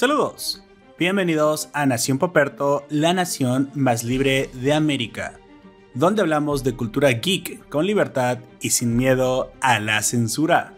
[0.00, 0.62] Saludos.
[0.98, 5.38] Bienvenidos a Nación Poperto, la nación más libre de América,
[5.92, 10.72] donde hablamos de cultura geek con libertad y sin miedo a la censura.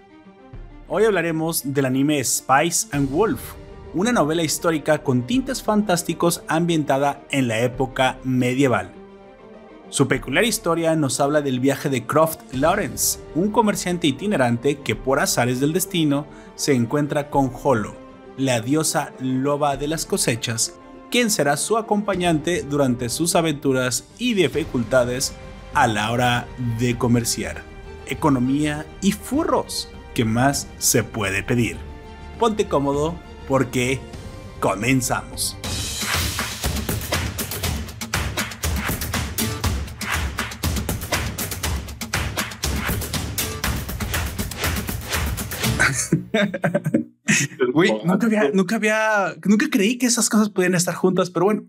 [0.88, 3.52] Hoy hablaremos del anime Spice and Wolf,
[3.94, 8.90] una novela histórica con tintes fantásticos ambientada en la época medieval.
[9.88, 15.20] Su peculiar historia nos habla del viaje de Croft Lawrence, un comerciante itinerante que por
[15.20, 16.26] azares del destino
[16.56, 18.01] se encuentra con Holo,
[18.36, 20.74] la diosa loba de las cosechas,
[21.10, 25.34] quien será su acompañante durante sus aventuras y dificultades
[25.74, 26.46] a la hora
[26.78, 27.62] de comerciar.
[28.06, 31.76] Economía y furros, ¿qué más se puede pedir?
[32.38, 33.14] Ponte cómodo
[33.48, 34.00] porque
[34.60, 35.56] comenzamos.
[48.04, 51.64] nunca había, nunca había, nunca creí que esas cosas podían estar juntas, pero bueno,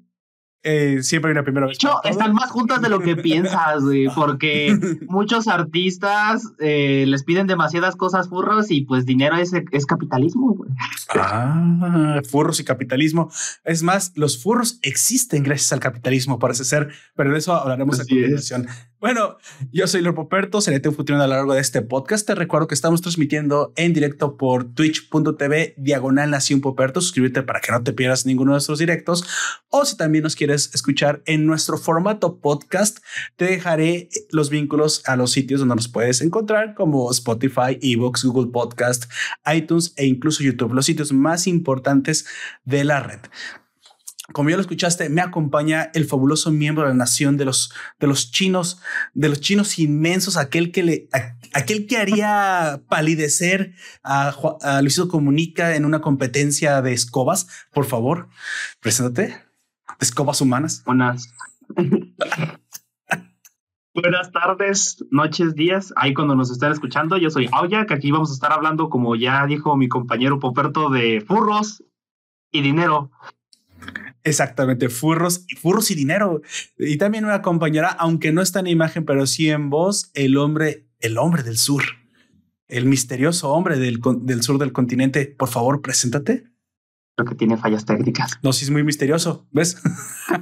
[0.65, 1.77] eh, siempre hay una primera vez.
[1.77, 7.23] De hecho, están más juntas de lo que piensas, güey, porque muchos artistas eh, les
[7.23, 10.71] piden demasiadas cosas furros y pues dinero es, es capitalismo, güey.
[11.15, 13.29] Ah, furros y capitalismo.
[13.65, 18.05] Es más, los furros existen gracias al capitalismo, parece ser, pero de eso hablaremos a
[18.05, 18.67] continuación.
[19.03, 19.37] Bueno,
[19.73, 22.25] yo soy Lord Poperto, seré tu futuro a lo largo de este podcast.
[22.25, 27.01] Te recuerdo que estamos transmitiendo en directo por twitch.tv diagonal nación Poperto.
[27.01, 29.25] Suscríbete para que no te pierdas ninguno de nuestros directos.
[29.67, 32.99] O si también nos quieres escuchar en nuestro formato podcast,
[33.35, 38.53] te dejaré los vínculos a los sitios donde nos puedes encontrar, como Spotify, Evox, Google
[38.53, 39.11] Podcast,
[39.53, 42.25] iTunes e incluso YouTube, los sitios más importantes
[42.63, 43.19] de la red
[44.33, 48.07] como ya lo escuchaste, me acompaña el fabuloso miembro de la nación de los, de
[48.07, 48.81] los chinos,
[49.13, 51.09] de los chinos inmensos, aquel que le,
[51.53, 57.47] aquel que haría palidecer a, a Luisito Comunica en una competencia de escobas.
[57.71, 58.27] Por favor,
[58.81, 59.37] preséntate.
[59.99, 60.83] escobas humanas.
[60.85, 61.33] Buenas.
[63.95, 65.93] Buenas tardes, noches, días.
[65.95, 69.15] Ahí cuando nos están escuchando, yo soy Aoya, que aquí vamos a estar hablando, como
[69.15, 71.83] ya dijo mi compañero Poperto, de furros
[72.51, 73.11] y dinero.
[74.23, 76.41] Exactamente, furros, furros y dinero.
[76.77, 80.87] Y también me acompañará, aunque no está en imagen, pero sí en voz, el hombre,
[80.99, 81.83] el hombre del sur,
[82.67, 85.25] el misterioso hombre del, del sur del continente.
[85.25, 86.52] Por favor, preséntate.
[87.15, 88.39] Creo que tiene fallas técnicas.
[88.41, 89.77] No, sí es muy misterioso, ¿ves?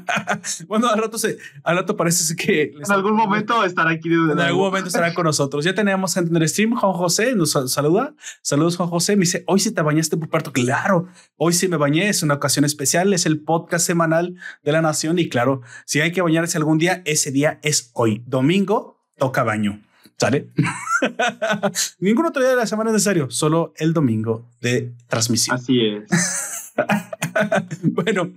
[0.69, 4.07] bueno, al rato se, al rato parece que en algún momento estará aquí.
[4.07, 5.65] en algún momento estará con nosotros.
[5.65, 8.15] Ya tenemos en el stream Juan José, nos saluda.
[8.41, 9.17] Saludos Juan José.
[9.17, 10.53] Me dice, hoy sí te bañaste por parto.
[10.53, 12.07] Claro, hoy sí me bañé.
[12.07, 13.11] Es una ocasión especial.
[13.11, 15.19] Es el podcast semanal de la nación.
[15.19, 18.23] Y claro, si hay que bañarse algún día, ese día es hoy.
[18.25, 19.81] Domingo toca baño.
[20.17, 20.49] ¿Sale?
[21.99, 25.55] Ningún otro día de la semana es necesario, solo el domingo de transmisión.
[25.55, 26.60] Así es.
[27.83, 28.31] bueno,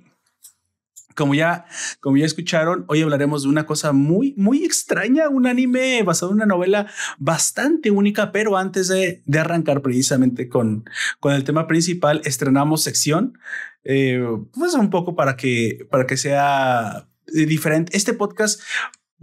[1.14, 1.66] como ya,
[2.00, 6.36] como ya escucharon, hoy hablaremos de una cosa muy, muy extraña, un anime basado en
[6.36, 6.86] una novela
[7.18, 10.84] bastante única, pero antes de, arrancar precisamente con,
[11.20, 13.38] con el tema principal, estrenamos sección,
[13.84, 17.96] eh, pues un poco para que, para que sea diferente.
[17.96, 18.60] Este podcast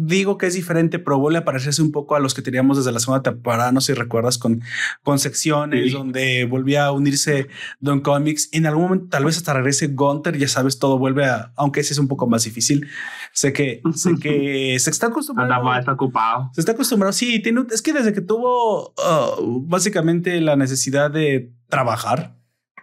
[0.04, 2.92] digo que es diferente, pero vuelve a parecerse un poco a los que teníamos desde
[2.92, 4.62] la segunda temporada, no sé si recuerdas, con,
[5.04, 7.48] con secciones donde volvía a unirse
[7.80, 8.50] Don Comics.
[8.52, 11.94] En algún momento tal vez hasta regrese Gunter, ya sabes, todo vuelve a, aunque ese
[11.94, 12.88] es un poco más difícil.
[13.32, 15.74] Sé que, sé que se está acostumbrado.
[15.78, 16.50] está ocupado.
[16.54, 21.52] Se está acostumbrado, sí, tiene, es que desde que tuvo uh, básicamente la necesidad de
[21.68, 22.36] trabajar,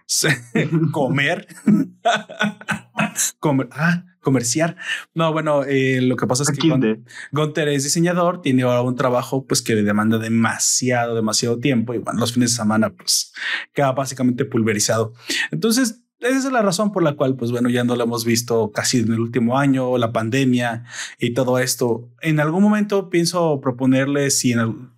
[0.91, 1.47] comer,
[3.39, 4.75] comer, ah, comerciar.
[5.13, 6.99] No, bueno, eh, lo que pasa es que
[7.31, 11.99] Gunter es diseñador, tiene ahora un trabajo pues que le demanda demasiado, demasiado tiempo y
[11.99, 13.33] bueno, los fines de semana pues
[13.73, 15.13] queda básicamente pulverizado.
[15.51, 18.71] Entonces, esa es la razón por la cual, pues bueno, ya no lo hemos visto
[18.71, 20.83] casi en el último año, la pandemia
[21.17, 22.09] y todo esto.
[22.21, 24.91] En algún momento pienso proponerle si en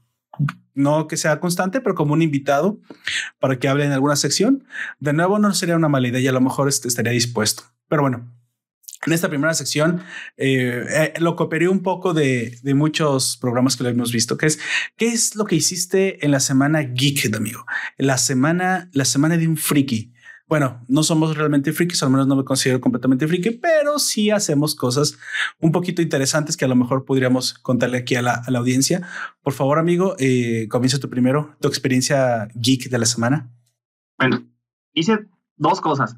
[0.74, 2.80] no que sea constante, pero como un invitado
[3.40, 4.64] para que hable en alguna sección.
[5.00, 7.64] De nuevo, no sería una mala idea y a lo mejor este, estaría dispuesto.
[7.91, 8.34] Pero bueno,
[9.05, 10.02] en esta primera sección
[10.38, 14.59] eh, eh, lo cooperé un poco de, muchos programas que lo hemos visto, que es
[14.96, 17.66] qué es lo que hiciste en la semana geek, amigo,
[17.97, 20.14] la semana, la semana de un friki.
[20.47, 24.73] Bueno, no somos realmente frikis, al menos no me considero completamente friki, pero sí hacemos
[24.73, 25.17] cosas
[25.59, 29.05] un poquito interesantes que a lo mejor podríamos contarle aquí a la, audiencia.
[29.44, 33.52] Por favor, amigo, eh, comienza tú primero, tu experiencia geek de la semana.
[34.17, 34.46] Bueno,
[34.94, 35.28] hice
[35.58, 36.16] dos cosas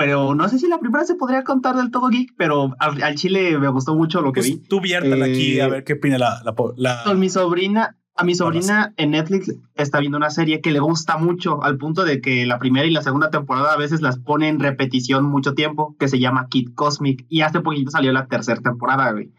[0.00, 3.58] pero no sé si la primera se podría contar del todo geek, pero al, chile
[3.58, 4.56] me gustó mucho lo que pues vi.
[4.66, 6.42] Tú viértela aquí a eh, ver qué opina la,
[6.78, 10.78] la, Con mi sobrina, A mi sobrina en Netflix está viendo una serie que le
[10.78, 14.18] gusta mucho, al punto de que la primera y la segunda temporada a veces las
[14.18, 18.26] pone en repetición mucho tiempo, que se llama Kid Cosmic, y hace poquito salió la
[18.26, 19.30] tercera temporada, güey.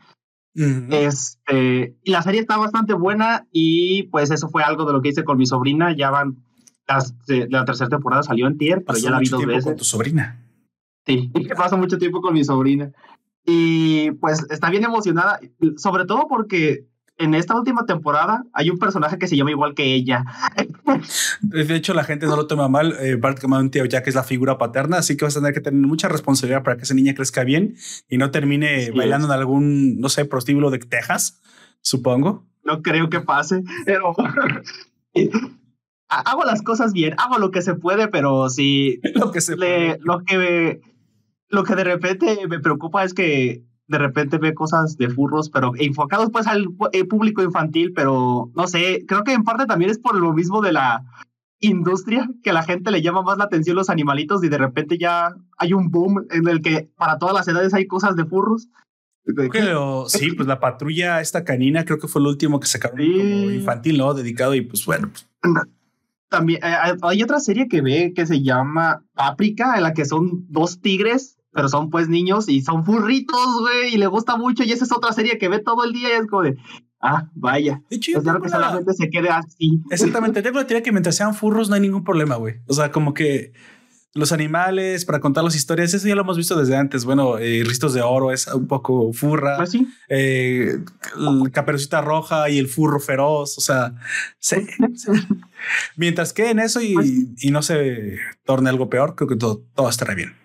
[0.54, 5.10] Este, y la serie está bastante buena y pues eso fue algo de lo que
[5.10, 5.96] hice con mi sobrina.
[5.98, 6.44] Ya van,
[7.50, 9.64] la tercera temporada salió en tier, pero ya la vi dos veces.
[9.64, 10.41] con tu sobrina?
[11.06, 12.92] Sí, paso mucho tiempo con mi sobrina.
[13.46, 15.40] Y pues está bien emocionada,
[15.78, 16.86] sobre todo porque
[17.18, 20.24] en esta última temporada hay un personaje que se llama igual que ella.
[21.42, 22.96] De hecho, la gente no lo toma mal.
[23.00, 23.40] Eh, Bart
[23.72, 26.08] tío ya que es la figura paterna, así que vas a tener que tener mucha
[26.08, 27.76] responsabilidad para que esa niña crezca bien
[28.10, 31.42] y no termine bailando en algún, no sé, prostíbulo de Texas,
[31.82, 32.46] supongo.
[32.64, 34.14] No creo que pase, pero
[36.10, 39.00] hago las cosas bien, hago lo que se puede, pero sí.
[39.16, 40.82] lo que se le, Lo que,
[41.52, 45.74] lo que de repente me preocupa es que de repente ve cosas de furros, pero
[45.78, 50.00] enfocados pues al eh, público infantil, pero no sé, creo que en parte también es
[50.00, 51.04] por lo mismo de la
[51.60, 54.98] industria que a la gente le llama más la atención los animalitos y de repente
[54.98, 58.70] ya hay un boom en el que para todas las edades hay cosas de furros.
[59.52, 63.52] Creo, sí, pues la patrulla esta canina creo que fue el último que sacaron como
[63.52, 64.14] infantil, ¿no?
[64.14, 65.12] Dedicado y pues bueno.
[65.12, 65.28] Pues.
[66.30, 70.46] También eh, hay otra serie que ve que se llama Paprika, en la que son
[70.50, 74.72] dos tigres pero son pues niños y son furritos, güey, y le gusta mucho, y
[74.72, 76.58] esa es otra serie que ve todo el día y es como de,
[77.02, 77.82] ah, vaya.
[77.90, 79.82] De hecho, que solamente se quede así.
[79.90, 82.56] Exactamente, tengo la teoría que mientras sean furros no hay ningún problema, güey.
[82.68, 83.54] O sea, como que
[84.14, 87.06] los animales, para contar las historias, eso ya lo hemos visto desde antes.
[87.06, 89.58] Bueno, eh, Ristos de Oro es un poco furra.
[89.58, 89.88] ¿Ah, sí?
[90.10, 90.80] Eh,
[91.54, 93.58] Caperucita Roja y el furro feroz.
[93.58, 93.96] O sea,
[95.96, 99.64] mientras que en eso y, pues y, no se torne algo peor, creo que todo,
[99.74, 100.41] todo estará bien.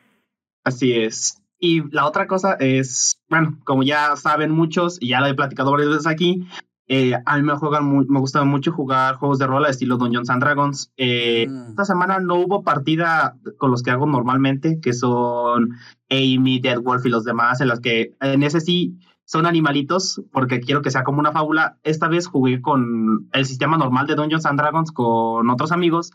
[0.66, 1.40] Así es.
[1.60, 5.70] Y la otra cosa es, bueno, como ya saben muchos, y ya lo he platicado
[5.70, 6.44] varias veces aquí,
[6.88, 10.28] eh, a mí me, juegan me gusta mucho jugar juegos de rol a estilo Dungeons
[10.28, 10.92] and Dragons.
[10.96, 11.68] Eh, mm.
[11.68, 15.70] Esta semana no hubo partida con los que hago normalmente, que son
[16.10, 20.58] Amy, Dead Wolf y los demás, en las que en ese sí son animalitos, porque
[20.58, 21.78] quiero que sea como una fábula.
[21.84, 26.10] Esta vez jugué con el sistema normal de Dungeons and Dragons con otros amigos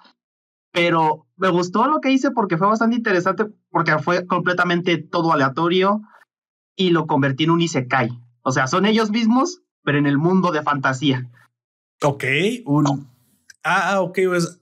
[0.72, 6.02] pero me gustó lo que hice porque fue bastante interesante, porque fue completamente todo aleatorio
[6.76, 8.10] y lo convertí en un Isekai.
[8.42, 11.30] O sea, son ellos mismos, pero en el mundo de fantasía.
[12.02, 12.24] Ok,
[12.66, 13.10] un...
[13.64, 14.60] Ah, ok, pues...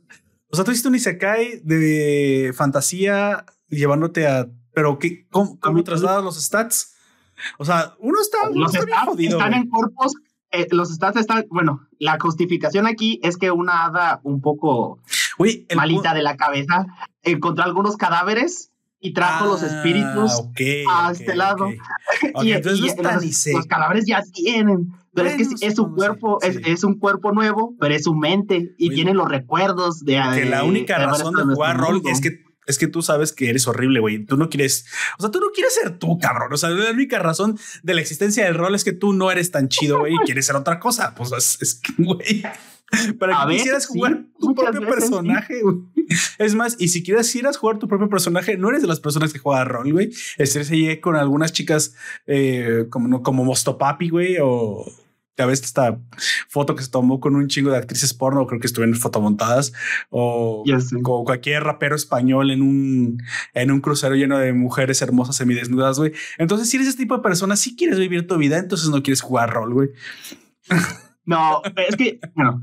[0.51, 4.47] O sea, tú hiciste un Isekai de fantasía llevándote a...
[4.73, 6.95] Pero, ¿qué, ¿cómo, cómo trasladas los stats?
[7.57, 10.13] O sea, uno está, los stats están en cuerpos
[10.51, 14.99] eh, los stats están, bueno, la justificación aquí es que una hada un poco
[15.75, 16.85] malita de la cabeza
[17.23, 18.71] encontró algunos cadáveres
[19.01, 20.43] y trajo los espíritus
[20.89, 21.69] ah, a este lado.
[22.43, 24.93] y, los, cadáveres ya tienen.
[25.13, 28.89] Pero es que es, su cuerpo, es, un cuerpo nuevo, pero es su mente y
[28.89, 30.21] tiene los recuerdos de.
[30.33, 33.67] Que la única razón de jugar rol es que es que tú sabes que eres
[33.67, 34.23] horrible, güey.
[34.25, 34.85] Tú no quieres,
[35.17, 36.53] o sea, tú no quieres ser tú, cabrón.
[36.53, 39.49] O sea, la única razón de la existencia del rol es que tú no eres
[39.49, 41.15] tan chido, güey, y quieres ser otra cosa.
[41.15, 42.43] Pues es, que, güey.
[43.19, 45.77] Para que quisieras jugar tu propio personaje, güey.
[46.37, 49.39] Es más, y si a jugar tu propio personaje, no eres de las personas que
[49.39, 50.11] juegan rol, güey.
[50.37, 50.71] Estés
[51.01, 51.95] con algunas chicas
[52.27, 54.85] eh, como, como Mostopapi, güey, o
[55.39, 55.97] ya ves esta
[56.49, 59.71] foto que se tomó con un chingo de actrices porno, creo que estuvieron fotomontadas,
[60.09, 60.65] o
[61.01, 63.23] como cualquier rapero español en un,
[63.53, 66.11] en un crucero lleno de mujeres hermosas semidesnudas, güey.
[66.37, 69.21] Entonces, si eres ese tipo de persona, si quieres vivir tu vida, entonces no quieres
[69.21, 69.89] jugar rol, güey.
[71.23, 72.61] No, es que, bueno,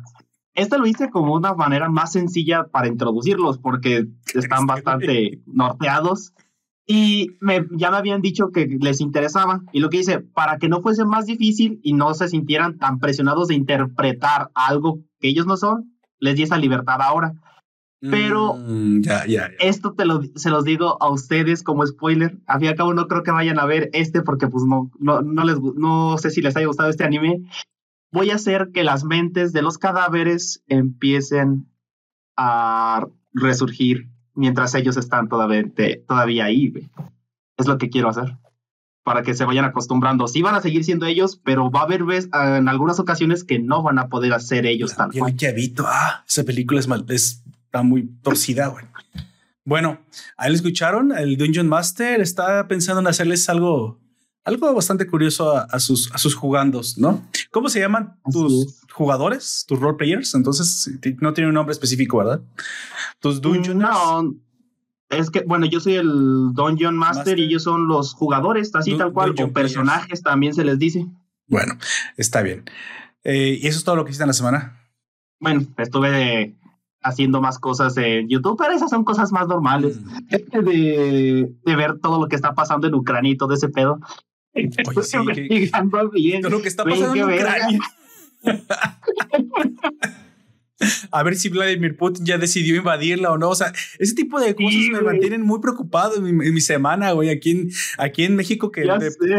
[0.53, 6.35] esto lo hice como una manera más sencilla para introducirlos porque están bastante norteados
[6.87, 9.63] y me, ya me habían dicho que les interesaba.
[9.73, 13.01] Y lo que hice, para que no fuese más difícil y no se sintieran tan
[13.01, 17.35] presionados de interpretar algo que ellos no son, les di esa libertad ahora.
[18.01, 22.39] Pero mm, ya, ya, esto te lo, se los digo a ustedes como spoiler.
[22.47, 24.93] A fin y al cabo no creo que vayan a ver este porque pues no,
[24.99, 27.43] no, no, les, no sé si les haya gustado este anime.
[28.13, 31.69] Voy a hacer que las mentes de los cadáveres empiecen
[32.37, 35.65] a resurgir mientras ellos están todavía,
[36.07, 36.73] todavía ahí.
[37.57, 38.37] Es lo que quiero hacer.
[39.03, 40.29] Para que se vayan acostumbrando.
[40.29, 42.03] Sí van a seguir siendo ellos, pero va a haber
[42.33, 45.35] ah, en algunas ocasiones que no van a poder hacer ellos tan cual.
[45.85, 48.85] Ah, esa película es mal, está muy torcida, güey.
[49.65, 49.99] Bueno,
[50.37, 51.17] ahí lo escucharon.
[51.17, 53.99] El Dungeon Master está pensando en hacerles algo,
[54.45, 57.25] algo bastante curioso a, sus, a sus jugandos, ¿no?
[57.51, 60.35] ¿Cómo se llaman tus jugadores, tus role players?
[60.35, 62.41] Entonces no tiene un nombre específico, ¿verdad?
[63.21, 64.35] Tus Dungeon No,
[65.11, 69.13] es que, bueno, yo soy el Dungeon Master, y ellos son los jugadores, así tal
[69.13, 71.07] cual, o personajes también se les dice.
[71.47, 71.77] Bueno,
[72.17, 72.65] está bien.
[73.23, 74.83] Eh, ¿Y eso es todo lo que hiciste en la semana?
[75.39, 76.55] bueno, estuve
[77.03, 80.65] haciendo más cosas en YouTube, pero esas son cosas más normales mm.
[80.65, 84.01] de, de, ver todo lo que está pasando en Ucrania y todo ese pedo.
[84.55, 84.71] Oye,
[85.03, 87.79] sí, que, lo que está pasando en Ucrania.
[91.11, 93.51] A ver si Vladimir Putin ya decidió invadirla o no.
[93.51, 97.31] O sea, ese tipo de cosas me mantienen muy preocupado en mi, semana, güey.
[97.31, 98.87] Aquí en, aquí en México, que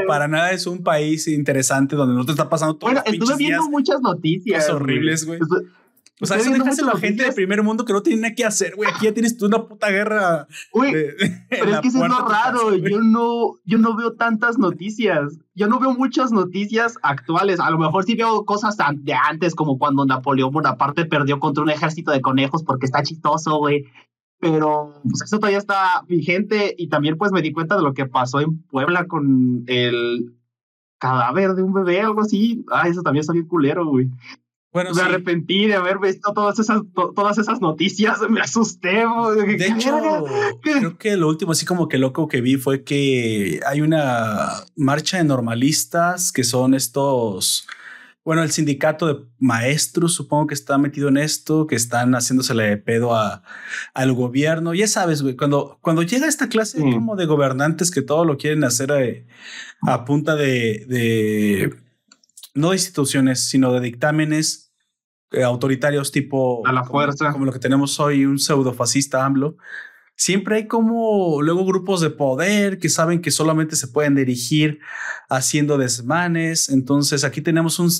[0.07, 2.91] para nada es un país interesante donde no te está pasando todo.
[2.91, 4.69] Bueno, estuve viendo muchas noticias.
[4.69, 5.39] horribles, güey.
[6.19, 8.43] O sea, eso dejas a la gente del primer mundo que no tiene nada que
[8.43, 8.89] hacer, güey.
[8.89, 10.47] Aquí ya tienes tú una puta guerra.
[10.73, 10.91] Uy,
[11.49, 12.75] pero es que eso es lo raro.
[12.75, 15.37] yo no, yo no veo tantas noticias.
[15.53, 17.59] Yo no veo muchas noticias actuales.
[17.59, 21.69] A lo mejor sí veo cosas de antes, como cuando Napoleón Bonaparte perdió contra un
[21.69, 23.85] ejército de conejos porque está chistoso, güey.
[24.39, 26.73] Pero pues eso todavía está vigente.
[26.79, 30.33] Y también pues me di cuenta de lo que pasó en Puebla con el
[30.97, 32.65] cadáver de un bebé, algo así.
[32.71, 34.09] Ah, eso también está bien culero, güey.
[34.73, 39.05] Bueno, me arrepentí de haber visto todas esas, todas esas noticias, me asusté.
[39.57, 40.25] De hecho,
[40.61, 45.17] creo que lo último así como que loco que vi fue que hay una marcha
[45.17, 47.65] de normalistas que son estos,
[48.25, 52.77] bueno, el sindicato de maestros supongo que está metido en esto, que están haciéndosele de
[52.77, 53.43] pedo a,
[53.93, 54.73] al gobierno.
[54.73, 56.93] Ya sabes, güey, cuando, cuando llega esta clase mm.
[56.93, 61.86] como de gobernantes que todo lo quieren hacer a, a punta de, de
[62.57, 64.73] no de instituciones, sino de dictámenes
[65.31, 66.65] eh, autoritarios tipo...
[66.65, 67.31] A la fuerza.
[67.31, 69.57] Como, lo que tenemos hoy, un pseudo fascista AMLO.
[70.15, 74.79] Siempre hay como luego grupos de poder que saben que solamente se pueden dirigir
[75.29, 76.69] haciendo desmanes.
[76.69, 77.91] Entonces aquí tenemos un,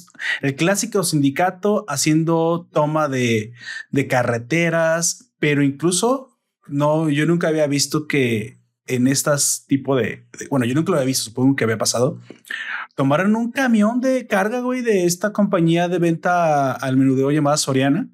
[0.41, 3.53] el clásico sindicato haciendo toma de,
[3.91, 10.65] de carreteras, pero incluso no, yo nunca había visto que en estas tipo de, bueno,
[10.65, 12.19] yo nunca lo había visto, supongo que había pasado.
[12.97, 18.09] Tomaron un camión de carga, güey, de esta compañía de venta al menudeo llamada Soriana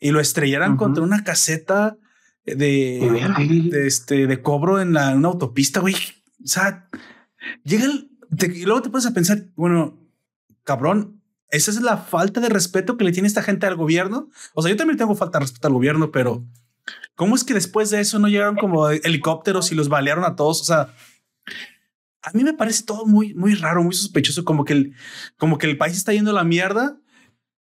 [0.00, 1.98] y lo estrellaran contra una caseta
[2.46, 3.28] de,
[3.70, 5.96] de, este, de cobro en, la, una autopista, güey.
[6.42, 6.88] O sea,
[7.62, 8.10] llega el,
[8.54, 10.00] y luego te pones a pensar, bueno,
[10.64, 11.20] cabrón,
[11.50, 14.30] esa es la falta de respeto que le tiene esta gente al gobierno.
[14.54, 16.42] O sea, yo también tengo falta de respeto al gobierno, pero
[17.14, 20.60] ¿Cómo es que después de eso no llegaron como helicópteros y los balearon a todos?
[20.60, 20.94] O sea,
[22.22, 24.94] a mí me parece todo muy, muy raro, muy sospechoso, como que el,
[25.36, 27.00] como que el país está yendo a la mierda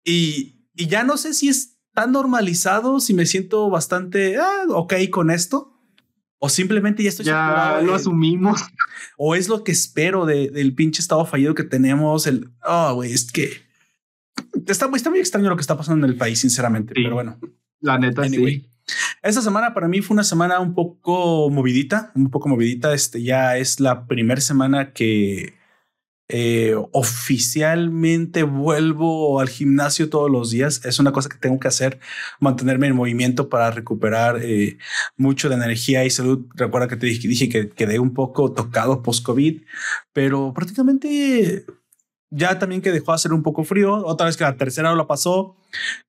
[0.03, 4.93] y, y ya no sé si es tan normalizado, si me siento bastante ah, ok
[5.11, 5.73] con esto.
[6.39, 8.61] O simplemente ya estoy ya lo asumimos.
[9.17, 12.27] O es lo que espero del pinche estado fallido que tenemos.
[12.27, 13.49] El oh, güey, es que
[14.67, 16.93] está, está, muy extraño lo que está pasando en el país, sinceramente.
[16.93, 17.39] Pero bueno,
[17.79, 18.69] la neta, sí.
[19.21, 22.93] Esta semana para mí fue una semana un poco movidita, un poco movidita.
[22.93, 25.57] Este ya es la primera semana que
[26.29, 30.83] eh, oficialmente vuelvo al gimnasio todos los días.
[30.85, 31.99] Es una cosa que tengo que hacer,
[32.39, 34.77] mantenerme en movimiento para recuperar eh,
[35.15, 36.45] mucho de energía y salud.
[36.55, 39.61] Recuerda que te dije, que quedé un poco tocado post-COVID,
[40.13, 41.65] pero prácticamente
[42.29, 45.07] ya también que dejó de hacer un poco frío, otra vez que la tercera lo
[45.07, 45.55] pasó,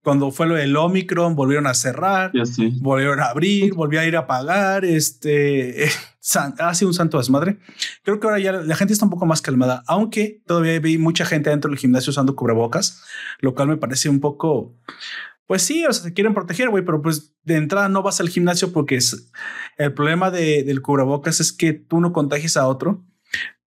[0.02, 2.32] cuando fue lo del Omicron, volvieron a cerrar,
[2.80, 5.88] volvieron a abrir, volvió a ir a pagar, este,
[6.58, 7.58] ha sido un santo desmadre.
[8.02, 11.24] Creo que ahora ya la gente está un poco más calmada, aunque todavía vi mucha
[11.24, 13.02] gente dentro del gimnasio usando cubrebocas,
[13.40, 14.76] lo cual me parece un poco,
[15.46, 18.28] pues sí, o sea, se quieren proteger, güey, pero pues de entrada no vas al
[18.28, 19.30] gimnasio porque es,
[19.76, 23.04] el problema de, del cubrebocas es que tú no contagies a otro,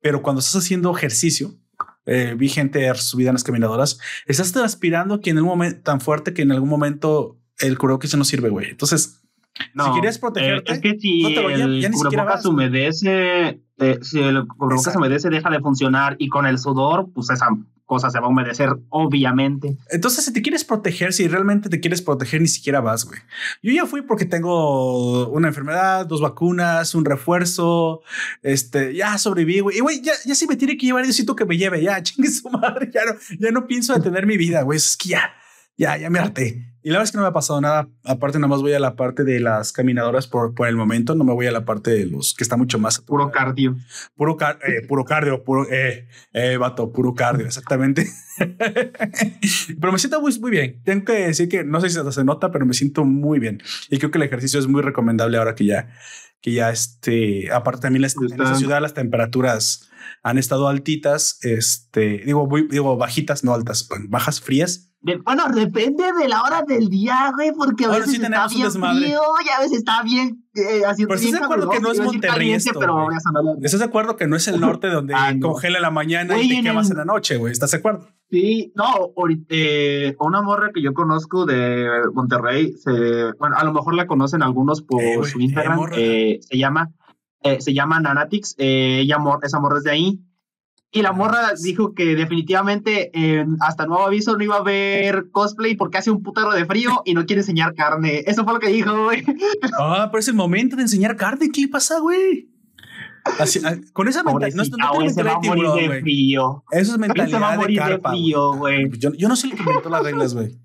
[0.02, 1.61] pero cuando estás haciendo ejercicio,
[2.06, 6.34] eh, vi gente subida en las caminadoras, estás transpirando que en un momento tan fuerte
[6.34, 8.70] que en algún momento el se no sirve, güey.
[8.70, 9.22] Entonces,
[9.54, 15.30] si quieres protegerte, eh, es que si el cubrebocas humedece, eh, si el cubrebocas humedece,
[15.30, 17.48] deja de funcionar y con el sudor, pues esa
[17.92, 19.76] cosa se va a humedecer, obviamente.
[19.90, 23.20] Entonces, si te quieres proteger, si realmente te quieres proteger, ni siquiera vas, güey.
[23.62, 28.02] Yo ya fui porque tengo una enfermedad, dos vacunas, un refuerzo,
[28.44, 29.76] este, ya sobreviví, güey.
[29.76, 32.30] Y güey, ya, ya si me tiene que llevar, necesito que me lleve, ya, chingue
[32.30, 34.78] su madre, ya no, ya no pienso detener mi vida, güey.
[34.78, 35.34] Es que ya,
[35.82, 36.68] ya, ya me harté.
[36.84, 37.90] Y la verdad es que no me ha pasado nada.
[38.04, 41.16] Aparte, nada más voy a la parte de las caminadoras por, por el momento.
[41.16, 43.00] No me voy a la parte de los que está mucho más.
[43.00, 43.76] Puro cardio.
[44.16, 48.08] Puro, eh, puro cardio, puro, eh, eh, vato, puro cardio, exactamente.
[49.80, 50.82] pero me siento muy, muy bien.
[50.84, 53.62] Tengo que decir que no sé si se nota, pero me siento muy bien.
[53.90, 55.90] Y creo que el ejercicio es muy recomendable ahora que ya,
[56.42, 59.90] que ya este, aparte también en esta ciudad las temperaturas
[60.24, 64.91] han estado altitas, este, digo, digo bajitas, no altas, bajas, frías.
[65.02, 69.50] Bueno, depende de la hora del día, güey, porque a veces está bien frío y
[69.50, 72.80] a veces está bien eh, haciendo Pero estás de acuerdo que no es Monterrey esto,
[72.80, 73.08] pero
[73.62, 76.62] ¿Estás de acuerdo que no es el norte donde ah, congela la mañana y te
[76.62, 77.52] quemas en la noche, güey?
[77.52, 78.08] ¿Estás de acuerdo?
[78.30, 79.12] Sí, no,
[79.50, 82.92] eh, una morra que yo conozco de Monterrey, se,
[83.40, 86.92] bueno, a lo mejor la conocen algunos por eh, su Instagram, eh, se llama,
[87.60, 90.20] se llama Nanatix, ella, esa morra es de ahí,
[90.92, 93.12] y la morra dijo que definitivamente
[93.62, 97.14] hasta nuevo aviso no iba a ver cosplay porque hace un putero de frío y
[97.14, 98.24] no quiere enseñar carne.
[98.28, 99.24] Eso fue lo que dijo, güey.
[99.80, 101.50] Ah, pero es el momento de enseñar carne.
[101.52, 102.50] ¿Qué le pasa, güey?
[103.40, 104.58] Así, ah, con esa mentalidad.
[104.58, 106.36] No, no tengo mentalidad de tiburón, güey.
[106.72, 108.14] Eso es mentalidad de carpa.
[108.58, 108.90] güey.
[108.98, 110.58] Yo, yo no soy el que inventó las reglas, güey.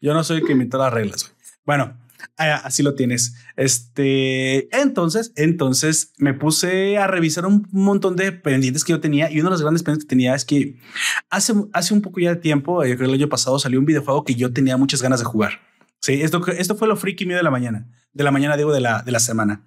[0.00, 1.34] Yo no soy el que inventó las reglas, güey.
[1.66, 1.98] Bueno,
[2.36, 3.34] así lo tienes.
[3.56, 9.40] Este, entonces, entonces me puse a revisar un montón de pendientes que yo tenía y
[9.40, 10.78] uno de los grandes pendientes que tenía es que
[11.30, 14.24] hace, hace un poco ya de tiempo, yo creo el año pasado salió un videojuego
[14.24, 15.60] que yo tenía muchas ganas de jugar.
[16.00, 18.80] Sí, esto, esto fue lo freaky mío de la mañana, de la mañana digo de
[18.80, 19.66] la, de la semana.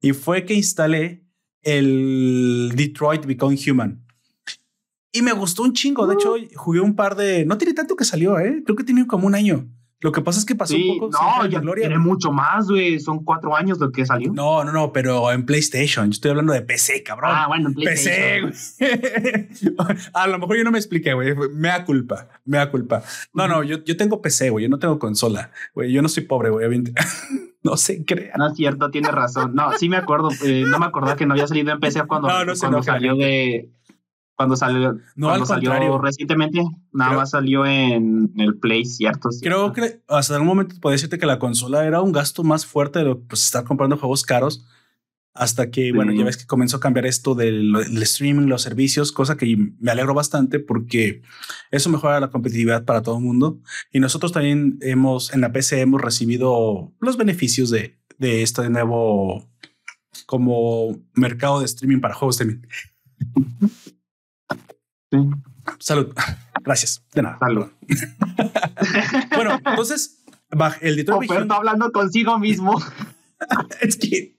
[0.00, 1.24] Y fue que instalé
[1.62, 4.04] el Detroit Become Human.
[5.12, 6.06] Y me gustó un chingo.
[6.06, 7.44] De hecho, jugué un par de...
[7.44, 8.62] No tiene tanto que salió, ¿eh?
[8.64, 9.70] Creo que tiene como un año.
[10.02, 11.10] Lo que pasa es que pasó un poco.
[11.12, 12.98] No, ya gloria, tiene mucho más, güey.
[12.98, 14.32] Son cuatro años lo que salió.
[14.32, 16.06] No, no, no, pero en PlayStation.
[16.06, 17.30] Yo estoy hablando de PC, cabrón.
[17.32, 18.50] Ah, bueno, en PlayStation.
[18.50, 19.48] PC,
[20.12, 21.36] A lo mejor yo no me expliqué, güey.
[21.52, 23.04] Me da culpa, me da culpa.
[23.32, 24.64] No, no, yo, yo tengo PC, güey.
[24.64, 25.92] Yo no tengo consola, güey.
[25.92, 26.82] Yo no soy pobre, güey.
[27.62, 28.34] no se crea.
[28.36, 29.54] No es cierto, tiene razón.
[29.54, 30.30] No, sí me acuerdo.
[30.44, 32.28] Eh, no me acordaba que no había salido en PC cuando,
[32.58, 33.70] cuando salió de
[34.36, 36.62] cuando salió, no, cuando salió recientemente,
[36.92, 39.28] nada más salió en el Play, ¿cierto?
[39.40, 43.00] Creo que hasta el momento podía decirte que la consola era un gasto más fuerte
[43.00, 44.66] de lo que pues, estar comprando juegos caros.
[45.34, 49.38] Hasta que, bueno, ya ves que comenzó a cambiar esto del, streaming, los servicios, cosa
[49.38, 51.22] que me alegro bastante porque
[51.70, 53.58] eso mejora la competitividad para todo el mundo.
[53.92, 59.48] Y nosotros también hemos, en la PC, hemos recibido los beneficios de, de este nuevo
[60.26, 62.66] como mercado de streaming para juegos también.
[65.78, 66.12] Salud.
[66.64, 67.02] Gracias.
[67.14, 67.38] De nada.
[67.38, 67.66] Salud.
[69.34, 70.22] bueno, entonces,
[70.80, 72.80] el Detroit oh, está hablando consigo mismo.
[73.80, 74.36] es que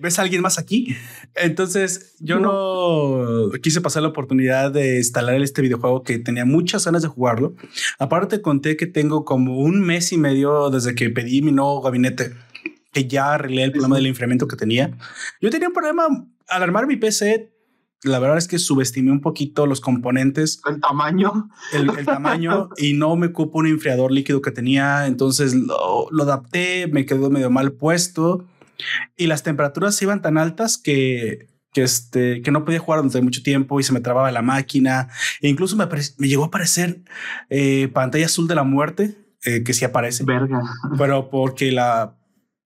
[0.00, 0.96] ves a alguien más aquí.
[1.36, 3.50] Entonces, yo no.
[3.62, 7.54] quise pasar la oportunidad de instalar este videojuego que tenía muchas ganas de jugarlo.
[7.98, 12.34] Aparte, conté que tengo como un mes y medio desde que pedí mi nuevo gabinete,
[12.92, 14.96] que ya arreglé el problema del enfriamiento que tenía.
[15.40, 16.06] Yo tenía un problema
[16.48, 17.53] al armar mi PC
[18.04, 20.60] la verdad es que subestimé un poquito los componentes.
[20.68, 21.48] El tamaño.
[21.72, 25.06] El, tamaño y no me cupo un enfriador líquido que tenía.
[25.06, 28.44] Entonces lo, adapté, me quedó medio mal puesto
[29.16, 33.42] y las temperaturas iban tan altas que, que, este, que no podía jugar durante mucho
[33.42, 35.08] tiempo y se me trababa la máquina.
[35.40, 37.02] E incluso me, me llegó a aparecer
[37.48, 40.24] eh, pantalla azul de la muerte, eh, que sí aparece.
[40.24, 40.62] Verga.
[40.98, 42.16] Pero porque la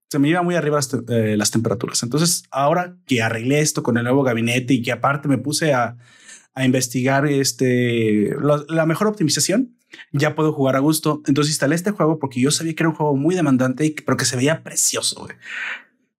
[0.09, 2.01] se me iba muy arriba eh, las, temperaturas.
[2.03, 5.97] Entonces, ahora que arreglé esto con el nuevo gabinete y que aparte me puse a,
[6.57, 8.35] investigar este,
[8.67, 9.77] la, mejor optimización,
[10.11, 11.21] ya puedo jugar a gusto.
[11.25, 14.25] Entonces instalé este juego porque yo sabía que era un juego muy demandante, pero que
[14.25, 15.25] se veía precioso.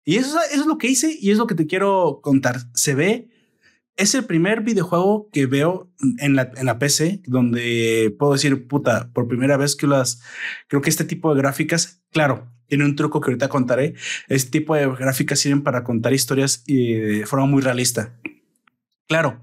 [0.02, 2.56] Y eso, eso, es lo que hice y es lo que te quiero contar.
[2.72, 3.28] Se ve,
[4.00, 9.58] es el primer videojuego que veo en la, PC donde puedo decir, puta, por primera
[9.58, 10.22] vez que las,
[10.68, 13.94] creo que este tipo de gráficas, claro, tiene un truco que ahorita contaré.
[14.28, 18.16] Este tipo de gráficas sirven para contar historias y de forma muy realista.
[19.06, 19.42] Claro,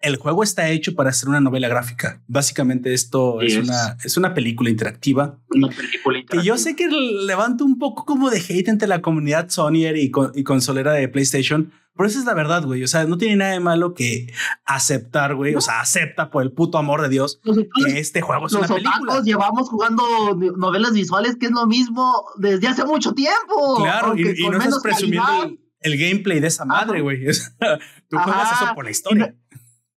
[0.00, 2.22] el juego está hecho para ser una novela gráfica.
[2.28, 5.38] Básicamente esto es, una, es una película interactiva.
[5.50, 6.42] Una película interactiva.
[6.42, 10.12] Y yo sé que levanto un poco como de hate entre la comunidad Sonyer y,
[10.34, 12.84] y consolera de PlayStation, pero esa es la verdad, güey.
[12.84, 14.32] O sea, no tiene nada de malo que
[14.66, 15.54] aceptar, güey.
[15.54, 18.98] O sea, acepta por el puto amor de Dios que este juego es una película.
[18.98, 20.04] Nosotros llevamos jugando
[20.56, 23.82] novelas visuales, que es lo mismo desde hace mucho tiempo.
[23.82, 27.24] Claro, y, no estás presumiendo el, gameplay de esa madre, güey.
[28.08, 29.34] Tú juegas eso por la historia.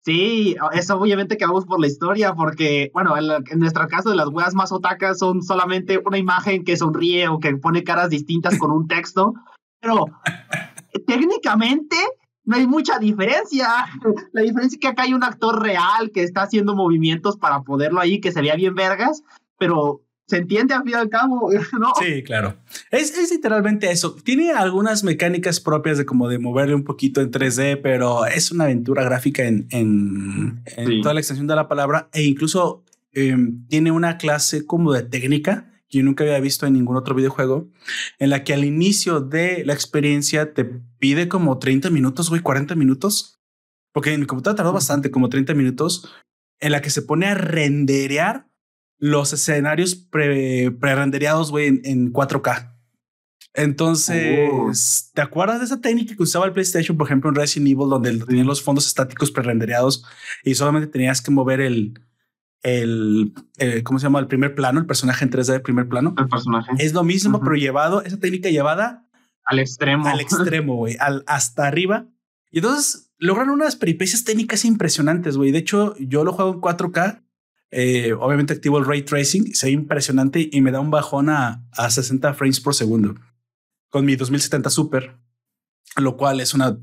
[0.06, 4.28] Sí, eso obviamente que vamos por la historia, porque, bueno, en, nuestro caso de las
[4.28, 8.70] weas más otacas son solamente una imagen que sonríe o que pone caras distintas con
[8.70, 9.34] un texto,
[9.80, 10.04] pero
[11.08, 11.96] técnicamente
[12.44, 13.66] no hay mucha diferencia.
[14.30, 17.98] La diferencia es que acá hay un actor real que está haciendo movimientos para poderlo
[17.98, 19.24] ahí, que se vea bien vergas,
[19.58, 21.92] pero se entiende al fin y al cabo, ¿no?
[22.00, 22.56] Sí, claro.
[22.90, 24.14] Es, es, literalmente eso.
[24.24, 28.64] Tiene algunas mecánicas propias de como de moverle un poquito en 3D, pero es una
[28.64, 30.62] aventura gráfica en, en,
[31.02, 35.72] toda la extensión de la palabra e incluso em, tiene una clase como de técnica
[35.88, 37.68] yo nunca había visto en ningún otro videojuego,
[38.18, 42.74] en la que al inicio de la experiencia te pide como 30 minutos, güey, 40
[42.74, 43.38] minutos,
[43.92, 46.12] porque en mi computadora tardó bastante, como 30 minutos,
[46.60, 48.48] en la que se pone a renderear
[48.98, 52.74] los escenarios pre, rendereados güey, en, en 4K.
[53.54, 57.88] Entonces, ¿te acuerdas de esa técnica que usaba el PlayStation, por ejemplo, en Resident Evil,
[57.88, 60.04] donde tenían los fondos estáticos pre-rendereados
[60.44, 61.98] y solamente tenías que mover el,
[62.62, 64.18] el, eh, ¿cómo se llama?
[64.18, 66.14] El primer plano, el personaje en 3D de primer plano.
[66.18, 66.72] El personaje.
[66.78, 69.06] Es lo mismo, pero llevado, esa técnica llevada
[69.46, 70.06] al extremo.
[70.06, 72.06] Al extremo, güey, hasta arriba.
[72.50, 75.52] Y entonces logran unas peripecias técnicas impresionantes, güey.
[75.52, 77.22] De hecho, yo lo juego en 4K.
[77.70, 81.64] Eh, obviamente activo el ray tracing, se ve impresionante y me da un bajón a,
[81.72, 83.14] a 60 frames por segundo
[83.96, 85.18] con mi 2070 Super,
[85.96, 86.78] lo cual es una,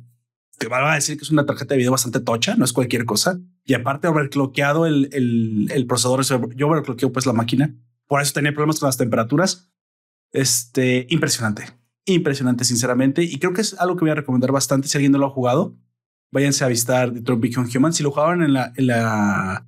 [0.58, 3.06] te van a decir que es una tarjeta de video bastante tocha, no es cualquier
[3.06, 3.40] cosa.
[3.66, 7.76] Y aparte, overclockeado el, el, el procesador, yo overcloqueo pues la máquina,
[8.08, 9.70] por eso tenía problemas con las temperaturas.
[10.32, 11.66] Este, impresionante,
[12.06, 13.22] impresionante, sinceramente.
[13.22, 15.78] Y creo que es algo que voy a recomendar bastante si alguien lo ha jugado.
[16.32, 17.94] Váyanse a visitar Detroit Become Human.
[17.94, 19.68] Si lo jugaban en la, en la,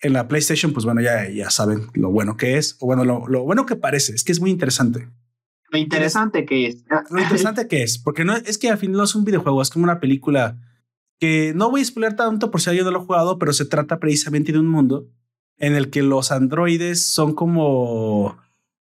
[0.00, 3.26] en la PlayStation, pues bueno, ya, ya saben lo bueno que es, o bueno, lo,
[3.28, 4.14] lo bueno que parece.
[4.14, 5.08] Es que es muy interesante.
[5.70, 6.84] Lo interesante que es.
[7.10, 9.70] Lo interesante que es, porque no es que al final no es un videojuego, es
[9.70, 10.56] como una película
[11.20, 13.64] que no voy a spoiler tanto por si alguien no lo ha jugado, pero se
[13.64, 15.08] trata precisamente de un mundo
[15.56, 18.38] en el que los androides son como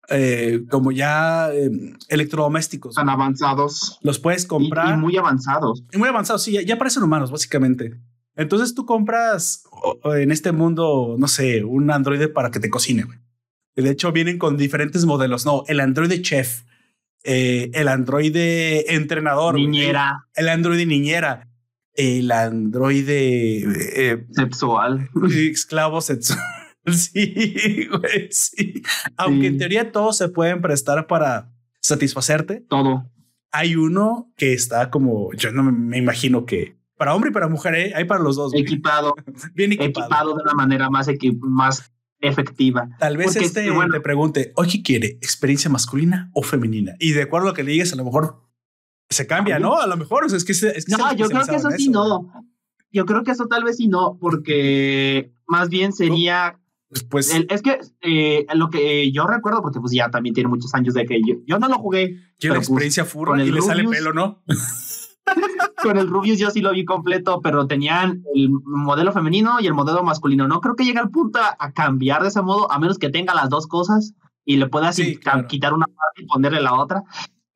[0.09, 1.71] eh, como ya eh,
[2.09, 2.95] electrodomésticos.
[2.95, 3.99] Tan avanzados.
[4.03, 4.97] Los puedes comprar.
[4.97, 5.83] Y, muy avanzados.
[5.93, 7.99] Y muy avanzados, sí, ya, parecen humanos, básicamente.
[8.37, 9.65] Entonces tú compras
[10.05, 13.07] en este mundo, no sé, un androide para que te cocine.
[13.75, 15.45] De hecho, vienen con diferentes modelos.
[15.45, 16.63] No, el androide chef,
[17.25, 21.49] eh, el androide entrenador, niñera, el, androide niñera,
[21.95, 23.65] el androide
[23.97, 26.39] eh, sexual, esclavo sexual.
[26.87, 28.81] Sí, güey, sí.
[29.17, 32.61] Aunque en teoría todos se pueden prestar para satisfacerte.
[32.61, 33.11] Todo.
[33.51, 37.75] Hay uno que está como, yo no me, imagino que para hombre y para mujer,
[37.75, 37.93] ¿eh?
[37.95, 38.55] hay para los dos.
[38.55, 39.15] Equipado.
[39.55, 40.07] Bien equipado.
[40.07, 41.09] Equipado de una manera más,
[41.41, 42.89] más efectiva.
[42.99, 46.95] Tal vez este bueno, te pregunte, oye, ¿quiere experiencia masculina o femenina?
[46.99, 48.43] Y de acuerdo a lo que le digas, a lo mejor
[49.09, 49.79] se cambia, ¿no?
[49.79, 52.33] A lo mejor es que, es No, yo creo que eso sí no.
[52.91, 56.59] Yo creo que eso tal vez sí no, porque más bien sería...
[56.89, 60.73] Pues, pues es que eh, lo que yo recuerdo, porque pues ya también tiene muchos
[60.73, 62.17] años de que yo, no lo jugué.
[62.39, 64.43] Quiero pues, experiencia furra y le sale pelo, ¿no?
[65.83, 69.75] con el Rubius yo sí lo vi completo, pero tenían el modelo femenino y el
[69.75, 70.49] modelo masculino.
[70.49, 73.35] No creo que llegue al punto a, cambiar de ese modo, a menos que tenga
[73.35, 74.97] las dos cosas y le puedas
[75.49, 77.03] quitar una parte y ponerle la otra.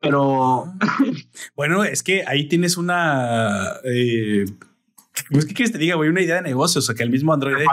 [0.01, 0.73] Pero
[1.57, 3.75] bueno, es que ahí tienes una.
[3.85, 4.45] Eh,
[5.29, 6.09] ¿Qué quieres te diga, güey?
[6.09, 7.67] Una idea de negocio, o sea, que el mismo Android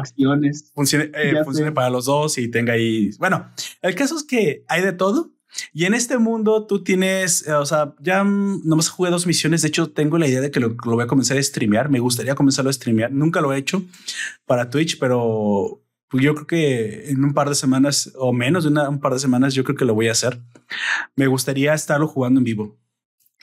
[0.73, 3.11] funcione, eh, funcione para los dos y tenga ahí.
[3.19, 3.49] Bueno,
[3.81, 5.31] el caso es que hay de todo
[5.73, 9.61] y en este mundo tú tienes, eh, o sea, ya nomás jugué dos misiones.
[9.61, 11.89] De hecho, tengo la idea de que lo, voy a comenzar a streamear.
[11.89, 13.11] Me gustaría comenzarlo a streamear.
[13.11, 13.83] Nunca lo he hecho
[14.45, 15.81] para Twitch, pero
[16.13, 19.53] yo creo que en un par de semanas o menos de un par de semanas,
[19.53, 20.39] yo creo que lo voy a hacer.
[21.15, 22.77] Me gustaría estarlo jugando en vivo.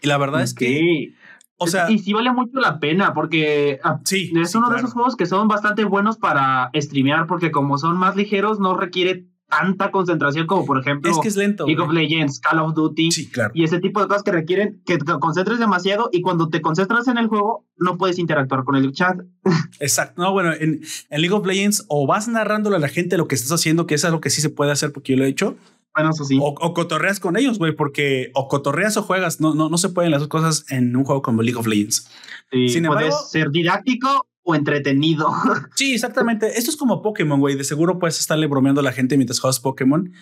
[0.03, 1.15] Y la verdad es que,
[1.57, 4.93] o sea, y sí vale mucho la pena porque ah, sí, es uno de esos
[4.93, 9.91] juegos que son bastante buenos para streamear porque como son más ligeros, no requiere tanta
[9.91, 13.31] concentración como por ejemplo es que es lento, League of Legends, Call of Duty sí,
[13.31, 13.53] claro.
[13.55, 17.09] y ese tipo de cosas que requieren que te concentres demasiado y cuando te concentras
[17.09, 19.19] en el juego no puedes interactuar con el chat.
[19.81, 20.23] Exacto.
[20.23, 20.81] No, bueno, en,
[21.11, 23.95] en League of Legends o vas narrándole a la gente lo que estás haciendo, que
[23.95, 25.57] es algo que sí se puede hacer porque yo lo he hecho.
[25.95, 26.39] Bueno, eso sí.
[26.41, 29.41] O, cotorreas con ellos, güey, porque o cotorreas o juegas.
[29.41, 32.11] No, no, no se pueden las dos cosas en un juego como League of Legends.
[32.51, 35.33] Sí, Sin puedes ser didáctico o entretenido.
[35.75, 36.57] Sí, exactamente.
[36.57, 37.57] Esto es como Pokémon, güey.
[37.57, 40.13] De seguro puedes estarle bromeando a la gente mientras juegas Pokémon.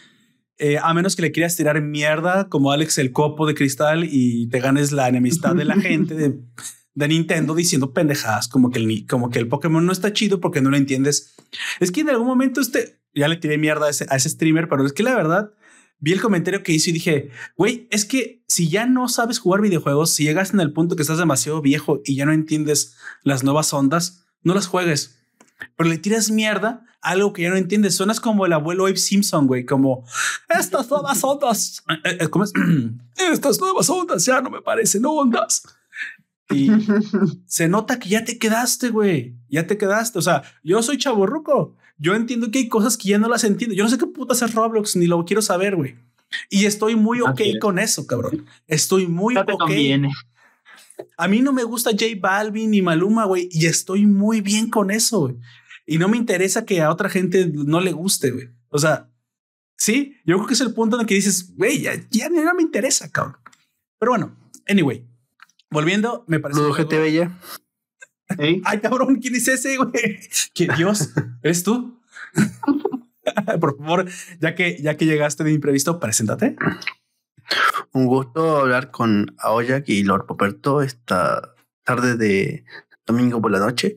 [0.58, 4.48] Eh, a menos que le quieras tirar mierda como Alex el copo de cristal y
[4.48, 6.38] te ganes la enemistad de la gente de,
[6.94, 10.60] de, Nintendo diciendo pendejadas como que, el, como que el Pokémon no está chido porque
[10.60, 11.34] no lo entiendes.
[11.80, 14.68] Es que en algún momento este, ya le tiré mierda a ese, a ese streamer,
[14.68, 15.52] pero es que la verdad
[16.02, 19.60] vi el comentario que hizo y dije, güey, es que si ya no sabes jugar
[19.60, 23.44] videojuegos, si llegas en el punto que estás demasiado viejo y ya no entiendes las
[23.44, 25.20] nuevas ondas, no las juegues.
[25.76, 27.94] Pero le tiras mierda a algo que ya no entiendes.
[27.94, 30.04] Suenas como el abuelo Abe Simpson, güey, como
[30.48, 31.84] estas nuevas ondas.
[32.04, 32.52] Eh, eh, ¿Cómo es?
[33.32, 35.62] Estas nuevas ondas ya no me parecen ondas.
[36.50, 36.68] Y
[37.46, 39.36] se nota que ya te quedaste, güey.
[39.48, 40.18] Ya te quedaste.
[40.18, 41.76] O sea, yo soy chaborruco.
[41.98, 43.74] Yo entiendo que hay cosas que ya no las entiendo.
[43.74, 45.96] Yo no sé qué puta es Roblox, ni lo quiero saber, güey.
[46.48, 48.46] Y estoy muy ok con eso, cabrón.
[48.66, 49.70] Estoy muy ok.
[51.16, 54.90] A mí no me gusta J Balvin ni Maluma, güey, y estoy muy bien con
[54.90, 55.36] eso, güey.
[55.86, 58.48] Y no me interesa que a otra gente no le guste, güey.
[58.68, 59.10] O sea,
[59.76, 62.54] sí, yo creo que es el punto en el que dices, güey, ya, ya no
[62.54, 63.36] me interesa, cabrón.
[63.98, 64.36] Pero bueno,
[64.68, 65.04] anyway,
[65.70, 66.60] volviendo, me parece.
[66.60, 66.98] ¿Lo te
[68.38, 70.20] Ay, cabrón, ¿quién es ese, güey?
[70.54, 71.10] ¿Qué Dios?
[71.42, 72.00] ¿Eres tú?
[73.60, 74.08] por favor,
[74.40, 76.56] ya que, ya que llegaste de imprevisto, preséntate.
[77.92, 82.64] Un gusto hablar con Aoyak y Lord Poperto esta tarde de
[83.06, 83.96] domingo por la noche.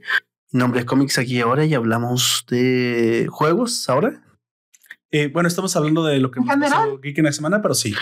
[0.51, 4.21] Nombre es Comics aquí ahora y hablamos de juegos ahora.
[5.11, 6.99] Eh, bueno, estamos hablando de lo que ¿En general?
[7.01, 7.95] Geek en la semana, pero sí.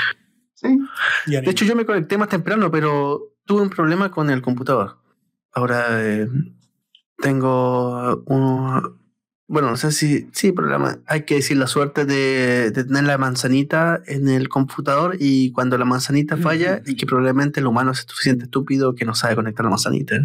[0.54, 0.80] Sí.
[1.28, 5.03] De hecho, yo me conecté más temprano, pero tuve un problema con el computador.
[5.54, 6.28] Ahora eh,
[7.18, 9.02] tengo un.
[9.48, 10.28] Bueno, no sé si.
[10.32, 11.00] Sí, problema.
[11.06, 15.78] Hay que decir la suerte de, de tener la manzanita en el computador y cuando
[15.78, 19.64] la manzanita falla, y que probablemente el humano es suficiente estúpido que no sabe conectar
[19.64, 20.16] la manzanita.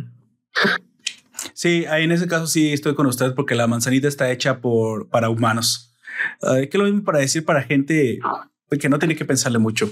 [1.54, 5.08] Sí, ahí en ese caso sí estoy con usted porque la manzanita está hecha por,
[5.08, 5.94] para humanos.
[6.42, 8.18] Uh, que lo mismo para decir para gente
[8.80, 9.90] que no tiene que pensarle mucho.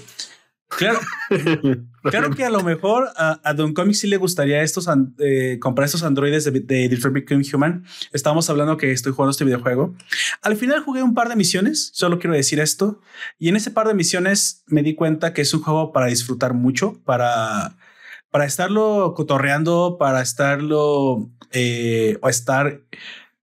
[0.68, 0.98] Claro,
[2.02, 5.86] claro que a lo mejor a, a Don Comics sí le gustaría estos eh, comprar
[5.86, 7.84] estos androides de, de Detroit Become Human.
[8.12, 9.94] Estábamos hablando que estoy jugando este videojuego.
[10.42, 13.00] Al final jugué un par de misiones, solo quiero decir esto.
[13.38, 16.52] Y en ese par de misiones me di cuenta que es un juego para disfrutar
[16.52, 17.76] mucho, para,
[18.30, 22.80] para estarlo cotorreando, para estarlo eh, o estar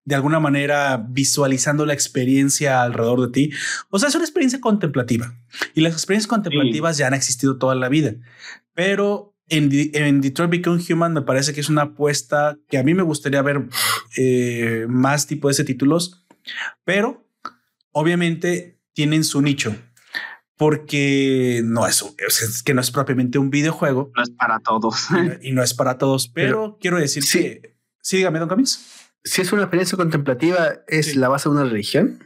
[0.05, 3.51] de alguna manera visualizando la experiencia alrededor de ti.
[3.89, 5.35] O sea, es una experiencia contemplativa
[5.73, 7.01] y las experiencias contemplativas sí.
[7.01, 8.15] ya han existido toda la vida,
[8.73, 12.93] pero en, en, Detroit Become Human me parece que es una apuesta que a mí
[12.93, 13.67] me gustaría ver
[14.17, 16.25] eh, más tipo de ese títulos,
[16.83, 17.27] pero
[17.91, 19.75] obviamente tienen su nicho
[20.55, 24.11] porque no es, es, que no es propiamente un videojuego.
[24.15, 25.07] No es para todos.
[25.41, 27.39] Y, no es para todos, pero, pero quiero decir sí.
[27.39, 31.17] que sí, dígame, don Camis si es una experiencia contemplativa, ¿es sí.
[31.17, 32.22] la base de una religión?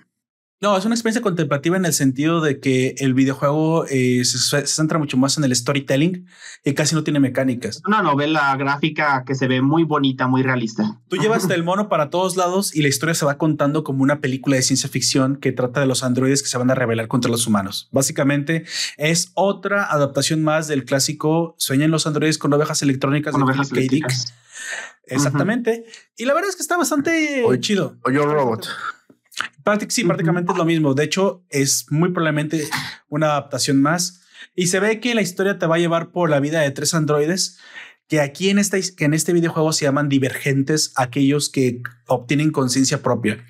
[0.60, 4.66] No, es una experiencia contemplativa en el sentido de que el videojuego eh, se, se,
[4.66, 6.26] centra mucho más en el storytelling
[6.64, 7.78] y casi no tiene mecánicas.
[7.78, 11.00] Es una novela gráfica que se ve muy bonita, muy realista.
[11.10, 14.20] Tú llevas el mono para todos lados y la historia se va contando como una
[14.20, 17.30] película de ciencia ficción que trata de los androides que se van a rebelar contra
[17.30, 17.88] los humanos.
[17.92, 18.66] Básicamente
[18.98, 23.70] es otra adaptación más del clásico Sueñan los androides con ovejas electrónicas con de ovejas
[23.70, 24.08] Philip K.
[24.08, 24.18] Dick.
[25.06, 25.84] Exactamente.
[25.86, 26.14] Uh -huh.
[26.18, 27.98] Y la verdad es que está bastante o, chido.
[28.04, 28.68] O yo robot.
[29.64, 30.08] Práctic, sí, uh -huh.
[30.08, 30.94] prácticamente es lo mismo.
[30.94, 32.68] De hecho, es muy probablemente
[33.10, 34.22] una adaptación más.
[34.56, 36.94] Y se ve que la historia te va a llevar por la vida de tres
[36.94, 37.60] androides
[38.08, 43.04] que aquí en este, que en este videojuego se llaman divergentes, aquellos que obtienen conciencia
[43.04, 43.44] propia.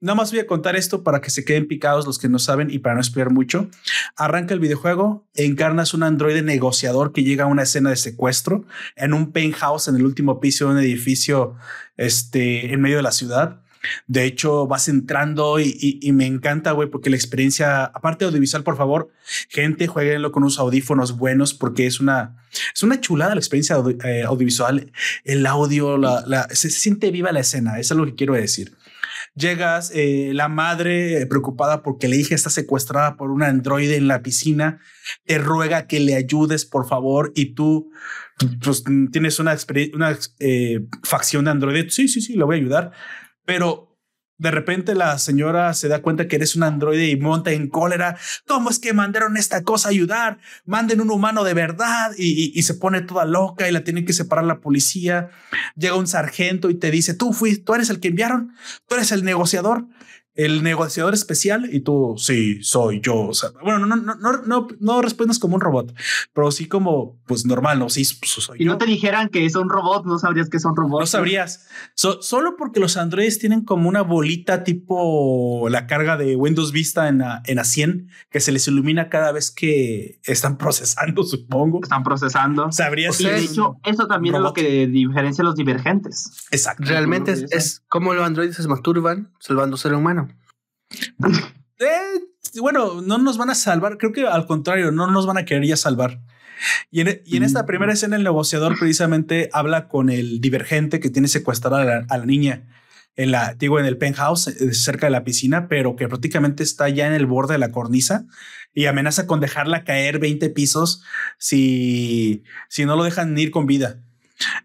[0.00, 2.70] Nada más voy a contar esto para que se queden picados los que no saben
[2.70, 3.68] y para no explicar mucho.
[4.16, 8.64] Arranca el videojuego, encarnas un androide negociador que llega a una escena de secuestro
[8.96, 11.56] en un penthouse en el último piso de un edificio
[11.98, 13.61] este, en medio de la ciudad.
[14.06, 18.28] De hecho, vas entrando y, y, y me encanta, güey, porque la experiencia, aparte de
[18.28, 19.10] audiovisual, por favor,
[19.48, 22.36] gente, jueguenlo con unos audífonos buenos porque es una,
[22.74, 24.92] es una chulada la experiencia audio, eh, audiovisual.
[25.24, 28.76] El audio, la, la, se, siente viva la escena, eso es lo que quiero decir.
[29.34, 34.06] Llegas, eh, la madre eh, preocupada porque la hija está secuestrada por un androide en
[34.06, 34.80] la piscina,
[35.24, 37.90] te ruega que le ayudes, por favor, y tú
[38.62, 39.56] pues, tienes una,
[39.94, 41.88] una eh, facción de androide.
[41.88, 42.92] Sí, sí, sí, le voy a ayudar
[43.44, 43.92] pero
[44.42, 48.18] de repente la señora se da cuenta que eres un androide y monta en cólera.
[48.46, 50.38] ¿Cómo es que mandaron esta cosa a ayudar?
[50.64, 54.44] Manden un humano de verdad y, se pone toda loca y la tiene que separar
[54.44, 55.30] la policía.
[55.76, 58.52] Llega un sargento y te dice, tú fuiste, tú eres el que enviaron,
[58.88, 59.86] tú eres el negociador
[60.34, 63.28] el negociador especial y tú sí soy yo.
[63.28, 65.94] O sea, bueno, no, no, no, no, no respondes como un robot,
[66.32, 67.78] pero sí como pues normal.
[67.78, 68.72] No, sí pues, soy y yo.
[68.72, 71.00] no te dijeran que es un robot, no sabrías que son robots.
[71.00, 71.66] No sabrías.
[71.94, 77.08] So, solo porque los androides tienen como una bolita tipo la carga de Windows Vista
[77.08, 81.80] en la, en la 100 que se les ilumina cada vez que están procesando, supongo.
[81.82, 82.72] Están procesando.
[82.72, 83.20] Sabrías.
[83.20, 84.56] Y de hecho, eso también robot.
[84.56, 86.46] es lo que diferencia a los divergentes.
[86.50, 86.84] Exacto.
[86.86, 90.21] Realmente es, es como los androides se masturban salvando ser humano.
[91.78, 93.98] Eh, bueno, no nos van a salvar.
[93.98, 96.20] Creo que al contrario, no nos van a querer ya salvar.
[96.90, 101.10] Y en, y en esta primera escena, el negociador precisamente habla con el divergente que
[101.10, 102.68] tiene secuestrada a la, a la niña
[103.16, 106.88] en la, digo, en el penthouse eh, cerca de la piscina, pero que prácticamente está
[106.88, 108.26] ya en el borde de la cornisa
[108.74, 111.02] y amenaza con dejarla caer 20 pisos
[111.38, 114.00] si, si no lo dejan ir con vida.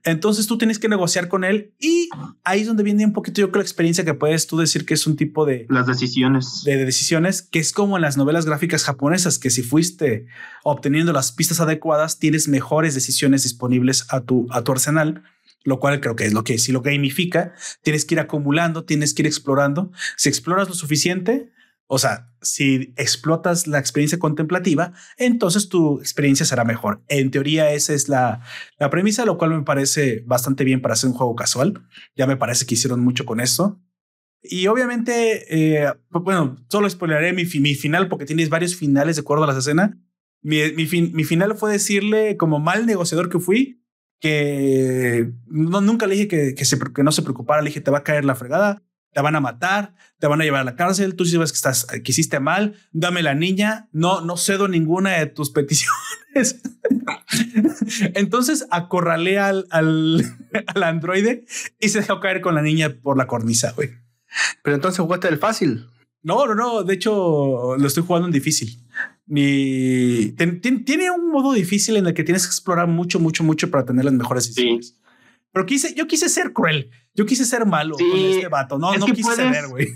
[0.04, 2.10] Entonces tú tienes que negociar con él y
[2.44, 4.94] ahí es donde viene un poquito yo creo la experiencia que puedes tú decir que
[4.94, 6.64] es un tipo de las decisiones.
[6.66, 10.26] de, de, decisiones que es como en las novelas gráficas japonesas que si fuiste
[10.64, 15.24] obteniendo las pistas adecuadas tienes mejores decisiones disponibles a tu a tu arsenal
[15.64, 17.54] lo cual creo que es lo que si lo gamifica.
[17.82, 19.92] Tienes que ir acumulando tienes que ir explorando.
[20.16, 21.52] Si exploras lo suficiente
[21.88, 27.02] o sea, si explotas la experiencia contemplativa, entonces tu experiencia será mejor.
[27.08, 28.42] En teoría, esa es la,
[28.78, 31.82] la premisa, lo cual me parece bastante bien para hacer un juego casual.
[32.16, 33.82] Ya me parece que hicieron mucho con eso.
[34.44, 39.46] Y obviamente, eh, bueno, solo spoileré mi, mi, final porque tienes varios finales de acuerdo
[39.46, 39.98] a la escena.
[40.42, 43.82] Mi, mi, mi final fue decirle, como mal negociador que fui,
[44.20, 47.62] que no, nunca le dije que, que, se, que no se preocupara.
[47.62, 48.84] Le dije, te va a caer la fregada,
[49.18, 51.16] te van a matar, te van a llevar a la cárcel.
[51.16, 53.90] Tú sabes que, estás, que hiciste mal, dame la niña.
[53.92, 56.62] No, no cedo ninguna de tus peticiones.
[58.14, 60.24] Entonces acorralé al, al,
[60.68, 61.46] al androide
[61.80, 63.90] y se dejó caer con la niña por la cornisa, güey.
[64.62, 65.88] Pero entonces jugaste el fácil.
[66.22, 66.84] No, no, no.
[66.84, 68.86] De hecho, lo estoy jugando en difícil.
[69.26, 70.36] Mi,
[70.86, 74.06] tiene un modo difícil en el que tienes que explorar mucho, mucho, mucho para tener
[74.06, 74.96] las mejores decisiones.
[75.58, 76.92] Pero quise, yo quise ser cruel.
[77.16, 78.78] Yo quise ser malo con este vato.
[78.78, 79.88] No, no quise ser, güey.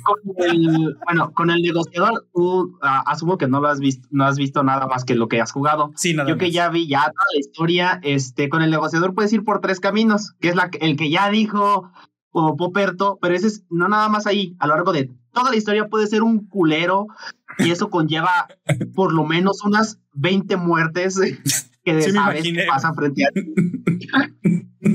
[1.06, 4.64] Bueno, con el negociador, tú ah, asumo que no lo has visto, no has visto
[4.64, 5.92] nada más que lo que has jugado.
[5.96, 9.32] Sí, nada Yo que ya vi ya toda la historia, este, con el negociador puedes
[9.34, 11.92] ir por tres caminos, que es la, el que ya dijo
[12.32, 15.58] o Poperto, pero ese es no nada más ahí, a lo largo de toda la
[15.58, 17.06] historia puede ser un culero
[17.60, 18.48] y eso conlleva
[18.96, 21.20] por lo menos unas 20 muertes
[21.84, 23.42] que de sabes que pasan frente a ti.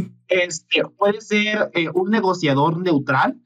[0.29, 3.41] Este, puede ser eh, un negociador neutral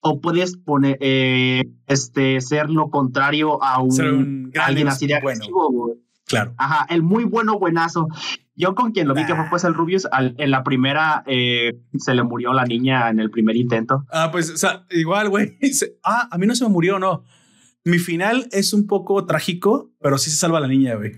[0.00, 5.96] o puedes poner eh, este ser lo contrario a un, alguien así de agresivo.
[6.26, 6.54] Claro.
[6.58, 8.08] Ajá, el muy bueno buenazo.
[8.54, 12.14] Yo con quien lo vi que fue pues el Rubius, en la primera eh, se
[12.14, 14.04] le murió la niña en el primer intento.
[14.10, 15.56] Ah, pues o sea, igual, güey.
[16.04, 17.24] Ah, a mí no se me murió, no.
[17.84, 21.12] Mi final es un poco trágico, pero sí se salva la niña, güey.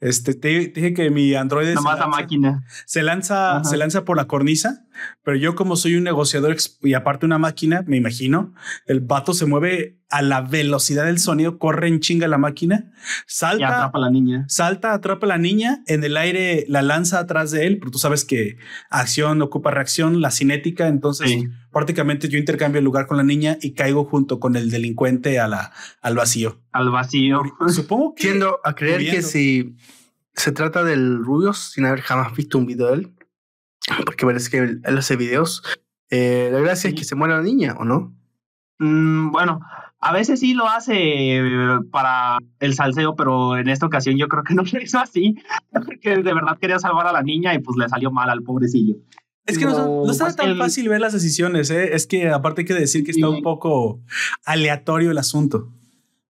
[0.00, 2.64] Este, te, dije que mi androide se lanza, máquina.
[2.86, 4.86] Se lanza, se lanza por la cornisa,
[5.22, 8.54] pero yo como soy un negociador y aparte una máquina, me imagino,
[8.86, 12.92] el vato se mueve a la velocidad del sonido, corre en chinga la máquina,
[13.26, 14.44] salta, y atrapa a la niña.
[14.48, 17.98] Salta, atrapa a la niña, en el aire la lanza atrás de él, pero tú
[17.98, 18.56] sabes que
[18.90, 23.74] acción ocupa reacción, la cinética, entonces prácticamente yo intercambio el lugar con la niña y
[23.74, 26.62] caigo junto con el delincuente a la, al vacío.
[26.72, 27.42] Al vacío.
[27.68, 28.22] Supongo que...
[28.22, 29.76] Tiendo a creer que si
[30.34, 33.17] se trata del Rubius, sin haber jamás visto un video de él,
[34.04, 35.62] porque parece que él, hace videos,
[36.10, 38.14] eh, la gracia es que se muera la niña, ¿o no?
[38.78, 39.60] Mm, bueno,
[40.00, 44.44] a veces sí lo hace eh, para el salseo, pero en esta ocasión yo creo
[44.44, 45.36] que no lo hizo así,
[45.72, 48.96] porque de verdad quería salvar a la niña y pues le salió mal al pobrecillo.
[49.46, 51.94] Es que no, no, está pues, tan fácil ver las decisiones, ¿eh?
[51.94, 54.02] es que aparte hay que decir que está un poco
[54.44, 55.72] aleatorio el asunto.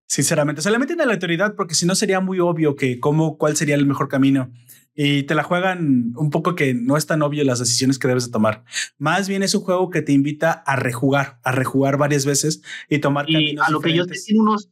[0.07, 3.37] Sinceramente, se le meten a la autoridad porque si no sería muy obvio que cómo,
[3.37, 4.53] cuál sería el mejor camino
[5.01, 8.27] y te la juegan un poco que no es tan obvio las decisiones que debes
[8.27, 8.65] de tomar.
[8.99, 12.99] Más bien es un juego que te invita a rejugar, a rejugar varias veces y
[12.99, 14.71] tomar caminos A lo que yo sé, tiene unos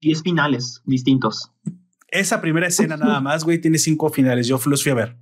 [0.00, 1.52] 10 finales distintos.
[2.10, 4.46] Esa primera escena nada más, güey, tiene cinco finales.
[4.46, 5.18] Yo los fui a ver.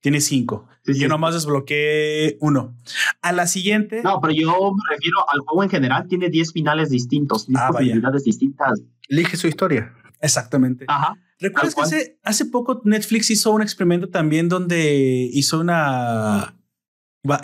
[0.00, 0.66] Tiene cinco.
[0.86, 2.74] y yo nomás desbloqueé uno.
[3.20, 4.00] A la siguiente.
[4.02, 6.08] No, pero yo me refiero al juego en general.
[6.08, 8.80] Tiene 10 finales distintos, 10 ah, posibilidades distintas.
[9.10, 9.92] Elige su historia.
[10.22, 10.86] Exactamente.
[10.88, 11.14] Ajá.
[11.42, 16.54] ¿Recuerdas que hace, hace poco Netflix hizo un experimento también donde hizo una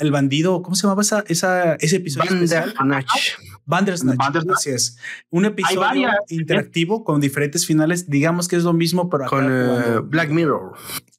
[0.01, 2.31] el bandido, ¿cómo se llamaba esa, esa ese episodio?
[2.31, 3.35] Bandersnatch.
[3.65, 4.19] Bandersnatch.
[4.53, 4.99] Así es.
[5.31, 8.09] Un episodio interactivo con diferentes finales.
[8.09, 10.73] Digamos que es lo mismo, pero con eh, Black Mirror.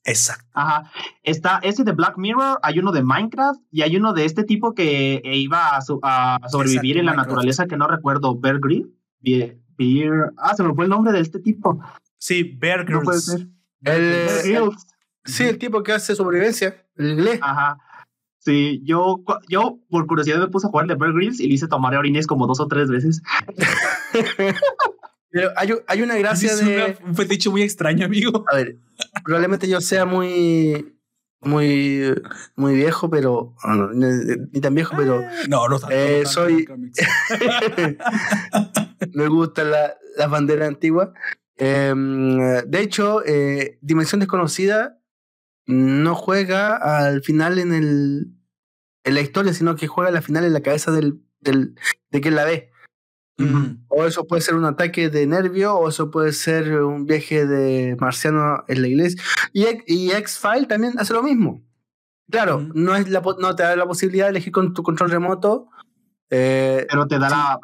[0.04, 0.46] Exacto.
[0.54, 0.92] Ajá.
[1.24, 4.74] Está ese de Black Mirror, hay uno de Minecraft y hay uno de este tipo
[4.74, 8.38] que iba a, sobrevivir en la naturaleza que no recuerdo.
[8.38, 8.90] Bear Grylls.
[10.38, 11.80] Ah, se me fue el nombre de este tipo.
[12.20, 13.00] Sí, Bear Grylls.
[13.00, 13.48] No puede ser.
[13.82, 14.72] El,
[15.26, 17.40] sí, el tipo que hace sobrevivencia, el inglés.
[17.42, 17.78] Ajá.
[18.40, 21.68] Sí, yo, yo por curiosidad me puse a jugar de Bear Grylls y le hice
[21.68, 23.22] tomar orines como dos o tres veces.
[25.32, 26.98] Pero hay, hay una gracia de.
[27.06, 28.46] un fetiche muy extraño, amigo.
[28.52, 28.78] A ver,
[29.24, 30.96] probablemente yo sea muy.
[31.42, 32.16] Muy,
[32.58, 33.56] muy viejo, pero.
[34.52, 35.24] ni tan viejo, pero.
[35.48, 36.68] No, no, eh, soy.
[39.14, 41.12] me gustan la, las banderas antiguas.
[41.60, 44.98] Em, de hecho, eh, Dimensión Desconocida
[45.68, 48.34] no juega al final en el
[49.04, 51.76] en la historia, sino que juega al final en la cabeza del, del
[52.12, 52.72] de quien la ve.
[53.88, 57.96] O eso puede ser un ataque de nervio, o eso puede ser un viaje de
[57.98, 59.22] marciano en la iglesia.
[59.54, 61.64] Y, y X-File también hace lo mismo.
[62.30, 65.70] Claro, no, es la, no te da la posibilidad de elegir con tu control remoto.
[66.30, 67.60] Eh, pero te da la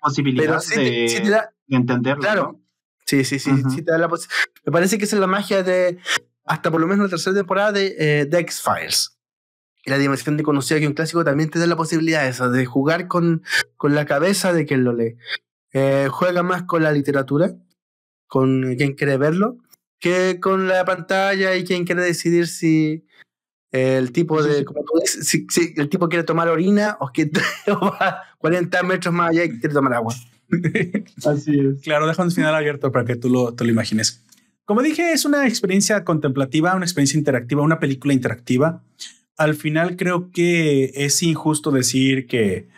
[0.00, 2.20] posibilidad de, entenderlo.
[2.20, 2.61] Claro.
[3.06, 5.98] Sí, sí, sí, sí te da la Me parece que esa es la magia de,
[6.44, 9.18] hasta por lo menos la tercera temporada de, eh, de X-Files.
[9.84, 12.64] Y la dimensión de conocida que un clásico también te da la posibilidad esa, de
[12.66, 13.42] jugar con,
[13.76, 15.16] con la cabeza de quien lo lee.
[15.72, 17.56] Eh, juega más con la literatura,
[18.26, 19.58] con quien quiere verlo,
[19.98, 23.06] que con la pantalla y quien quiere decidir si,
[23.72, 25.46] El tipo de, como tú dices, si,
[25.76, 27.30] el tipo quiere tomar orina o, que,
[27.68, 30.14] va 40 metros más allá y quiere tomar agua.
[31.24, 31.82] Así es.
[31.82, 34.22] Claro, dejo un final abierto para que tú lo, te lo imagines.
[34.64, 38.82] Como dije, es una experiencia contemplativa, una experiencia interactiva, una película interactiva.
[39.36, 42.68] Al final creo que es injusto decir que,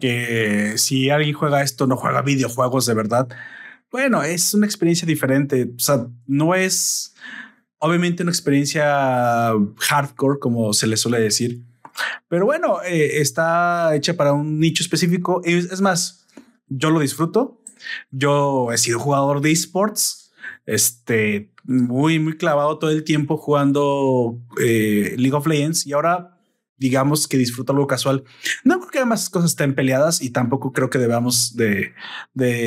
[0.00, 3.28] que si alguien juega esto no juega videojuegos de verdad.
[3.90, 5.70] Bueno, es una experiencia diferente.
[5.76, 7.14] O sea, no es
[7.78, 11.62] obviamente una experiencia hardcore, como se le suele decir.
[12.28, 15.42] Pero bueno, eh, está hecha para un nicho específico.
[15.44, 16.19] Es, más,
[16.70, 17.60] yo lo disfruto.
[18.10, 20.32] Yo he sido jugador de esports,
[20.66, 26.36] este, muy, muy clavado todo el tiempo jugando eh, League of Legends y ahora
[26.80, 28.24] digamos que disfruto algo casual.
[28.64, 31.92] No creo que además cosas estén peleadas y tampoco creo que debamos de,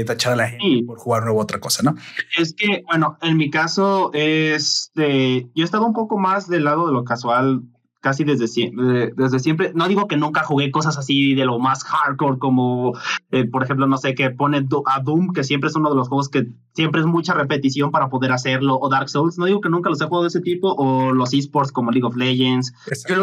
[0.05, 1.95] tachar a la gente por jugar nuevo otra cosa, ¿no?
[2.37, 6.85] Es que, bueno, en mi caso, este, yo he estado un poco más del lado
[6.85, 7.63] de lo casual
[8.03, 9.71] casi desde siempre, desde siempre.
[9.73, 12.93] No digo que nunca jugué cosas así de lo más hardcore, como
[13.31, 16.09] eh, por ejemplo, no sé, que pone a Doom, que siempre es uno de los
[16.09, 19.37] juegos que siempre es mucha repetición para poder hacerlo, o Dark Souls.
[19.37, 22.05] No digo que nunca los he jugado de ese tipo, o los esports como League
[22.05, 22.73] of Legends.
[23.07, 23.15] Que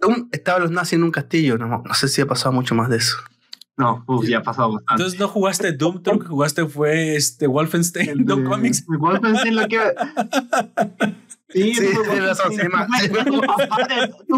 [0.00, 2.88] Doom estaba los nazis en un castillo, no, no sé si ha pasado mucho más
[2.88, 3.16] de eso.
[3.76, 5.02] No, ya ha pasado bastante.
[5.02, 8.84] Entonces no jugaste Doom, tú lo que jugaste fue este Wolfenstein, Doom Comics.
[8.86, 9.78] Wolfenstein lo que
[11.50, 12.02] Sí, sí, tú,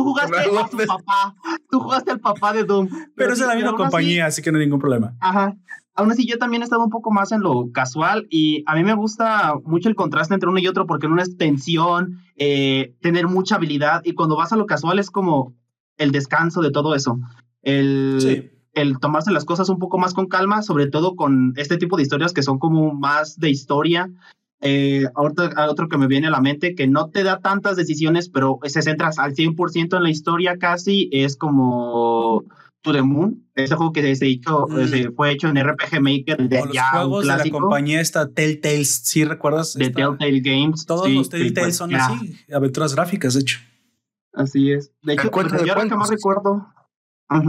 [0.05, 1.35] jugaste a tu papá.
[1.69, 2.89] Tú jugaste al papá de Doom.
[3.17, 5.17] Pero, es de la misma compañía, así, que no hay ningún problema.
[5.21, 5.57] Ajá.
[5.95, 8.85] Aún así, yo también he estado un poco más en lo casual y a mí
[8.85, 12.95] me gusta mucho el contraste entre uno y otro porque en una es tensión, eh,
[13.03, 15.55] tener mucha habilidad y cuando vas a lo casual es como
[15.99, 17.19] el descanso de todo eso.
[17.63, 21.97] El, el tomarse las cosas un poco más con calma, sobre todo con este tipo
[21.97, 24.09] de historias que son como más de historia
[24.61, 28.59] eh, otro que me viene a la mente, que no te da tantas decisiones, pero
[28.65, 32.45] se centra al 100% en la historia casi, es como
[32.83, 35.15] To the Moon, ese juego que se, hizo, mm.
[35.15, 39.75] fue hecho en RPG Maker de los juegos de la compañía esta Telltales, ¿sí recuerdas?
[39.75, 40.87] De Telltale Games.
[40.87, 43.59] Todos los Telltale son así, aventuras gráficas, de hecho.
[44.33, 44.93] Así es.
[45.03, 46.67] De hecho, pues, yo ahora que más recuerdo,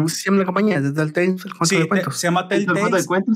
[0.07, 1.77] se llama la compañía, de Telltale, sí,
[2.11, 2.81] Se llama Telltale.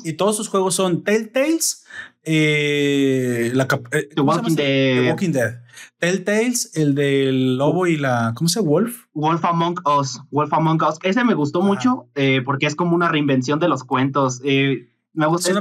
[0.04, 1.86] Y todos sus juegos son Telltales,
[2.24, 5.02] eh, la, eh, The, Walking Dead.
[5.02, 5.62] The Walking Dead.
[5.98, 8.34] Telltales, el del lobo y la.
[8.36, 8.70] ¿Cómo se llama?
[8.70, 9.06] Wolf.
[9.14, 10.22] Wolf Among Us.
[10.30, 11.00] Wolf Among Us.
[11.04, 14.42] Ese me gustó mucho eh, porque es como una reinvención de los cuentos.
[14.44, 15.52] Eh, me gusta.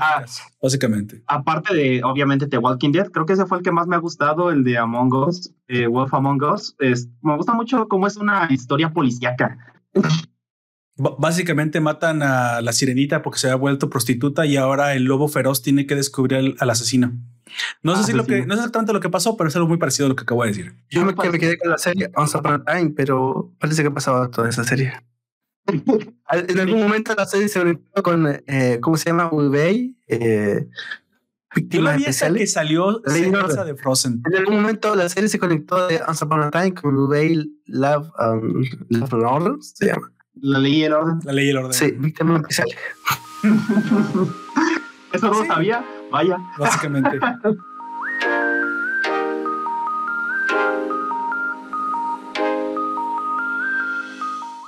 [0.00, 0.24] Ah,
[0.60, 1.22] básicamente.
[1.26, 4.00] Aparte de, obviamente, The Walking Dead, creo que ese fue el que más me ha
[4.00, 6.74] gustado, el de Among Us, Wolf Among Us.
[6.78, 9.58] Es, me gusta mucho cómo es una historia policíaca.
[10.96, 15.62] Básicamente matan a la sirenita porque se había vuelto prostituta y ahora el lobo feroz
[15.62, 17.12] tiene que descubrir al, asesino.
[17.82, 19.78] No sé si lo que, no sé exactamente lo que pasó, pero es algo muy
[19.78, 20.74] parecido a lo que acabo de decir.
[20.90, 24.50] Yo me, quedé con la serie Once Upon a Time, pero parece que pasaba toda
[24.50, 24.92] esa serie.
[25.66, 29.30] en algún momento la serie se conectó con, eh, ¿cómo se llama?
[29.32, 30.68] Ubey, eh,
[31.54, 32.40] víctimas especiales.
[32.40, 34.22] que salió de Frozen.
[34.30, 38.10] En algún momento la serie se conectó de Once Upon a Time con Ubey Love,
[38.18, 40.12] um, Love Order, se llama.
[40.40, 41.20] La ley y el orden.
[41.24, 41.72] La ley y el orden.
[41.74, 42.68] Sí, víctima especial.
[45.12, 45.84] Eso no lo sabía.
[46.10, 46.38] Vaya.
[46.58, 47.18] Básicamente.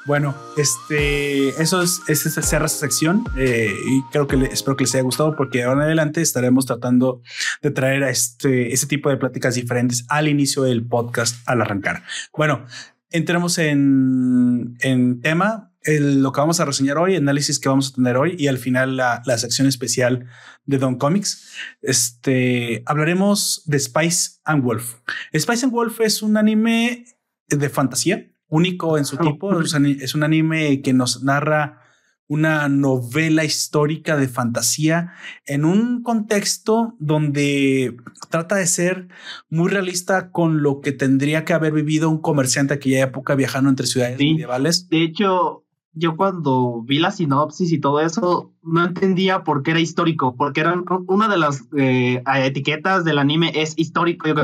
[0.06, 4.94] Bueno, este, eso es, es cierra esta sección eh, y creo que espero que les
[4.94, 7.22] haya gustado porque ahora en adelante estaremos tratando
[7.62, 12.02] de traer a este, este tipo de pláticas diferentes al inicio del podcast al arrancar.
[12.36, 12.66] Bueno,
[13.14, 18.16] entremos en, en tema, lo que vamos a reseñar hoy, análisis que vamos a tener
[18.16, 20.26] hoy y al final la, la sección especial
[20.66, 21.52] de Don Comics.
[21.80, 24.96] Este hablaremos de Spice and Wolf.
[25.32, 27.04] Spice and Wolf es un anime
[27.48, 29.60] de fantasía único en su tipo.
[29.60, 31.83] Es un anime que nos narra
[32.26, 35.12] una novela histórica de fantasía
[35.46, 37.96] en un contexto donde
[38.30, 39.08] trata de ser
[39.50, 43.86] muy realista con lo que tendría que haber vivido un comerciante aquella época viajando entre
[43.86, 44.88] ciudades medievales.
[44.88, 45.63] De hecho,
[45.94, 50.60] yo cuando vi la sinopsis y todo eso, no entendía por qué era histórico, porque
[50.60, 50.74] era
[51.06, 54.26] una de las eh, etiquetas del anime es histórico.
[54.26, 54.34] Yo,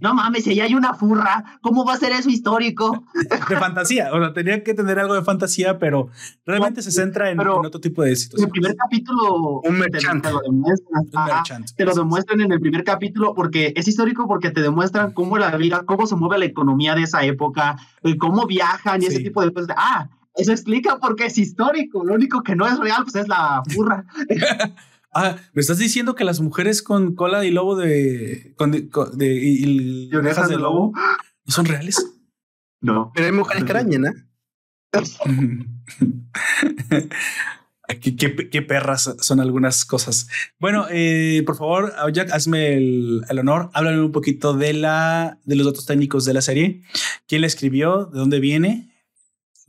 [0.00, 3.04] no mames, si hay una furra, ¿cómo va a ser eso histórico?
[3.48, 6.08] De fantasía, o sea, tenía que tener algo de fantasía, pero
[6.44, 8.42] realmente se centra en, otro tipo de situaciones.
[8.42, 10.22] En el primer capítulo, un merchant.
[10.22, 14.62] Te, lo demuestran, te lo demuestran en el primer capítulo porque es histórico porque te
[14.62, 17.76] demuestran cómo la vida, cómo se mueve la economía de esa época,
[18.18, 19.74] cómo viajan y ese tipo de cosas.
[19.76, 22.04] Ah, eso explica por qué es histórico.
[22.04, 24.04] Lo único que no es real, pues es la burra.
[25.14, 28.54] ah, me estás diciendo que las mujeres con cola y lobo de.
[28.56, 28.88] Con, de,
[29.26, 30.92] y, orejas de lobo.
[30.94, 32.04] ¿No son reales?
[32.80, 33.12] No.
[33.14, 34.14] Pero hay mujeres que arañan, ¿eh?
[38.00, 40.28] ¿Qué, perras son algunas cosas.
[40.58, 43.70] Bueno, eh, por favor, Jack, hazme el, honor.
[43.74, 46.82] Háblame un poquito de la de los datos técnicos de la serie.
[47.26, 48.06] ¿Quién la escribió?
[48.06, 48.93] ¿De dónde viene?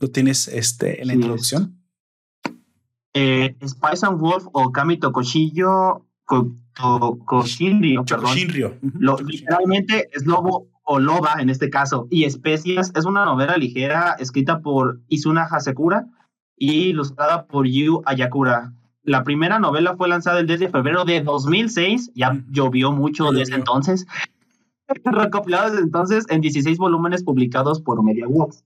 [0.00, 1.82] ¿Lo tienes este, en la introducción?
[3.14, 6.06] Eh, Spice and Wolf o Kami Tokoshillo
[7.24, 8.04] Koshinrio,
[9.24, 12.06] literalmente es lobo o loba en este caso.
[12.10, 16.06] Y Especias es una novela ligera escrita por Izuna Hasekura
[16.56, 18.72] y ilustrada por Yu Ayakura.
[19.02, 23.54] La primera novela fue lanzada el 10 de febrero de 2006, ya llovió mucho desde
[23.54, 24.06] entonces.
[25.04, 28.64] Recopilado desde entonces en 16 volúmenes publicados por MediaWorks.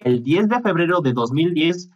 [0.00, 1.90] El 10 de febrero de 2010,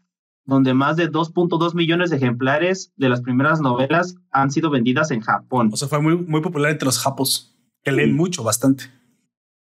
[0.44, 5.20] donde más de 2.2 millones de ejemplares de las primeras novelas han sido vendidas en
[5.20, 5.70] Japón.
[5.72, 8.84] O sea, fue muy, muy popular entre los japos, que leen mucho, bastante.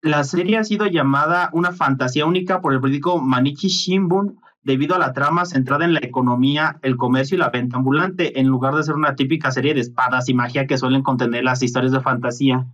[0.01, 4.99] La serie ha sido llamada una fantasía única por el periódico Manichi Shimbun debido a
[4.99, 8.83] la trama centrada en la economía, el comercio y la venta ambulante, en lugar de
[8.83, 12.67] ser una típica serie de espadas y magia que suelen contener las historias de fantasía.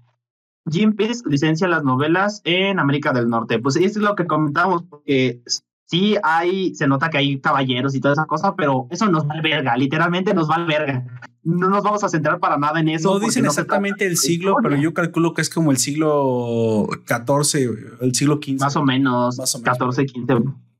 [0.70, 3.58] Jim Pierce licencia las novelas en América del Norte.
[3.58, 5.42] Pues eso es lo que comentamos, porque
[5.88, 9.40] sí hay, se nota que hay caballeros y toda esa cosa, pero eso nos va
[9.42, 11.04] verga, literalmente nos va verga.
[11.42, 13.14] No nos vamos a centrar para nada en eso.
[13.14, 18.14] No dicen exactamente el siglo, pero yo calculo que es como el siglo XIV, el
[18.14, 18.60] siglo XV.
[18.60, 20.34] Más o menos, más o menos 14, 15.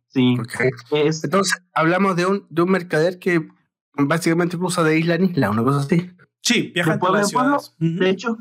[0.09, 0.37] Sí.
[1.23, 3.49] Entonces, hablamos de un, de un mercader que
[3.95, 6.11] básicamente cruza de isla en isla, una cosa así.
[6.43, 7.75] Sí, viaja entre las ciudades.
[7.79, 8.39] De hecho.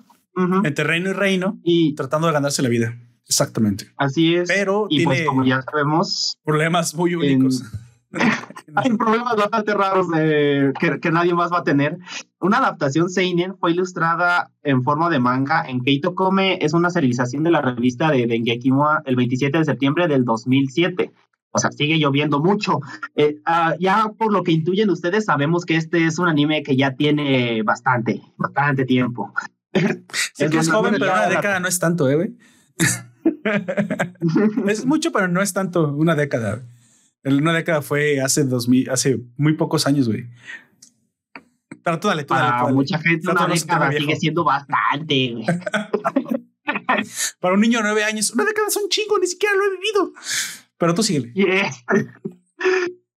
[0.63, 2.97] Entre reino y reino y tratando de ganarse la vida.
[3.27, 3.87] Exactamente.
[3.97, 4.47] Así es.
[4.47, 6.37] Pero y pues, como ya sabemos.
[6.43, 7.63] Problemas muy únicos.
[8.75, 11.97] hay problemas bastante raros de, que, que, nadie más va a tener.
[12.39, 16.59] Una adaptación Seinen fue ilustrada en forma de manga en Keito Come.
[16.61, 21.11] Es una serialización de la revista de Dengeki Moa el 27 de septiembre del 2007.
[21.51, 22.79] O sea, sigue lloviendo mucho.
[23.15, 26.75] Eh, ah, ya por lo que intuyen ustedes, sabemos que este es un anime que
[26.75, 29.33] ya tiene bastante, bastante tiempo.
[29.73, 32.37] Es que es joven, pero una década no es tanto, ¿eh, güey?
[34.67, 36.63] es mucho, pero no es tanto una década.
[37.23, 40.27] Una década fue hace dos mil, hace muy pocos años, güey.
[41.83, 42.49] Pero tú dale, tú dale.
[42.49, 45.45] Para mucha gente una década sigue siendo bastante, güey.
[47.39, 49.69] Para un niño de nueve años, una década es un chingo, ni siquiera lo he
[49.71, 50.13] vivido.
[50.77, 51.33] Pero tú sigue.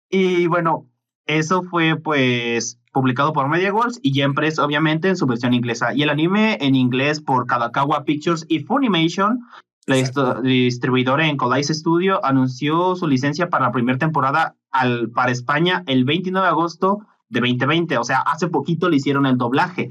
[0.09, 0.89] y bueno,
[1.27, 5.95] eso fue pues publicado por MediaWorks y Empress obviamente en su versión inglesa.
[5.95, 9.41] Y el anime en inglés por Kadakawa Pictures y Funimation,
[9.87, 15.83] la distribuidora en Codice Studio, anunció su licencia para la primera temporada al, para España
[15.87, 17.99] el 29 de agosto de 2020.
[17.99, 19.89] O sea, hace poquito le hicieron el doblaje.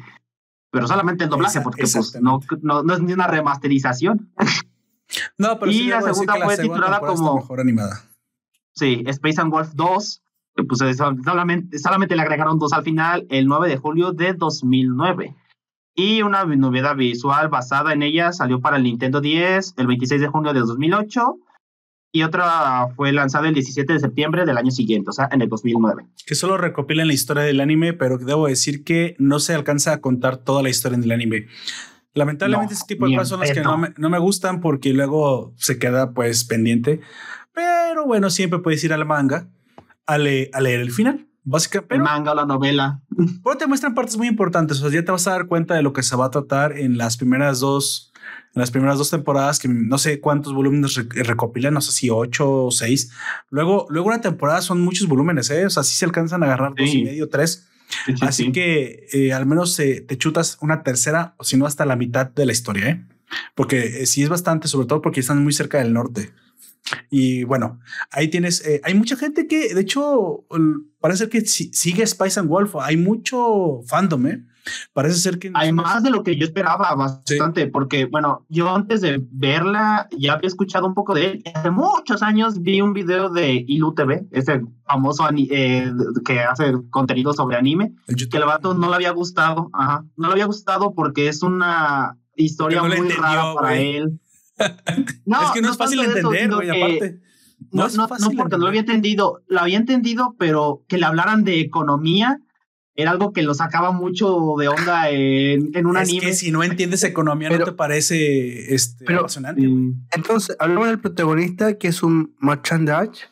[0.71, 4.31] Pero solamente el doblaje, porque pues, no, no es ni una remasterización.
[5.37, 8.03] No, pero y la segunda fue titulada como mejor animada.
[8.75, 10.21] Sí, Space and Wolf 2,
[10.64, 15.36] pues solamente, solamente le agregaron dos al final el 9 de julio de 2009.
[15.95, 20.28] Y una novedad visual basada en ella salió para el Nintendo 10 el 26 de
[20.28, 21.36] junio de 2008
[22.12, 25.49] y otra fue lanzada el 17 de septiembre del año siguiente, o sea, en el
[25.49, 26.05] 2009.
[26.26, 30.01] Que solo recopilan la historia del anime, pero debo decir que no se alcanza a
[30.01, 31.47] contar toda la historia del anime.
[32.14, 35.53] Lamentablemente ese tipo de cosas son las que no me, no me, gustan porque luego
[35.57, 37.01] se queda pues pendiente.
[37.53, 39.47] Pero bueno, siempre puedes ir al manga
[40.14, 41.28] a, leer el final.
[41.43, 43.01] Básicamente, el manga o la novela.
[43.43, 44.78] Pero te muestran partes muy importantes.
[44.78, 46.78] O sea, ya te vas a dar cuenta de lo que se va a tratar
[46.78, 48.12] en las primeras dos,
[48.53, 52.66] en las primeras dos temporadas, que no sé cuántos volúmenes recopilan, no sé si ocho
[52.66, 53.12] o seis.
[53.49, 55.66] Luego, luego una temporada son muchos volúmenes, ¿eh?
[55.66, 57.68] O sea, sí se alcanzan a agarrar dos y medio, tres.
[58.22, 61.95] Así que eh, al menos eh, te chutas una tercera o si no hasta la
[61.95, 63.05] mitad de la historia, ¿eh?
[63.55, 66.32] porque sí es bastante, sobre todo porque están muy cerca del norte.
[67.09, 67.79] Y bueno,
[68.11, 70.45] ahí tienes, hay mucha gente que de hecho
[70.99, 74.45] parece que sigue Spice and Wolf, hay mucho fandom, ¿eh?
[74.93, 75.51] Parece ser que...
[75.53, 80.33] Hay más de lo que yo esperaba bastante, porque bueno, yo antes de verla ya
[80.33, 81.43] había escuchado un poco de él.
[81.53, 85.91] Hace muchos años vi un video de Ilu TV, ese famoso eh,
[86.25, 90.33] que hace contenido sobre anime, que el vato no le había gustado, ajá, no le
[90.33, 94.19] había gustado porque es una historia muy rara para él.
[95.26, 97.22] No, es que no, es fácil entender, güey, aparte.
[97.72, 101.43] No, no, no, porque no lo había entendido, lo había entendido, pero que le hablaran
[101.43, 102.39] de economía
[103.01, 106.26] era algo que lo sacaba mucho de onda en, en un es anime.
[106.28, 111.78] Que si no entiendes economía no te parece este, pero, mm, Entonces, hablamos del protagonista
[111.78, 113.28] que es un merchandise.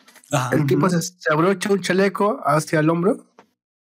[0.54, 1.00] El tipo se,
[1.30, 3.28] abrocha un chaleco hacia el hombro.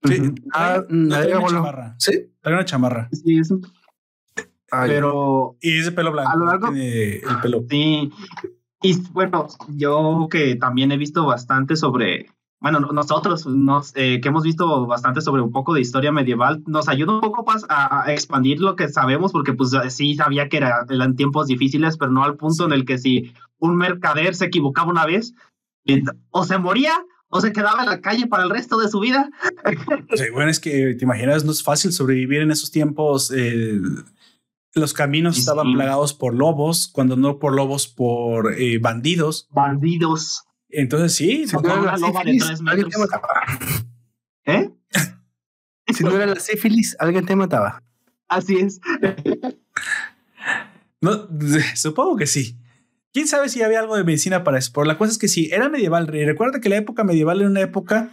[0.06, 0.22] Sí,
[0.54, 1.96] ah, trae una chamarra.
[1.98, 2.12] Sí,
[2.42, 3.10] trae una chamarra.
[3.12, 3.60] Sí, eso.
[4.86, 5.56] Pero.
[5.62, 6.32] Y ese pelo blanco.
[6.32, 6.68] A lo largo.
[6.74, 7.64] el pelo.
[7.70, 8.12] Sí.
[8.82, 12.28] Y bueno, yo que también he visto bastante sobre,
[12.60, 16.88] bueno, nosotros nos, eh, que hemos visto bastante sobre un poco de historia medieval, nos
[16.88, 21.16] ayuda un poco más a, expandir lo que sabemos, porque pues sí sabía que eran
[21.16, 25.06] tiempos difíciles, pero no al punto en el que si un mercader se equivocaba una
[25.08, 25.34] vez,
[26.30, 26.94] o se moría
[27.30, 29.30] o se quedaba en la calle para el resto de su vida.
[30.16, 33.32] Sí, bueno, es que te imaginas, no es fácil sobrevivir en esos tiempos.
[33.36, 33.80] Eh,
[34.76, 39.48] los caminos estaban plagados por lobos, cuando no por lobos, por eh, bandidos.
[39.52, 40.44] Bandidos.
[40.70, 43.30] Entonces sí, si no era la sífilis, alguien te mataba.
[44.46, 44.70] ¿Eh?
[45.94, 47.82] si no era la sífilis, alguien te mataba.
[48.28, 48.82] Así es.
[51.02, 51.30] no,
[51.76, 52.58] supongo que sí.
[53.14, 54.72] Quién sabe si había algo de medicina para eso.
[54.74, 56.08] Pero la cosa es que sí, era medieval.
[56.08, 58.12] recuerda que la época medieval era una época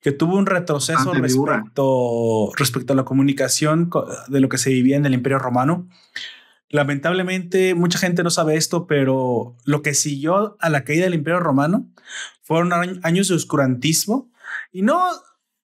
[0.00, 3.90] que tuvo un retroceso respecto, respecto a la comunicación
[4.28, 5.88] de lo que se vivía en el Imperio Romano.
[6.70, 11.40] Lamentablemente, mucha gente no sabe esto, pero lo que siguió a la caída del Imperio
[11.40, 11.90] Romano
[12.42, 12.72] fueron
[13.02, 14.30] años de oscurantismo
[14.70, 15.02] y no,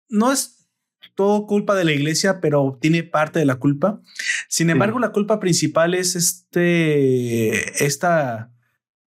[0.09, 0.69] no es
[1.15, 4.01] todo culpa de la iglesia, pero tiene parte de la culpa.
[4.49, 8.53] Sin embargo, la culpa principal es este, esta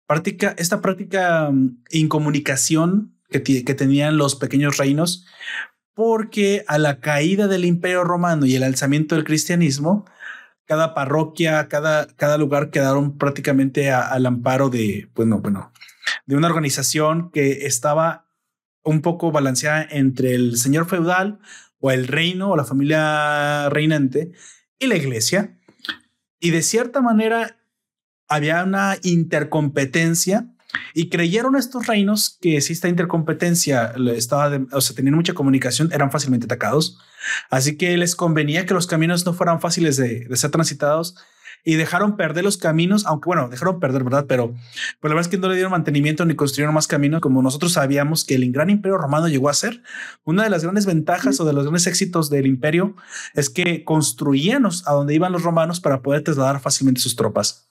[0.05, 5.25] práctica, esta práctica mm, incomunicación que, tenían los pequeños reinos,
[5.93, 10.05] porque a la caída del imperio romano y el alzamiento del cristianismo,
[10.65, 15.71] cada parroquia, cada, cada lugar quedaron prácticamente al amparo de, bueno, bueno,
[16.25, 18.25] de una organización que estaba
[18.83, 21.39] un poco balanceada entre el señor feudal
[21.79, 24.31] o el reino o la familia reinante
[24.79, 25.59] y la iglesia.
[26.39, 27.57] Y de cierta manera
[28.27, 30.54] había una intercompetencia
[30.93, 36.11] y creyeron estos reinos que si esta intercompetencia estaba, o sea, tenían mucha comunicación, eran
[36.11, 36.97] fácilmente atacados.
[37.49, 41.15] Así que les convenía que los caminos no fueran fáciles de, ser transitados
[41.67, 44.25] y dejaron perder los caminos, aunque bueno, dejaron perder, ¿verdad?
[44.27, 47.41] Pero, pues la verdad es que no le dieron mantenimiento ni construyeron más caminos, como
[47.41, 49.81] nosotros sabíamos que el gran imperio romano llegó a ser.
[50.23, 52.95] Una de las grandes ventajas o de los grandes éxitos del imperio
[53.33, 57.65] es que construían a donde iban los romanos para poder trasladar fácilmente sus tropas.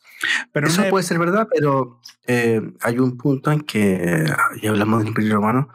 [0.52, 4.26] Pero Eso puede ser verdad, pero eh, hay un punto en que,
[4.62, 5.68] ya hablamos del Imperio Romano,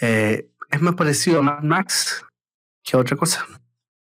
[0.00, 2.24] eh, es más parecido a Mad Max
[2.82, 3.46] que a otra cosa.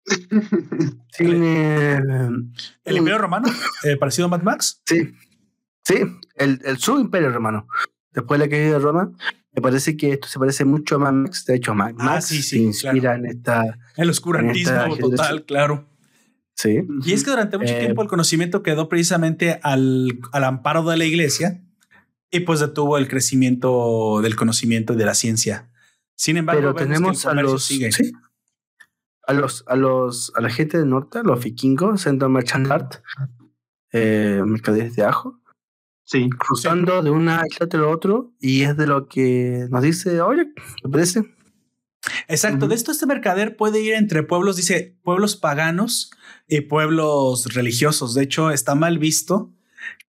[1.19, 2.47] ¿El
[2.85, 3.47] Imperio Romano?
[3.83, 4.81] Eh, ¿Parecido a Mad Max?
[4.85, 5.13] Sí,
[5.83, 6.01] sí,
[6.35, 7.65] el, el subimperio romano.
[8.11, 9.11] Después de la caída de Roma,
[9.53, 11.45] me parece que esto se parece mucho a Mad Max.
[11.45, 13.77] De hecho, Mad ah, Max se inspira en esta.
[13.95, 15.87] El oscurantismo total, claro.
[16.59, 16.85] Sí.
[17.05, 20.97] Y es que durante mucho eh, tiempo el conocimiento quedó precisamente al, al, amparo de
[20.97, 21.63] la iglesia
[22.31, 25.71] y pues detuvo el crecimiento del conocimiento y de la ciencia.
[26.15, 27.71] Sin embargo, pero tenemos a los,
[29.25, 32.95] a los, a los, a la gente del norte, a los vikingos, Centro Merchant Art,
[33.93, 35.39] eh, mercaderes de ajo.
[36.03, 36.29] Sí.
[36.29, 40.51] Cruzando de una isla a la otro y es de lo que nos dice, oye,
[40.83, 41.23] ¿me parece?
[42.27, 46.11] Exacto, de esto este mercader puede ir entre pueblos, dice pueblos paganos
[46.47, 48.13] y pueblos religiosos.
[48.13, 49.53] De hecho, está mal visto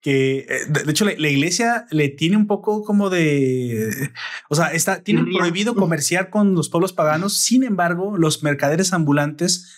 [0.00, 4.10] que, eh, de, hecho, la, iglesia le tiene un poco como de,
[4.48, 7.36] o sea, está, tiene prohibido comerciar con los pueblos paganos.
[7.36, 9.76] Sin embargo, los mercaderes ambulantes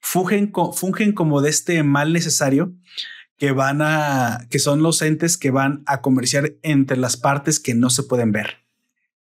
[0.00, 2.72] fungen, fungen como de este mal necesario
[3.36, 7.74] que van a, que son los entes que van a comerciar entre las partes que
[7.74, 8.69] no se pueden ver.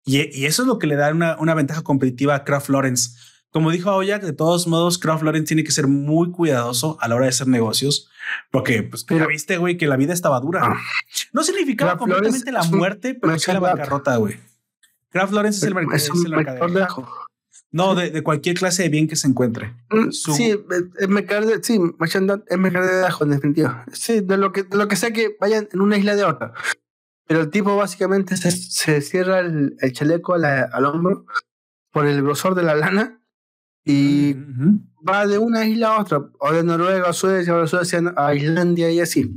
[0.05, 3.19] Y, eso es lo que le da una, una ventaja competitiva a Kraft Lawrence.
[3.51, 7.15] Como dijo Aoyak, de todos modos, Kraft Lawrence tiene que ser muy cuidadoso a la
[7.15, 8.11] hora de hacer negocios,
[8.51, 10.61] porque pues pero, viste, güey, que la vida estaba dura.
[10.65, 10.77] Ah.
[11.33, 14.41] no significaba completamente la muerte, pero sí la bancarrota, güey.
[15.11, 17.09] Kraft Lawrence es el, mercado de ajo.
[17.71, 19.73] No, de, de, cualquier clase de bien que se encuentre.
[19.91, 20.57] Mm, sí,
[20.99, 23.85] es mercado de, sí, es mercado de ajo, en definitiva.
[23.93, 26.53] Sí, de lo que, de lo que sea que vayan en una isla de otra.
[27.27, 31.27] Pero el tipo básicamente se, se cierra el, el chaleco al hombro
[31.91, 33.21] por el grosor de la lana
[33.85, 34.35] y
[35.07, 38.35] va de una isla a otra, o de Noruega a Suecia, o de Suecia a
[38.35, 39.31] Islandia y así.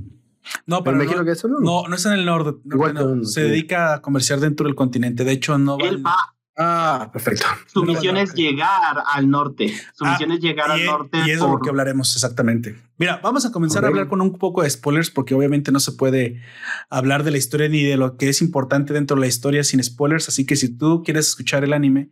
[0.66, 2.58] No, pero, no, que eso no, no, no es en el norte.
[3.24, 5.26] se dedica a comerciar dentro del continente.
[5.26, 6.37] De hecho, no va.
[6.60, 7.46] Ah, perfecto.
[7.68, 9.72] Su misión es llegar al norte.
[9.94, 11.20] Su ah, misión es llegar al norte.
[11.26, 12.76] Y es de lo que hablaremos exactamente.
[12.98, 15.92] Mira, vamos a comenzar a hablar con un poco de spoilers porque obviamente no se
[15.92, 16.42] puede
[16.90, 19.84] hablar de la historia ni de lo que es importante dentro de la historia sin
[19.84, 20.30] spoilers.
[20.30, 22.10] Así que si tú quieres escuchar el anime,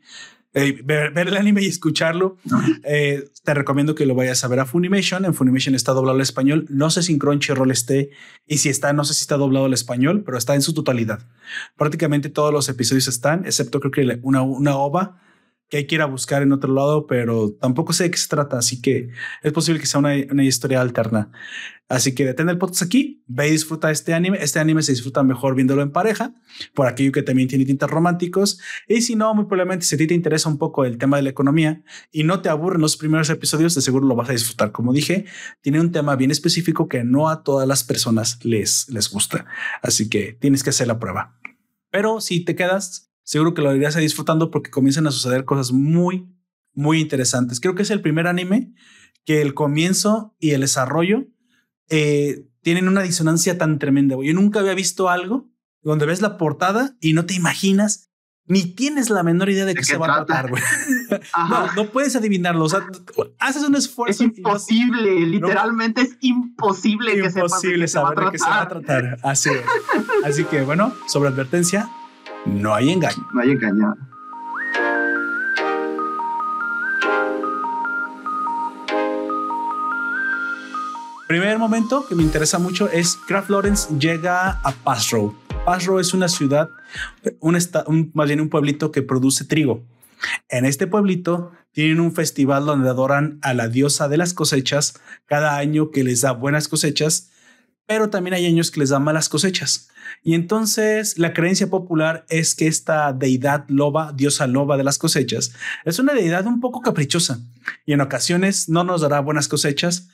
[0.56, 2.38] eh, ver, el anime y escucharlo,
[2.86, 5.26] eh, te recomiendo que lo vayas a ver a Funimation.
[5.26, 6.66] En Funimation está doblado al español.
[6.70, 8.12] No sé si en Crunchyroll esté
[8.48, 11.28] y si está, no sé si está doblado al español, pero está en su totalidad.
[11.76, 15.22] Prácticamente todos los episodios están, excepto creo que una, una ova
[15.70, 18.28] que hay que ir a buscar en otro lado, pero tampoco sé de qué se
[18.28, 19.10] trata, así que
[19.42, 21.32] es posible que sea una, historia alterna.
[21.88, 24.40] Así que detén el podcast aquí, ve y disfruta este anime.
[24.42, 26.34] Este anime se disfruta mejor viéndolo en pareja,
[26.74, 28.60] por aquello que también tiene tintas románticos.
[28.88, 31.24] Y si no, muy probablemente si a ti te interesa un poco el tema de
[31.24, 34.72] la economía y no te aburren los primeros episodios, de seguro lo vas a disfrutar.
[34.72, 35.26] Como dije,
[35.62, 39.46] tiene un tema bien específico que no a todas las personas les, les gusta.
[39.84, 41.40] Así que tienes que hacer la prueba.
[41.92, 46.30] Pero si te quedas, seguro que lo irías disfrutando porque comienzan a suceder cosas muy,
[46.74, 47.60] muy interesantes.
[47.60, 48.74] Creo que es el primer anime
[49.26, 51.26] que el comienzo y el desarrollo
[51.90, 54.16] eh, tienen una disonancia tan tremenda.
[54.24, 55.50] Yo nunca había visto algo
[55.82, 58.12] donde ves la portada y no te imaginas
[58.48, 60.52] ni tienes la menor idea de, qué, se va a tratar,
[61.76, 62.66] No, puedes adivinarlo.
[62.66, 62.86] O sea,
[63.40, 64.24] haces un esfuerzo.
[64.24, 69.18] Es imposible, literalmente es imposible, que imposible saber de qué se va a tratar.
[69.24, 69.50] Así,
[70.24, 71.90] así que, bueno, sobre advertencia,
[72.46, 73.28] no hay engaño.
[73.34, 73.96] No hay engaño.
[81.28, 85.36] Primer momento que me interesa mucho es Kraft Lawrence llega a Pasro.
[85.66, 86.70] Pasro es una ciudad,
[87.40, 89.84] un, un, más bien un pueblito que produce trigo.
[90.50, 95.58] En este pueblito tienen un festival donde adoran a la diosa de las cosechas cada
[95.58, 97.32] año que les da buenas cosechas,
[97.86, 99.90] pero también hay años que les da malas cosechas.
[100.24, 105.54] Y entonces la creencia popular es que esta deidad loba, diosa loba de las cosechas,
[105.84, 107.40] es una deidad un poco caprichosa
[107.86, 110.10] y en ocasiones no nos dará buenas cosechas,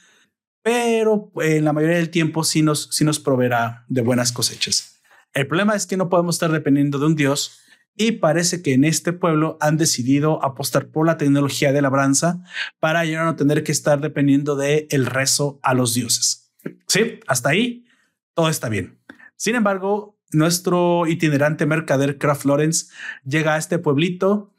[0.64, 5.02] pero en la mayoría del tiempo sí nos, sí nos proveerá de buenas cosechas.
[5.34, 7.60] El problema es que no podemos estar dependiendo de un Dios
[7.96, 12.44] y parece que en este pueblo han decidido apostar por la tecnología de labranza
[12.80, 16.41] para ya no tener que estar dependiendo de el rezo a los dioses.
[16.88, 17.86] Sí, hasta ahí
[18.34, 19.00] todo está bien.
[19.36, 22.88] Sin embargo, nuestro itinerante mercader Kraft Lawrence
[23.26, 24.54] llega a este pueblito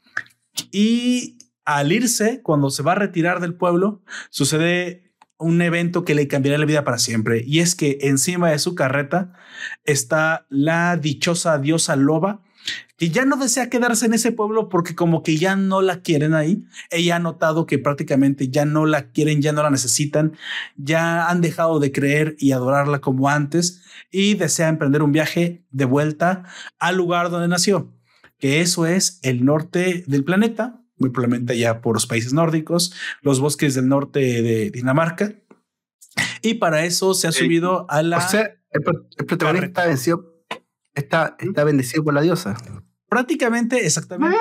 [0.71, 6.27] y al irse, cuando se va a retirar del pueblo, sucede un evento que le
[6.27, 7.43] cambiará la vida para siempre.
[7.45, 9.33] Y es que encima de su carreta
[9.83, 12.43] está la dichosa diosa loba,
[12.97, 16.33] que ya no desea quedarse en ese pueblo porque como que ya no la quieren
[16.33, 16.63] ahí.
[16.89, 20.33] Ella ha notado que prácticamente ya no la quieren, ya no la necesitan,
[20.77, 25.85] ya han dejado de creer y adorarla como antes y desea emprender un viaje de
[25.85, 26.43] vuelta
[26.79, 27.93] al lugar donde nació,
[28.37, 33.39] que eso es el norte del planeta, muy probablemente ya por los países nórdicos, los
[33.39, 35.33] bosques del norte de Dinamarca.
[36.41, 38.17] Y para eso se ha subido a la.
[38.19, 39.85] O sea, el, protagonista
[40.93, 42.55] está, está bendecido por la diosa.
[43.07, 44.37] Prácticamente, exactamente.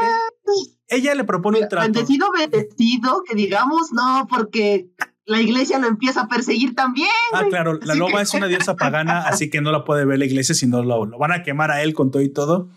[0.88, 1.92] Ella le propone un trato.
[1.92, 4.90] Bendecido, bendecido, que digamos, no, porque
[5.24, 7.08] la iglesia lo empieza a perseguir también.
[7.32, 10.24] Ah, claro, la loba es una diosa pagana, así que no la puede ver la
[10.24, 12.70] iglesia, sino lo, lo van a quemar a él con todo y todo.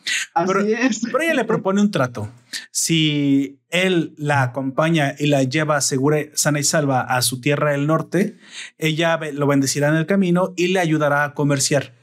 [0.45, 0.65] pero,
[1.11, 2.29] pero, ella le propone un trato.
[2.71, 7.87] Si él la acompaña y la lleva segura, sana y salva a su tierra del
[7.87, 8.37] norte,
[8.77, 11.93] ella lo bendecirá en el camino y le ayudará a comerciar.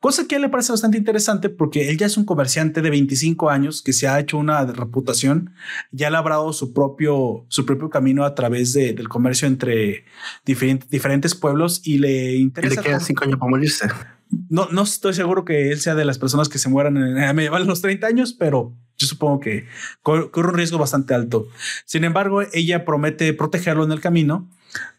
[0.00, 2.90] Cosa que a él le parece bastante interesante porque él ya es un comerciante de
[2.90, 5.54] 25 años que se ha hecho una reputación,
[5.90, 10.04] ya ha labrado su propio, su propio camino a través de, del comercio entre
[10.44, 12.80] diferentes, diferentes pueblos y le interesa.
[12.80, 13.88] le quedan cinco años para morirse.
[14.48, 17.66] No, no estoy seguro que él sea de las personas que se mueran en, en
[17.66, 19.66] los 30 años, pero yo supongo que
[20.02, 21.48] corre un riesgo bastante alto.
[21.84, 24.48] Sin embargo, ella promete protegerlo en el camino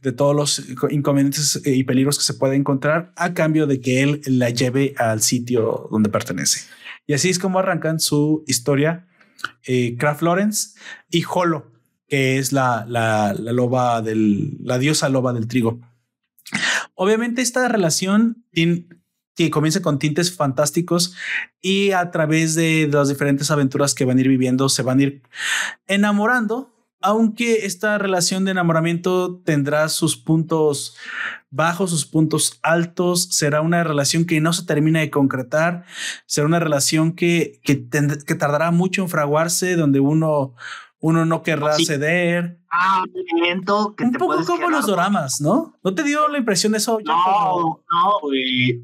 [0.02, 4.22] de todos los inconvenientes y peligros que se puede encontrar a cambio de que él
[4.26, 6.68] la lleve al sitio donde pertenece.
[7.06, 9.08] Y así es como arrancan su historia
[9.66, 10.70] eh, Kraft Lawrence
[11.10, 11.72] y Holo,
[12.08, 15.80] que es la, la, loba del, la diosa loba del trigo.
[16.96, 18.46] Obviamente esta relación
[19.36, 21.16] que comienza con tintes fantásticos
[21.62, 25.04] y a través de las diferentes aventuras que van a ir viviendo se van a
[25.04, 25.22] ir
[25.86, 30.98] enamorando aunque esta relación de enamoramiento tendrá sus puntos
[31.50, 35.86] bajos, sus puntos altos, será una relación que no se termina de concretar,
[36.26, 40.56] será una relación que, que, tardará mucho en fraguarse, donde uno,
[41.00, 42.60] uno no querrá ceder.
[42.72, 43.04] Ah,
[43.42, 43.96] lento.
[44.00, 45.76] un poco como los dramas, ¿no?
[45.84, 47.00] ¿No te dio la impresión de eso?
[47.06, 48.84] No, no, güey.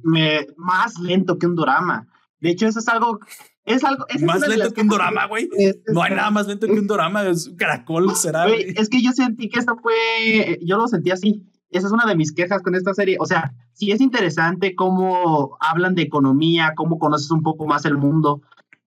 [0.55, 2.07] más lento que un drama.
[2.39, 3.19] De hecho, eso es algo
[3.65, 4.05] es algo.
[4.21, 5.49] más lento que un drama, güey.
[5.87, 7.23] No hay nada más lento que un drama.
[7.23, 8.47] Es un caracol, será.
[8.49, 10.59] es que yo sentí que esto fue.
[10.65, 11.43] Yo lo sentí así.
[11.69, 13.17] Esa es una de mis quejas con esta serie.
[13.19, 17.97] O sea, sí es interesante cómo hablan de economía, cómo conoces un poco más el
[17.97, 18.41] mundo,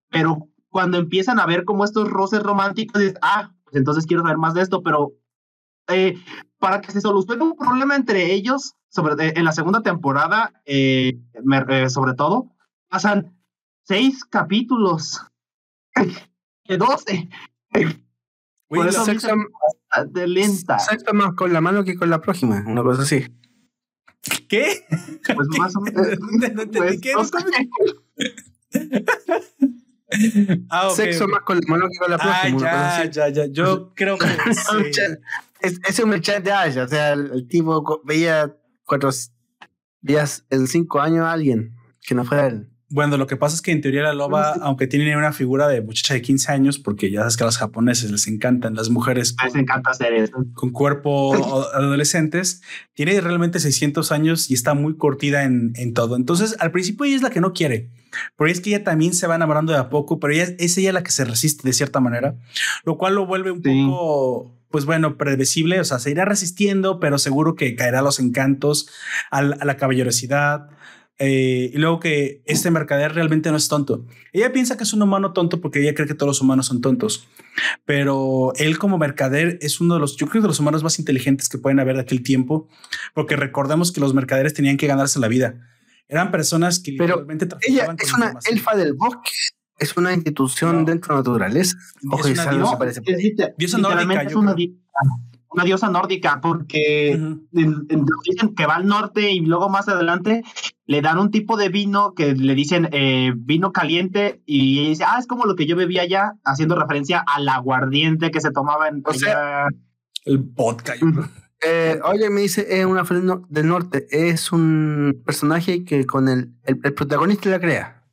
[0.08, 4.38] pero cuando empiezan a ver como estos roces románticos, dices, ah, pues entonces quiero saber
[4.38, 5.14] más de esto, pero
[5.88, 6.18] eh,
[6.58, 11.18] para que se solucione un problema entre ellos, sobre, en la segunda temporada, eh,
[11.68, 12.52] eh, sobre todo,
[12.88, 13.35] pasan
[13.86, 15.20] seis capítulos
[16.68, 17.28] de doce.
[18.68, 19.28] Por eso sexo,
[20.08, 20.78] de lenta.
[20.78, 23.26] Sexo más con la mano que con la prójima, una cosa así.
[24.48, 24.84] ¿Qué?
[25.34, 26.06] Pues más o menos.
[26.72, 27.12] Pues, ¿Qué?
[30.70, 32.60] Ah, Sexo más con la mano que con la prójima.
[32.70, 33.46] Ah, ya, ya, ya.
[33.52, 34.26] Yo creo que.
[34.26, 35.00] sí.
[35.60, 36.84] es, es un chat de Aya.
[36.84, 39.10] O sea, el, tipo veía cuatro
[40.00, 42.70] días en cinco años a alguien que no fuera él.
[42.88, 45.82] Bueno, lo que pasa es que en teoría la loba, aunque tiene una figura de
[45.82, 49.32] muchacha de 15 años, porque ya sabes que a los japoneses les encantan las mujeres
[49.32, 50.44] con, les encanta hacer eso.
[50.54, 51.34] con cuerpo
[51.74, 52.62] adolescentes,
[52.94, 56.14] tiene realmente 600 años y está muy cortida en, en, todo.
[56.14, 57.90] Entonces, al principio ella es la que no quiere,
[58.36, 60.92] pero es que ella también se va enamorando de a poco, pero ella es ella
[60.92, 62.36] la que se resiste de cierta manera,
[62.84, 67.18] lo cual lo vuelve un poco pues bueno, predecible, o sea, se irá resistiendo, pero
[67.18, 68.90] seguro que caerá a los encantos,
[69.30, 70.68] a la caballerosidad,
[71.18, 74.04] eh, y luego que este mercader realmente no es tonto.
[74.32, 76.80] Ella piensa que es un humano tonto porque ella cree que todos los humanos son
[76.80, 77.26] tontos.
[77.86, 81.48] Pero él como mercader es uno de los, yo creo, de los humanos más inteligentes
[81.48, 82.68] que pueden haber de aquel tiempo,
[83.14, 85.54] porque recordemos que los mercaderes tenían que ganarse la vida.
[86.08, 87.26] Eran personas que Pero
[87.66, 89.30] ella es una elfa del bosque.
[89.78, 91.76] Es una institución dentro de la naturaleza.
[92.10, 93.02] Ojo, es una parece.
[93.58, 94.22] diosa nórdica.
[94.22, 94.54] Es una,
[95.56, 97.18] una diosa nórdica, porque
[97.50, 100.44] dicen que va al norte y luego más adelante
[100.84, 105.16] le dan un tipo de vino que le dicen eh, vino caliente y dice, ah,
[105.18, 109.02] es como lo que yo bebía allá, haciendo referencia al aguardiente que se tomaba en...
[109.04, 109.68] O sea,
[110.26, 110.94] el vodka.
[111.66, 113.02] Eh, oye, me dice, es una
[113.48, 118.04] del norte, es un personaje que con el, el, protagonista la crea.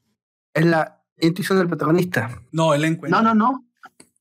[0.53, 2.41] Es la intuición del protagonista.
[2.53, 3.21] No, él encuentra.
[3.21, 3.65] No, no, no.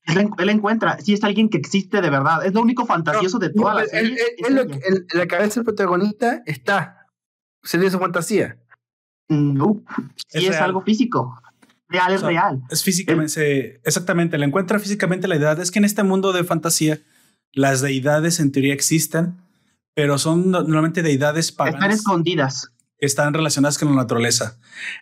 [0.05, 2.44] Él, encuentra, si es alguien que existe de verdad.
[2.44, 4.16] Es lo único fantasioso de toda la serie.
[5.12, 7.03] la cabeza del protagonista está
[7.62, 8.59] sería su fantasía.
[9.28, 9.82] No,
[10.28, 11.40] sí es, algo físico.
[11.88, 12.62] Real es real.
[12.70, 15.61] Es físicamente, exactamente, le encuentra físicamente la edad.
[15.61, 17.00] Es que en este mundo de fantasía,
[17.53, 19.36] las deidades en teoría existen,
[19.94, 21.80] pero son normalmente deidades paganas.
[21.80, 22.72] Están escondidas.
[22.98, 24.59] Que están relacionadas con la naturaleza.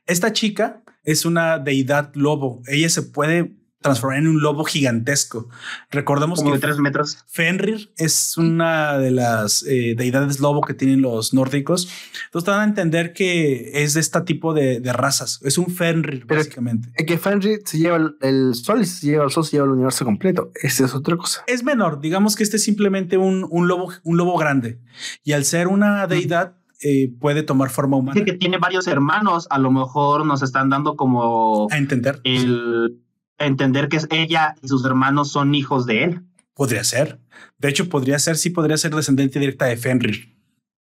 [0.07, 2.63] Esta chica es una deidad lobo.
[2.67, 5.49] Ella se puede transformar en un lobo gigantesco.
[5.91, 7.25] Recordemos que de tres metros.
[7.27, 11.89] Fenrir es una de las eh, deidades lobo que tienen los nórdicos.
[12.27, 15.41] Entonces te van a entender que es de este tipo de, razas.
[15.43, 16.91] Es un Fenrir, básicamente.
[16.95, 19.73] Es que Fenrir se lleva el, sol y se lleva el sol, se lleva el
[19.73, 20.51] universo completo.
[20.55, 21.43] Esa es otra cosa.
[21.47, 22.01] Es menor.
[22.01, 24.79] Digamos que este es simplemente un, lobo, un lobo grande.
[25.25, 28.15] Y al ser una deidad, eh, puede tomar forma humana.
[28.15, 33.01] Dice que tiene varios hermanos, a lo mejor nos están dando como a entender el
[33.47, 36.23] entender que ella y sus hermanos son hijos de él.
[36.55, 37.21] Podría ser.
[37.59, 40.37] De hecho, podría ser, sí, podría ser descendiente directa de Fenrir.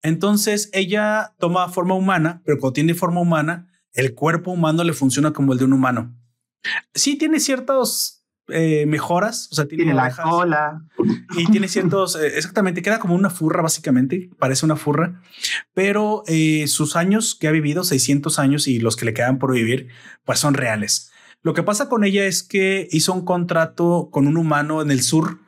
[0.03, 5.31] Entonces ella toma forma humana, pero cuando tiene forma humana, el cuerpo humano le funciona
[5.31, 6.15] como el de un humano.
[6.93, 10.85] Sí tiene ciertas eh, mejoras, o sea, tiene, la cola
[11.35, 15.19] y tiene ciertos, eh, exactamente, queda como una furra básicamente, parece una furra,
[15.73, 19.53] pero eh, sus años que ha vivido, 600 años y los que le quedan por
[19.53, 19.87] vivir,
[20.25, 21.11] pues son reales.
[21.45, 25.03] Lo que pasa con ella es que hizo un contrato con un humano en el
[25.03, 25.41] sur,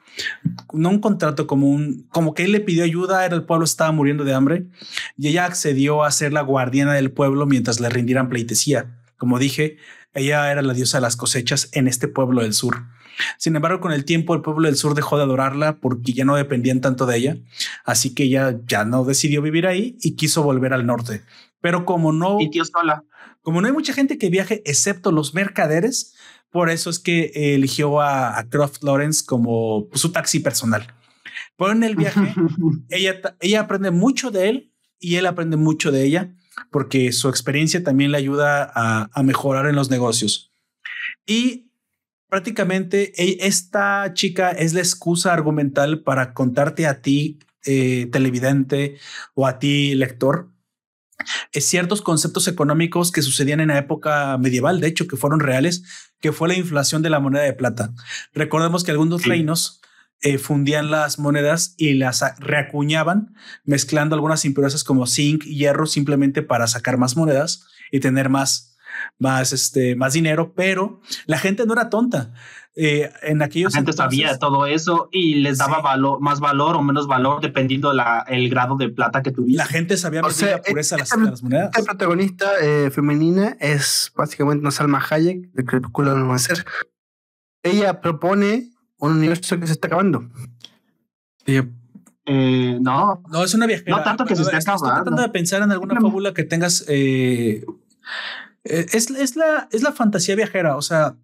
[0.72, 3.92] no un contrato como un, como que él le pidió ayuda, era el pueblo estaba
[3.92, 4.68] muriendo de hambre
[5.18, 8.96] y ella accedió a ser la guardiana del pueblo mientras le rindieran pleitesía.
[9.18, 9.78] Como dije,
[10.14, 12.76] ella era la diosa de las cosechas en este pueblo del sur.
[13.40, 16.36] Sin embargo, con el tiempo el pueblo del sur dejó de adorarla porque ya no
[16.36, 17.38] dependían tanto de ella,
[17.86, 21.24] así que ella ya no decidió vivir ahí y quiso volver al norte.
[21.60, 22.38] Pero como no...
[22.72, 23.04] Sola.
[23.48, 26.14] Como no hay mucha gente que viaje excepto los mercaderes,
[26.50, 30.94] por eso es que eligió a, Croft Lawrence como su taxi personal.
[31.56, 32.36] Pero en el viaje,
[32.90, 36.36] ella, ella aprende mucho de él y él aprende mucho de ella
[36.72, 40.52] porque su experiencia también le ayuda a, mejorar en los negocios.
[41.26, 41.72] Y
[42.28, 48.98] prácticamente e, esta chica es la excusa argumental para contarte a ti, eh, televidente,
[49.36, 50.52] o a ti, lector,
[51.54, 55.84] ciertos conceptos económicos que sucedían en la época medieval, de hecho, que fueron reales,
[56.22, 57.94] que fue la inflación de la moneda de plata.
[58.34, 59.82] Recordemos que algunos reinos
[60.22, 66.42] eh, fundían las monedas y las reacuñaban, mezclando algunas impurezas como zinc y hierro simplemente
[66.42, 68.78] para sacar más monedas y tener más,
[69.20, 72.34] más, este, más dinero, pero la gente no era tonta.
[72.80, 76.84] Eh, en aquellos la gente sabía todo eso y les daba valor, más valor o
[76.84, 79.64] menos valor dependiendo la, el grado de plata que tuviera.
[79.64, 81.72] La gente sabía o sea, la pureza de las, monedas.
[81.76, 86.68] La protagonista eh, femenina es básicamente una Salma Hayek de Crepúsculo del Amanecer.
[87.64, 88.70] Ella propone
[89.00, 90.30] un universo que se está acabando.
[91.48, 91.64] Eh,
[92.80, 93.24] no.
[93.28, 93.98] No, es una viajera.
[93.98, 94.86] No tanto que se esté acabando.
[94.86, 96.86] Estoy tratando de pensar en alguna fábula que tengas.
[96.88, 97.66] es,
[98.64, 100.78] es, la, es la fantasía viajera.
[100.78, 101.16] O sea,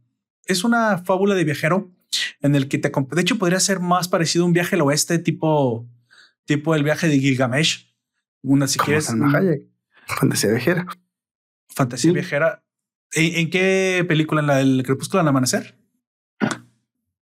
[0.45, 1.91] es una fábula de viajero
[2.41, 2.91] en el que te...
[3.11, 5.87] De hecho, podría ser más parecido a un viaje al oeste tipo,
[6.45, 7.93] tipo el viaje de Gilgamesh.
[8.41, 9.07] Una, si quieres...
[10.07, 10.85] Fantasía viajera.
[11.69, 12.63] Fantasía viajera.
[13.15, 14.41] ¿En, qué película?
[14.41, 15.77] ¿En la del Crepúsculo al Amanecer?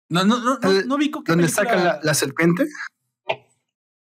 [0.10, 2.68] No, no, no, no, no vi ¿Dónde saca la, serpiente?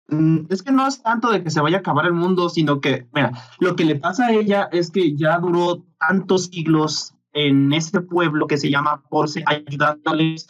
[0.09, 2.81] Mm, es que no es tanto de que se vaya a acabar el mundo, sino
[2.81, 7.75] que, mira, lo que le pasa a ella es que ya duró tantos siglos en
[7.75, 10.49] este pueblo que se llama Porce, ayudándoles,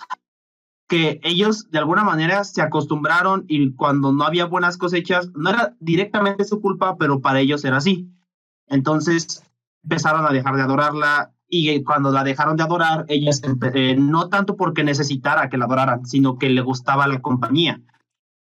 [0.88, 5.74] que ellos de alguna manera se acostumbraron y cuando no había buenas cosechas, no era
[5.80, 8.08] directamente su culpa, pero para ellos era así.
[8.68, 9.42] Entonces
[9.82, 13.42] empezaron a dejar de adorarla y cuando la dejaron de adorar, ellas,
[13.74, 17.80] eh, no tanto porque necesitara que la adoraran, sino que le gustaba la compañía.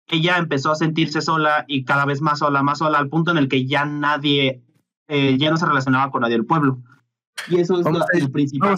[0.07, 3.39] Ella empezó a sentirse sola y cada vez más sola, más sola, al punto en
[3.39, 4.63] el que ya nadie,
[5.09, 6.83] eh, ya no se relacionaba con nadie del pueblo.
[7.49, 8.77] Y eso es el principal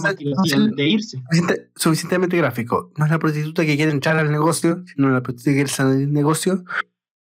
[0.77, 1.23] de irse.
[1.77, 2.93] Suficientemente gráfico.
[2.97, 5.99] No es la prostituta que quiere entrar al negocio, sino la prostituta que quiere salir
[5.99, 6.65] del negocio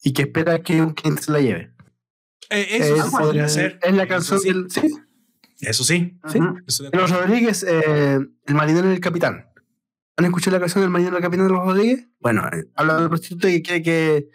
[0.02, 1.72] y que espera que un cliente se la lleve.
[2.50, 3.78] Eh, eso podría ser.
[3.82, 4.48] Es la canción sí.
[4.48, 4.70] del.
[4.70, 4.80] Sí.
[5.60, 6.18] Eso sí.
[6.26, 6.38] ¿Sí?
[6.92, 9.46] Los Rodríguez, eh, el marinero y el capitán.
[10.16, 12.08] ¿Han escuchado la canción del marinero y el capitán de los Rodríguez?
[12.18, 14.30] Bueno, eh, habla de la prostituta que quiere que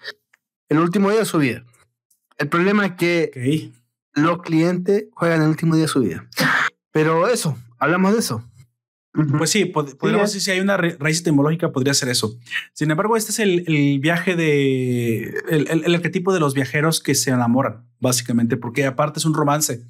[0.69, 1.65] el último día de su vida.
[2.37, 3.71] El problema es que
[4.13, 6.27] los clientes juegan el último día de su vida.
[6.95, 8.41] Pero eso, hablamos de eso.
[9.37, 12.37] Pues sí, podríamos decir si hay una raíz etimológica, podría ser eso.
[12.71, 15.33] Sin embargo, este es el, viaje de.
[15.49, 19.83] El, el, arquetipo de los viajeros que se enamoran, básicamente, porque aparte es un romance.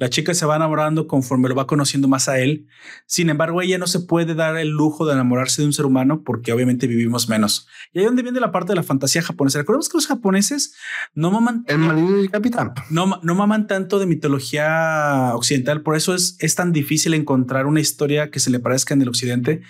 [0.00, 2.66] La chica se va enamorando conforme lo va conociendo más a él.
[3.04, 6.22] Sin embargo, ella no se puede dar el lujo de enamorarse de un ser humano
[6.24, 7.68] porque obviamente vivimos menos.
[7.92, 9.58] Y ahí donde viene la parte de la fantasía japonesa.
[9.58, 10.74] Recordemos que los japoneses
[11.12, 11.64] no maman.
[11.66, 12.72] El marido del capitán.
[12.88, 15.82] No, no maman tanto de mitología occidental.
[15.82, 19.08] Por eso es, es tan difícil encontrar una historia que se le parezca en el
[19.10, 19.60] occidente,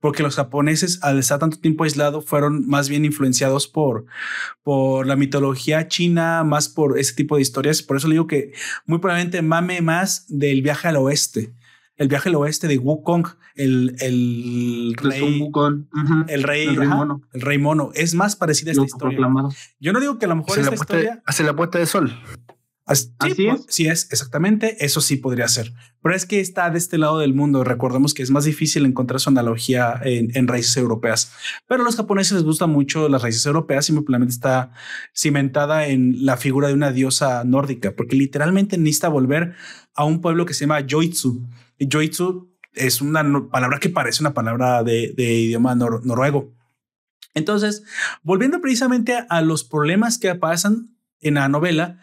[0.00, 4.06] porque los japoneses, al estar tanto tiempo aislado, fueron más bien influenciados por,
[4.62, 7.82] por la mitología china, más por ese tipo de historias.
[7.82, 8.52] Por eso le digo que
[8.86, 11.52] muy probablemente mame más del viaje al oeste.
[11.96, 13.26] El viaje al oeste de Wukong,
[13.56, 15.50] el, el rey,
[16.28, 17.22] el rey, el rey, mono.
[17.32, 17.90] el rey mono.
[17.94, 19.18] Es más parecida a esta historia.
[19.80, 22.16] Yo no digo que a lo mejor esta historia hace la puesta de sol.
[22.94, 23.66] Sí, Así es.
[23.68, 24.84] Sí, es, exactamente.
[24.84, 25.72] Eso sí podría ser.
[26.02, 27.64] Pero es que está de este lado del mundo.
[27.64, 31.32] Recordemos que es más difícil encontrar su analogía en, raíces europeas.
[31.66, 33.86] Pero a los japoneses les gustan mucho las raíces europeas.
[33.86, 34.72] Simplemente está
[35.14, 39.54] cimentada en la figura de una diosa nórdica, porque literalmente necesita volver
[39.94, 41.46] a un pueblo que se llama Joitsu.
[41.78, 46.54] Y Joitsu es una palabra que parece una palabra de, idioma noruego.
[47.34, 47.84] Entonces,
[48.22, 52.00] volviendo precisamente a los problemas que pasan en la novela,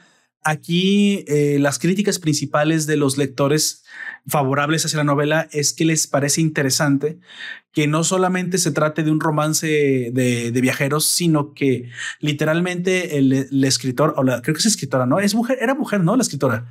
[0.47, 3.83] Aquí eh, las críticas principales de los lectores
[4.27, 7.17] favorables hacia la novela es que les parece interesante
[7.71, 9.65] que no solamente se trate de un romance
[10.13, 11.89] de, viajeros, sino que
[12.19, 15.19] literalmente el, escritor, o la, creo que es escritora, ¿no?
[15.19, 16.15] Es mujer, era mujer, ¿no?
[16.15, 16.67] La escritora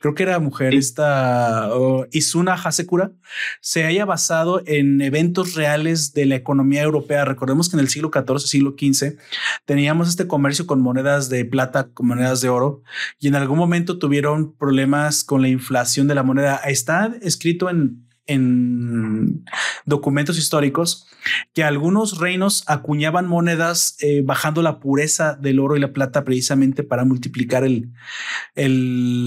[0.00, 1.68] creo que era mujer, esta
[2.10, 3.12] Isuna Hasekura,
[3.60, 7.24] se haya basado en eventos reales de la economía europea.
[7.26, 9.18] Recordemos que en el siglo XIV, siglo XV,
[9.66, 12.82] teníamos este comercio con monedas de plata, con monedas de oro,
[13.18, 16.56] y en algún momento tuvieron problemas con la inflación de la moneda.
[16.56, 19.44] Está escrito en en
[19.84, 21.06] documentos históricos
[21.52, 26.82] que algunos reinos acuñaban monedas eh, bajando la pureza del oro y la plata precisamente
[26.82, 27.92] para multiplicar el,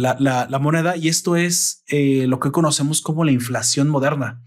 [0.02, 0.98] la, moneda.
[0.98, 4.41] Y esto es eh, lo que conocemos como la inflación moderna.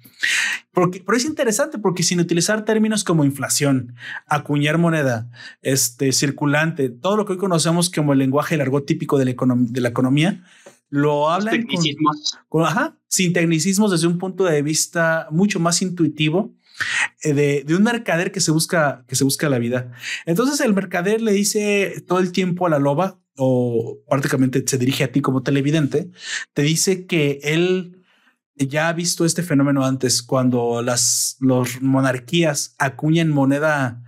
[0.72, 3.94] Porque, pero es interesante porque sin utilizar términos como inflación,
[4.26, 5.30] acuñar moneda,
[5.62, 9.34] este circulante, todo lo que hoy conocemos como el lenguaje el argot típico de la,
[9.56, 10.44] de la economía,
[10.88, 11.66] lo hablan
[13.08, 16.54] sin tecnicismos desde un punto de vista mucho más intuitivo
[17.22, 19.92] eh, de, de, un mercader que se busca que se busca la vida.
[20.26, 25.04] Entonces el mercader le dice todo el tiempo a la loba o prácticamente se dirige
[25.04, 26.10] a ti como televidente,
[26.54, 28.04] te dice que él
[28.56, 34.02] ya ha visto este fenómeno antes cuando las los monarquías acuñan moneda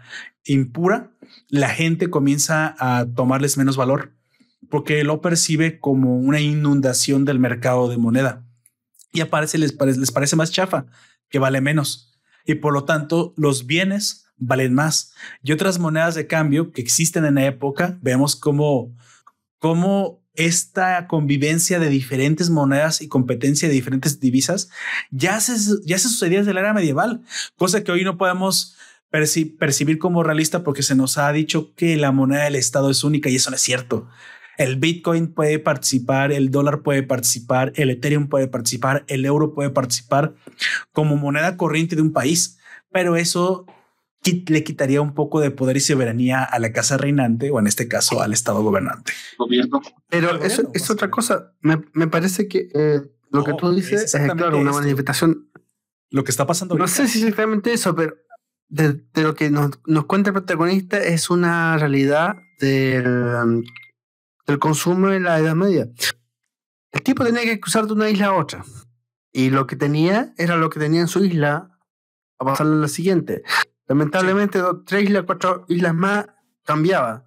[0.45, 1.13] impura,
[1.49, 4.18] la gente comienza a tomarles menos valor
[4.69, 8.45] porque lo percibe como una inundación del mercado de moneda
[9.13, 10.87] y aparece, les, parece, les parece más chafa,
[11.29, 12.19] que vale menos.
[12.45, 15.13] Y por lo tanto, los bienes valen más.
[15.43, 18.95] Y otras monedas de cambio que existen en la época, vemos cómo,
[19.59, 24.71] cómo esta convivencia de diferentes monedas y competencia de diferentes divisas
[25.11, 25.55] ya se,
[25.85, 27.23] ya se sucedía desde la era medieval,
[27.57, 28.77] cosa que hoy no podemos
[29.11, 33.31] percibir como realista porque se nos ha dicho que la moneda del Estado es única
[33.31, 34.09] y eso no es cierto.
[34.59, 39.71] El Bitcoin puede participar, el dólar puede participar, el Ethereum puede participar, el euro puede
[39.71, 40.35] participar
[40.93, 42.59] como moneda corriente de un país,
[42.91, 43.65] pero eso
[44.25, 47.89] le quitaría un poco de poder y soberanía a la casa reinante o en este
[47.89, 49.13] caso al Estado gobernante.
[49.39, 49.81] Gobierno.
[50.09, 51.53] Pero eso es otra cosa.
[51.61, 53.01] Me, me parece que eh,
[53.31, 55.49] lo que tú dices es, claro, una manifestación.
[56.11, 56.77] Lo que está pasando.
[56.77, 58.15] No sé si es exactamente eso, pero
[58.69, 63.65] de, lo que nos, nos, cuenta el protagonista es una realidad del,
[64.49, 65.89] del consumo en la Edad Media.
[66.91, 68.65] El tipo tenía que cruzar de una isla a otra.
[69.31, 71.79] Y lo que tenía era lo que tenía en su isla
[72.39, 73.43] a pasar a la siguiente.
[73.87, 76.27] Lamentablemente, tres islas, cuatro islas más
[76.65, 77.27] cambiaba.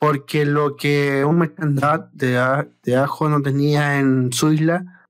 [0.00, 5.06] Porque lo que un merchandad de, de ajo no tenía en su isla,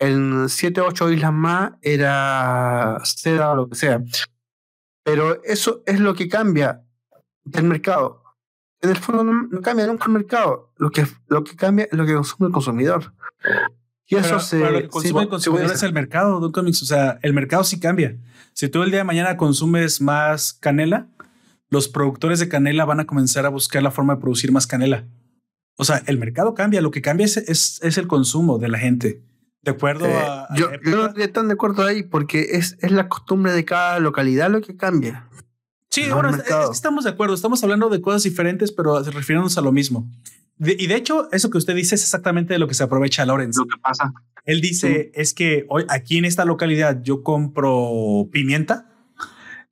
[0.00, 4.02] en siete o ocho islas más era seda o lo que sea.
[5.04, 6.82] Pero eso es lo que cambia
[7.44, 8.25] del mercado.
[8.86, 10.72] En el fondo no, cambia nunca el mercado.
[10.76, 13.12] Lo que, lo que cambia es lo que consume el consumidor.
[14.06, 14.58] Y eso se.
[14.58, 16.82] lo que consume el consumidor es el mercado, Don Comics.
[16.82, 18.16] O sea, el mercado sí cambia.
[18.52, 21.08] Si tú el día de mañana consumes más canela,
[21.68, 25.06] los productores de canela van a comenzar a buscar la forma de producir más canela.
[25.76, 26.80] O sea, el mercado cambia.
[26.80, 29.22] Lo que cambia es, es, el consumo de la gente.
[29.62, 32.92] De acuerdo eh, a, Yo, yo, no estoy tan de acuerdo ahí porque es, es
[32.92, 35.28] la costumbre de cada localidad lo que cambia.
[35.96, 36.30] Sí, bueno,
[36.70, 37.34] estamos de acuerdo.
[37.34, 40.08] Estamos hablando de cosas diferentes, pero refiriéndonos a lo mismo
[40.58, 43.56] y de hecho, eso que usted dice es exactamente de lo que se aprovecha Lorenz.
[43.56, 44.12] Lo que pasa.
[44.44, 48.90] Él dice es que hoy aquí en esta localidad yo compro pimienta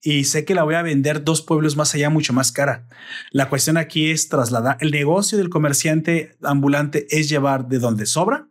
[0.03, 2.87] y sé que la voy a vender dos pueblos más allá mucho más cara.
[3.31, 8.49] La cuestión aquí es trasladar el negocio del comerciante ambulante es llevar de donde sobra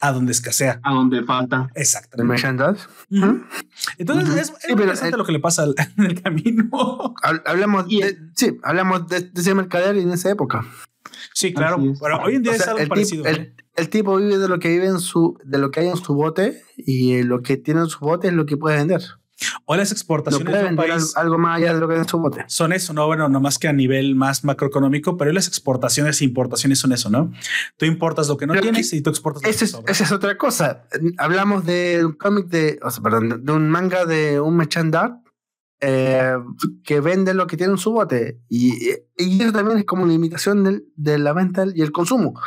[0.00, 0.80] a donde escasea.
[0.82, 1.70] A donde falta.
[1.74, 2.22] Exacto.
[3.98, 5.64] Entonces, es, interesante lo que le pasa
[5.96, 7.14] en el camino.
[7.44, 10.64] Hablamos, de, sí, hablamos de, de ese mercader en esa época.
[11.34, 11.78] Sí, claro.
[12.00, 13.24] Pero hoy en día es algo el parecido.
[13.24, 13.54] Tipo, ¿eh?
[13.76, 16.14] el, tipo vive de lo que vive en su, de lo que hay en su
[16.14, 19.02] bote y lo que tiene en su bote es lo que puede vender.
[19.64, 22.44] O las exportaciones de un país algo más allá de lo que en su bote.
[22.48, 26.24] Son eso, no, bueno, no más que a nivel más macroeconómico, pero las exportaciones e
[26.24, 27.32] importaciones son eso, ¿no?
[27.76, 30.36] Tú importas lo que no tienes y tú exportas lo que es, Esa es otra
[30.36, 30.84] cosa.
[31.18, 35.20] Hablamos de un cómic de, o sea, perdón, de un manga de un merchandar
[35.80, 36.34] eh,
[36.84, 38.40] que vende lo que tiene en su bote.
[38.48, 42.38] Y, y eso también es como una limitación de la venta y el consumo.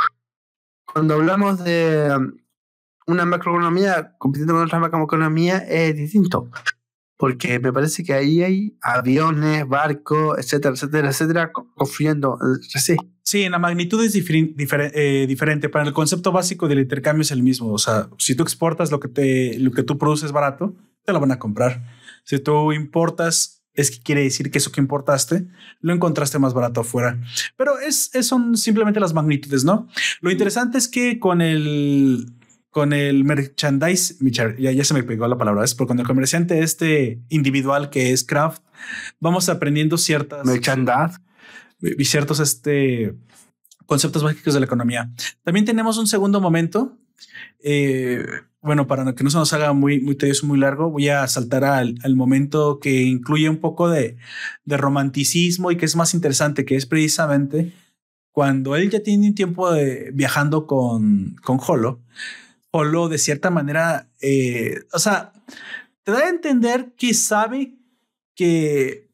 [0.85, 2.33] Cuando hablamos de um,
[3.07, 6.49] una macroeconomía compitiendo con otra macroeconomía es distinto.
[7.23, 12.37] Porque me parece que ahí hay aviones, barcos, etcétera, etcétera, etcétera, construyendo.
[12.67, 12.97] Sí.
[13.21, 15.69] Sí, en la magnitud es eh, diferente.
[15.69, 17.71] Para el concepto básico del intercambio es el mismo.
[17.71, 21.21] O sea, si tú exportas lo que, te, lo que tú produces barato, te lo
[21.21, 21.81] van a comprar.
[22.25, 25.47] Si tú importas, es que quiere decir que eso que importaste
[25.79, 27.21] lo encontraste más barato afuera.
[27.55, 29.87] Pero es, son simplemente las magnitudes, ¿no?
[30.19, 32.33] Lo interesante es que con el
[32.73, 36.59] con el merchandise, ya, ya se me pegó la palabra, es porque con el comerciante
[36.59, 38.63] este individual que es craft,
[39.19, 41.19] vamos aprendiendo ciertas merchandise
[41.79, 43.15] y ciertos este
[43.85, 45.11] conceptos básicos de la economía.
[45.43, 46.97] También tenemos un segundo momento
[47.63, 48.25] eh,
[48.63, 51.65] bueno, para que no se nos haga muy, muy tedioso, muy largo, voy a saltar
[51.65, 54.17] al, al momento que incluye un poco de,
[54.65, 57.73] de, romanticismo y que es más interesante, que es precisamente
[58.31, 62.01] cuando él ya tiene un tiempo de, viajando con, con Holo.
[62.75, 65.31] Holo, de cierta manera, eh, o sea,
[66.03, 67.75] te da a entender que sabe
[68.35, 69.09] que,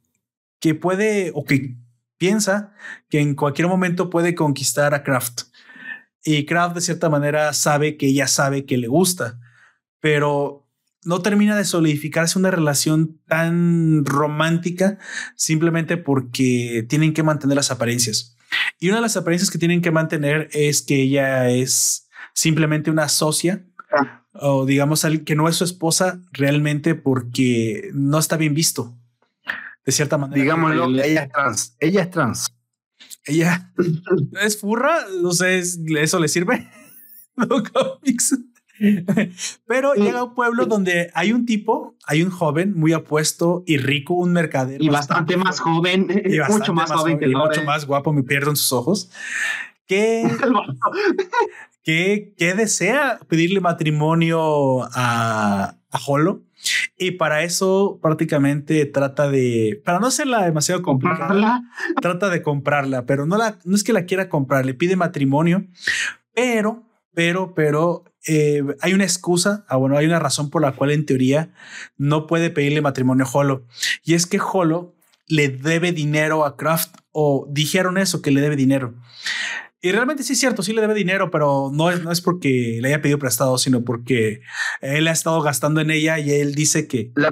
[0.60, 1.76] que puede o que
[2.18, 2.74] piensa
[3.10, 5.50] que en cualquier momento puede conquistar a Kraft
[6.24, 9.40] y Kraft de cierta manera sabe que ella sabe que le gusta,
[10.00, 10.68] pero
[11.04, 14.98] no termina de solidificarse una relación tan romántica
[15.36, 18.36] simplemente porque tienen que mantener las apariencias.
[18.80, 22.09] Y una de las apariencias que tienen que mantener es que ella es
[22.40, 24.24] simplemente una socia ah.
[24.32, 28.96] o digamos que no es su esposa realmente porque no está bien visto.
[29.86, 30.42] De cierta manera.
[30.42, 31.76] Digámoslo, ella es trans.
[31.80, 32.48] Ella es trans.
[33.26, 33.74] Ella
[34.42, 36.70] es furra, no sé, ¿eso le sirve?
[37.36, 37.48] no.
[39.68, 43.78] Pero llega a un pueblo donde hay un tipo, hay un joven muy apuesto y
[43.78, 44.82] rico, un mercader.
[44.82, 46.08] Y bastante, más joven,
[46.50, 49.12] mucho más, joven, que y mucho más guapo, me pierdo en sus ojos.
[49.86, 50.24] Que,
[51.90, 56.44] que, que desea pedirle matrimonio a, a Holo
[57.00, 61.64] y para eso prácticamente trata de, para no hacerla demasiado complicada,
[62.00, 65.66] trata de comprarla, pero no, la, no es que la quiera comprar, le pide matrimonio,
[66.36, 66.84] pero,
[67.16, 71.08] pero, pero eh, hay una excusa, ah, bueno, hay una razón por la cual en
[71.08, 71.52] teoría
[71.98, 73.66] no puede pedirle matrimonio a Holo.
[74.04, 74.94] Y es que Holo
[75.28, 78.94] le debe dinero a Kraft o dijeron eso, que le debe dinero.
[79.82, 82.80] Y realmente sí es cierto, sí le debe dinero, pero no es, no es porque
[82.82, 84.42] le haya pedido prestado, sino porque
[84.82, 87.12] él ha estado gastando en ella y él dice que...
[87.16, 87.32] La,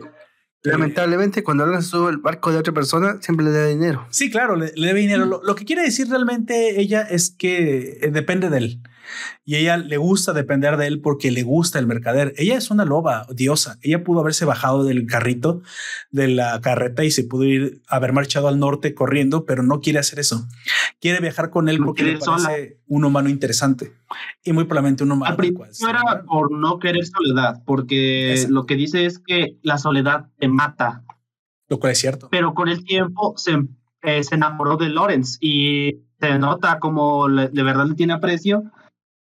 [0.63, 4.05] Lamentablemente, cuando alguien sube el barco de otra persona, siempre le debe dinero.
[4.09, 5.25] Sí, claro, le, debe dinero.
[5.25, 8.81] Lo, lo, que quiere decir realmente ella es que eh, depende de él
[9.45, 12.33] y ella le gusta depender de él porque le gusta el mercader.
[12.37, 13.77] Ella es una loba diosa.
[13.81, 15.61] Ella pudo haberse bajado del carrito
[16.11, 19.99] de la carreta y se pudo ir haber marchado al norte corriendo, pero no quiere
[19.99, 20.47] hacer eso.
[20.99, 23.93] Quiere viajar con él porque le parece un humano interesante
[24.43, 25.37] y muy probablemente un humano.
[25.81, 30.47] No era por no querer soledad, porque lo que dice es que la soledad te
[30.47, 31.03] mata.
[31.69, 32.29] Lo cual es cierto.
[32.31, 33.57] Pero con el tiempo se,
[34.03, 38.63] eh, se enamoró de Lawrence y se nota como de verdad le tiene aprecio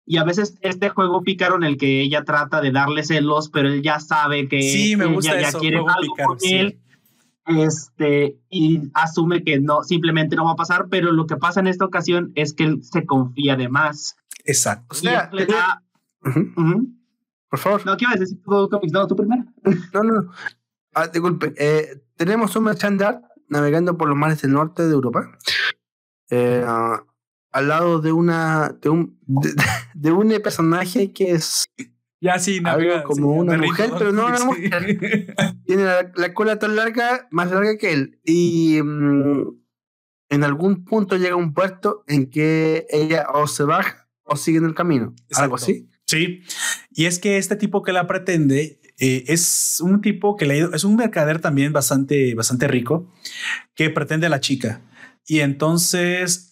[0.04, 3.68] y a veces este juego pícaro en el que ella trata de darle celos, pero
[3.68, 6.78] él ya sabe que sí, me gusta ella ya quiere algo con él.
[7.44, 11.66] Este, y asume que no, simplemente no va a pasar, pero lo que pasa en
[11.66, 14.16] esta ocasión es que él se confía de más.
[14.44, 14.86] Exacto.
[14.90, 15.82] O sea, le da...
[17.48, 17.84] Por favor.
[17.84, 18.38] No, ¿qué ibas a decir
[18.92, 19.44] No, tú primero.
[19.92, 20.32] no, no.
[20.94, 25.36] Ah, disculpe, eh, tenemos un merchandar navegando por los mares del norte de Europa.
[26.30, 26.64] Eh,
[27.52, 29.18] al lado de una de un
[29.94, 31.66] de, un personaje que es
[32.20, 35.34] ya sí, algo como una mujer, pero no una mujer.
[35.66, 35.84] Tiene
[36.14, 38.20] la, cola tan larga, más larga que él.
[38.24, 39.48] Y mm,
[40.30, 44.66] en algún punto llega un puerto en que ella o se baja o sigue en
[44.66, 45.16] el camino.
[45.34, 45.88] Algo así.
[46.06, 46.42] Sí.
[46.92, 50.84] Y es que este tipo que la pretende eh, es un tipo que le es
[50.84, 53.12] un mercader también bastante, bastante rico
[53.74, 54.80] que pretende a la chica.
[55.26, 56.51] Y entonces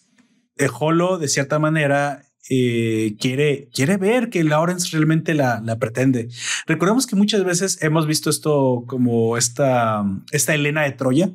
[0.69, 6.29] Holo, de cierta manera, eh, quiere, quiere ver que Lawrence realmente la, la, pretende.
[6.65, 11.31] Recordemos que muchas veces hemos visto esto como esta, esta Elena de Troya,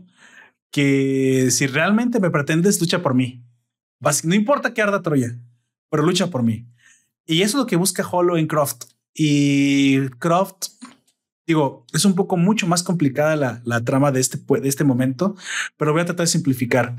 [0.70, 3.42] que si realmente me pretendes, lucha por mí.
[4.24, 5.38] No importa que arda Troya,
[5.90, 6.66] pero lucha por mí.
[7.24, 8.84] Y eso es lo que busca Holo en Croft.
[9.14, 10.66] Y Croft,
[11.46, 15.34] digo, es un poco mucho más complicada la, la trama de este, de este momento,
[15.76, 16.96] pero voy a tratar de simplificar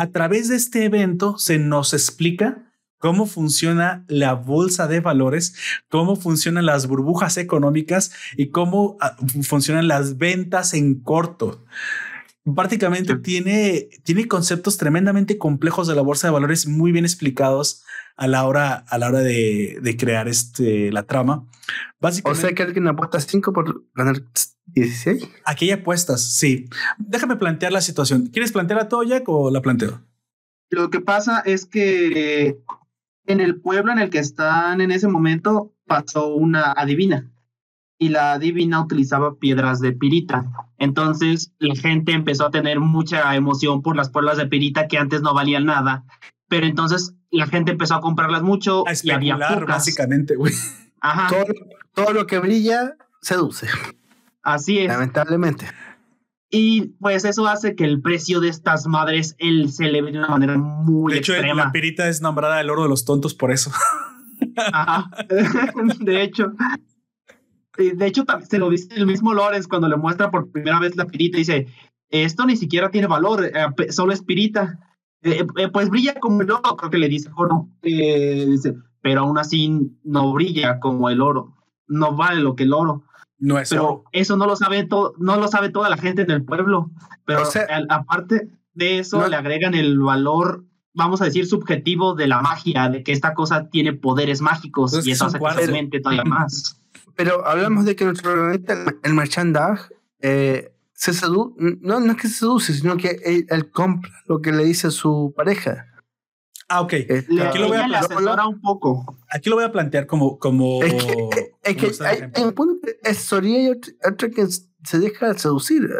[0.00, 5.54] a través de este evento se nos explica cómo funciona la bolsa de valores,
[5.90, 11.66] cómo funcionan las burbujas económicas y cómo ah, funcionan las ventas en corto.
[12.54, 17.84] Prácticamente tiene, tiene conceptos tremendamente complejos de la bolsa de valores muy bien explicados
[18.16, 21.46] a la hora, a la hora de, de crear este, la trama.
[22.00, 24.22] Básicamente, o sea que alguien apuesta 5 por ganar
[24.66, 25.28] 16.
[25.44, 26.66] Aquí hay apuestas, sí.
[26.98, 28.28] Déjame plantear la situación.
[28.28, 30.00] ¿Quieres plantear a Toyak o la planteo?
[30.70, 32.58] Lo que pasa es que
[33.26, 37.30] en el pueblo en el que están en ese momento pasó una adivina
[38.00, 40.50] y la adivina utilizaba piedras de pirita.
[40.78, 45.20] Entonces la gente empezó a tener mucha emoción por las perlas de pirita que antes
[45.20, 46.04] no valían nada.
[46.48, 49.66] Pero entonces la gente empezó a comprarlas mucho y había pocas.
[49.66, 50.54] básicamente, güey.
[51.02, 51.28] Ajá.
[51.94, 53.68] todo, lo que brilla seduce.
[54.42, 54.88] Así es.
[54.88, 55.66] Lamentablemente.
[56.48, 60.28] Y pues eso hace que el precio de estas madres él se eleve de una
[60.28, 61.66] manera muy De hecho, extrema.
[61.66, 63.70] la pirita es nombrada el oro de los tontos por eso.
[64.72, 65.10] Ajá.
[66.00, 66.54] de hecho.
[67.80, 71.06] De hecho, se lo dice el mismo Lorenz cuando le muestra por primera vez la
[71.06, 71.38] pirita.
[71.38, 71.66] Dice,
[72.10, 74.78] esto ni siquiera tiene valor, eh, solo es pirita.
[75.22, 77.68] Eh, eh, pues brilla como el oro, creo que le dice Joro.
[77.82, 81.56] dice, pero aún así no brilla como el oro.
[81.86, 83.04] No vale lo que el oro.
[83.38, 86.30] No es pero eso no lo sabe todo, no lo sabe toda la gente en
[86.30, 86.90] el pueblo.
[87.24, 87.44] Pero
[87.88, 93.02] aparte de eso, le agregan el valor, vamos a decir, subjetivo de la magia, de
[93.02, 96.79] que esta cosa tiene poderes mágicos y eso hace que se todavía más.
[97.22, 98.64] Pero hablamos de que nuestro el,
[99.02, 104.10] el merchandage eh, se seduce, no, no es que se seduce, sino que él, compra
[104.24, 105.86] lo que le dice su pareja.
[106.70, 106.94] Ah, ok.
[106.94, 109.18] aquí lo voy a plantear un poco.
[109.28, 110.38] Aquí lo voy a plantear como.
[110.38, 115.34] como es que, es que hay, un punto es Soria y otro, que se deja
[115.34, 115.90] seducir.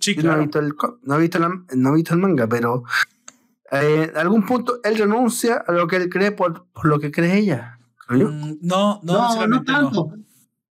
[0.00, 0.36] Sí, claro.
[0.36, 1.38] no, he visto el, no, he visto
[1.74, 2.84] no he visto el manga, pero
[3.70, 7.10] eh, en algún punto él renuncia a lo que él cree por, por lo que
[7.10, 7.78] cree ella.
[8.08, 10.14] Mm, no, no, no, no tanto.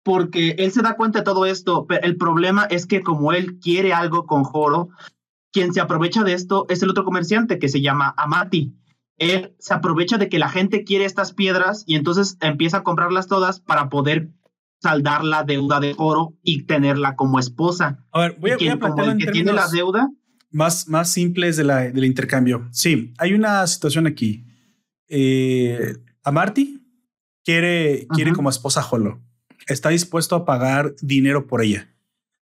[0.02, 3.58] Porque él se da cuenta de todo esto, pero el problema es que como él
[3.58, 4.88] quiere algo con Joro,
[5.52, 8.74] quien se aprovecha de esto es el otro comerciante que se llama Amati
[9.20, 13.28] él se aprovecha de que la gente quiere estas piedras y entonces empieza a comprarlas
[13.28, 14.30] todas para poder
[14.82, 18.02] saldar la deuda de oro y tenerla como esposa.
[18.12, 20.08] A ver, voy a, quien, el que tiene la deuda
[20.50, 22.66] más, más simples de la, del intercambio.
[22.72, 24.46] Sí, hay una situación aquí.
[25.06, 26.82] Eh, a Marty
[27.44, 29.20] quiere, quiere como esposa Holo.
[29.70, 31.88] Está dispuesto a pagar dinero por ella.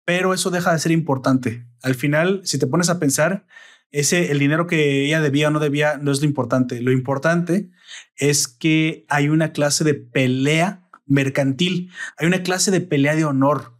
[0.05, 1.67] Pero eso deja de ser importante.
[1.83, 3.45] Al final, si te pones a pensar,
[3.91, 6.81] ese, el dinero que ella debía o no debía no es lo importante.
[6.81, 7.69] Lo importante
[8.15, 13.77] es que hay una clase de pelea mercantil, hay una clase de pelea de honor.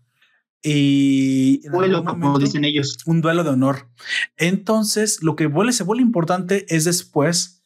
[0.61, 2.99] y duelo, como dicen ellos.
[3.07, 3.89] Un duelo de honor.
[4.37, 7.60] Entonces, lo que vuelve, se vuelve importante es después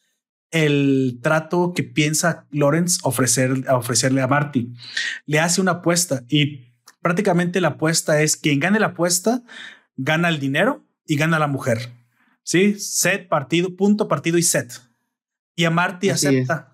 [0.51, 4.71] el trato que piensa Lawrence ofrecer, ofrecerle a Marty.
[5.25, 6.65] Le hace una apuesta y
[7.01, 9.43] prácticamente la apuesta es quien gane la apuesta
[9.97, 11.91] gana el dinero y gana la mujer.
[12.43, 14.81] Sí, set, partido, punto, partido y set.
[15.55, 16.71] Y a Marty acepta.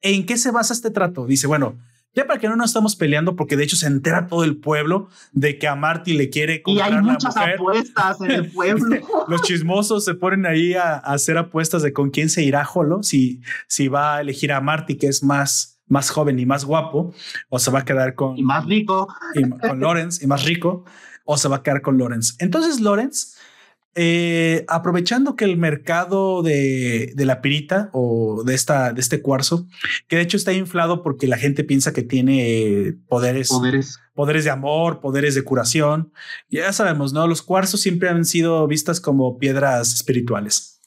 [0.00, 1.26] ¿En qué se basa este trato?
[1.26, 1.78] Dice, bueno,
[2.14, 5.08] ya para que no nos estamos peleando, porque de hecho se entera todo el pueblo
[5.32, 9.00] de que a Marty le quiere comprar Y hay muchas apuestas en el pueblo.
[9.28, 13.40] Los chismosos se ponen ahí a, hacer apuestas de con quién se irá Jolo, si,
[13.66, 17.12] si va a elegir a Marty, que es más, más joven y más guapo,
[17.48, 18.38] o se va a quedar con...
[18.38, 19.08] Y más rico.
[19.34, 20.84] Y, con Lawrence, y más rico,
[21.24, 22.34] o se va a quedar con Lawrence.
[22.38, 23.33] Entonces Lawrence
[23.96, 29.68] eh, aprovechando que el mercado de, la pirita o de, esta, de este cuarzo,
[30.08, 34.50] que de hecho está inflado porque la gente piensa que tiene poderes, poderes, poderes de
[34.50, 36.12] amor, poderes de curación.
[36.48, 37.28] Ya sabemos, ¿no?
[37.28, 40.80] Los cuarzos siempre han sido vistas como piedras espirituales.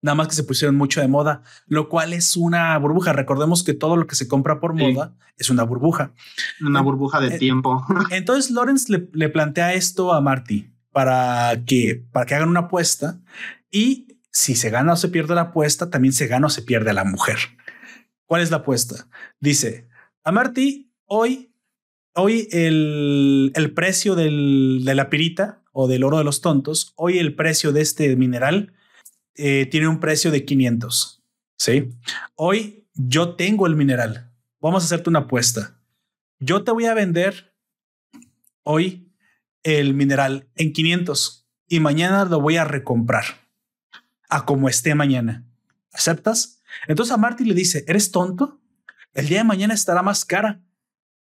[0.00, 3.12] Nada más que se pusieron mucho de moda, lo cual es una burbuja.
[3.12, 6.12] Recordemos que todo lo que se compra por moda es una burbuja.
[6.60, 7.84] Una burbuja de tiempo.
[8.12, 13.20] Entonces Lawrence le, le plantea esto a Marty para que, para que hagan una apuesta
[13.70, 16.92] y si se gana o se pierde la apuesta, también se gana o se pierde
[16.92, 17.36] la mujer.
[18.26, 19.06] ¿Cuál es la apuesta?
[19.38, 19.86] Dice,
[20.24, 21.54] a Marty, hoy,
[22.16, 27.20] hoy el, el precio del, de la pirita o del oro de los tontos, hoy
[27.20, 28.72] el precio de este mineral
[29.36, 31.22] eh, tiene un precio de 500.
[31.58, 31.90] Sí.
[32.34, 34.32] Hoy yo tengo el mineral.
[34.58, 35.78] Vamos a hacerte una apuesta.
[36.40, 37.54] Yo te voy a vender
[38.64, 39.07] hoy
[39.68, 43.24] el mineral en 500 y mañana lo voy a recomprar
[44.30, 45.46] a como esté mañana.
[45.92, 46.62] ¿Aceptas?
[46.86, 48.60] Entonces a Marty le dice, ¿eres tonto?
[49.12, 50.62] El día de mañana estará más cara.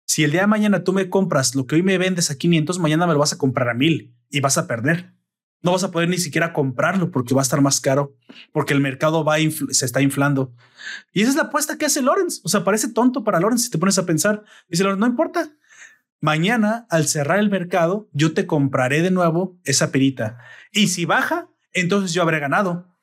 [0.04, 2.78] Si el día de mañana tú me compras lo que hoy me vendes a 500,
[2.78, 5.14] mañana me lo vas a comprar a 1000 y vas a perder.
[5.62, 8.14] No vas a poder ni siquiera comprarlo porque va a estar más caro,
[8.52, 9.36] porque el mercado va
[9.70, 10.52] se está inflando.
[11.14, 12.42] Y esa es la apuesta que hace Lawrence.
[12.44, 14.44] O sea, parece tonto para Lawrence si te pones a pensar.
[14.68, 15.50] Dice no importa.
[16.24, 20.38] Mañana, al cerrar el mercado, yo te compraré de nuevo esa perita.
[20.72, 22.96] Y si baja, entonces yo habré ganado.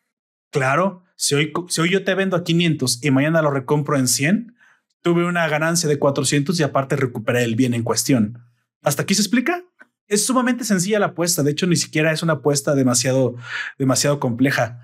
[0.50, 1.54] Claro, si hoy,
[1.92, 4.56] yo te vendo a 500 y mañana lo recompro en 100,
[5.04, 8.44] tuve una ganancia de 400 y aparte recuperé el bien en cuestión.
[8.82, 9.66] ¿Hasta aquí se explica?
[10.08, 11.44] Es sumamente sencilla la apuesta.
[11.44, 13.36] De hecho, ni siquiera es una apuesta demasiado,
[13.78, 14.82] demasiado compleja.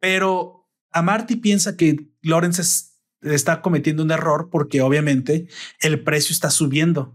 [0.00, 2.88] Pero Amarty piensa que Lawrence
[3.22, 5.46] está cometiendo un error porque obviamente
[5.78, 7.14] el precio está subiendo.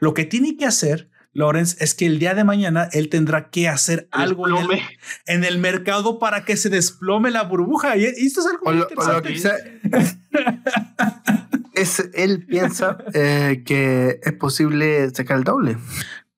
[0.00, 3.68] Lo que tiene que hacer Lorenz es que el día de mañana él tendrá que
[3.68, 4.46] hacer algo
[5.26, 7.96] en el, mercado para que se desplome la burbuja.
[7.96, 9.80] Y esto es algo interesante.
[11.74, 15.76] es, él piensa eh, que es posible sacar el doble.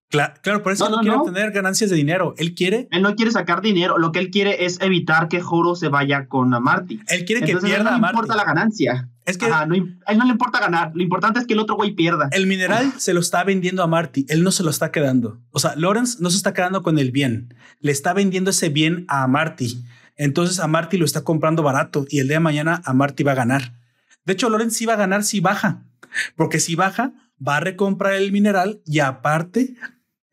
[0.08, 2.34] Claro, por eso no, quiere tener ganancias de dinero.
[2.38, 2.88] Él quiere.
[2.92, 3.98] Él no quiere sacar dinero.
[3.98, 7.00] Lo que él quiere es evitar que Joro se vaya con Marty.
[7.08, 9.08] Él quiere que pierda no a No importa la ganancia.
[9.24, 10.92] Es que no, a él no le importa ganar.
[10.94, 12.28] Lo importante es que el otro güey pierda.
[12.30, 14.24] El mineral se lo está vendiendo a Marty.
[14.28, 15.40] Él no se lo está quedando.
[15.50, 17.54] O sea, Lawrence no se está quedando con el bien.
[17.80, 19.82] Le está vendiendo ese bien a Marty.
[20.16, 23.32] Entonces a Marty lo está comprando barato y el día de mañana a Marty va
[23.32, 23.72] a ganar.
[24.24, 25.82] De hecho, Lawrence sí va a ganar si baja,
[26.36, 27.12] porque si baja,
[27.46, 29.76] va a recomprar el mineral y aparte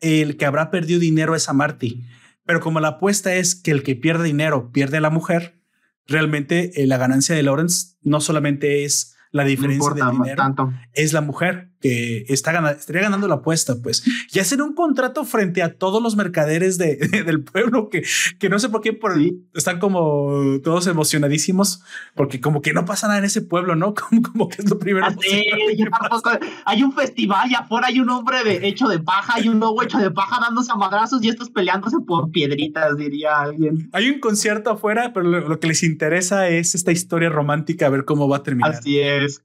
[0.04, 2.04] el que habrá perdido dinero es a Marty.
[2.44, 5.60] Pero como la apuesta es que el que pierde dinero pierde a la mujer,
[6.06, 11.20] realmente eh, la ganancia de Lawrence no solamente es la diferencia de dinero es la
[11.20, 14.02] mujer que está ganando, estaría ganando la apuesta, pues.
[14.32, 16.96] Y hacer un contrato frente a todos los mercaderes de,
[17.26, 18.02] del pueblo que,
[18.38, 19.20] que no sé por qué por,
[19.52, 21.82] están como todos emocionadísimos
[22.14, 23.92] porque como que no pasa nada en ese pueblo, ¿no?
[24.04, 25.06] Como, como que es lo primero.
[26.64, 29.82] hay un festival y afuera hay un hombre de, hecho de paja, hay un lobo
[29.82, 33.90] hecho de paja dándose a madrazos y estos peleándose por piedritas, diría alguien.
[33.92, 37.90] Hay un concierto afuera, pero lo, lo que les interesa es esta historia romántica, a
[37.90, 38.72] ver cómo va a terminar.
[38.72, 39.42] Así es.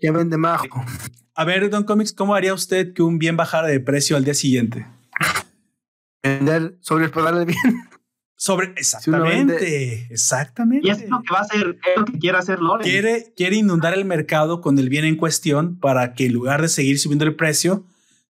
[0.00, 0.36] ¿Qué vende,
[1.36, 4.34] A ver, Don Comics, ¿cómo haría usted que un bien bajara de precio al día
[4.34, 4.86] siguiente?
[6.22, 7.88] Vender sobre el bien.
[8.36, 10.86] Sobre, exactamente, exactamente.
[10.86, 12.84] Y es lo que va a hacer, es lo que quiere hacer Loren.
[12.88, 16.68] Quiere, quiere inundar el mercado con el bien en cuestión para que en lugar de
[16.68, 17.84] seguir subiendo el precio,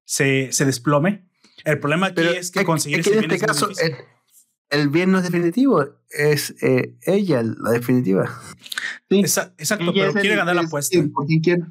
[0.04, 1.28] se, se desplome.
[1.64, 3.68] El problema aquí es que conseguir ese bien este caso,
[4.70, 8.30] el bien no es definitivo, es eh, ella la definitiva.
[9.10, 10.98] exacto, pero quiere ganar la apuesta.
[11.42, 11.62] quiere,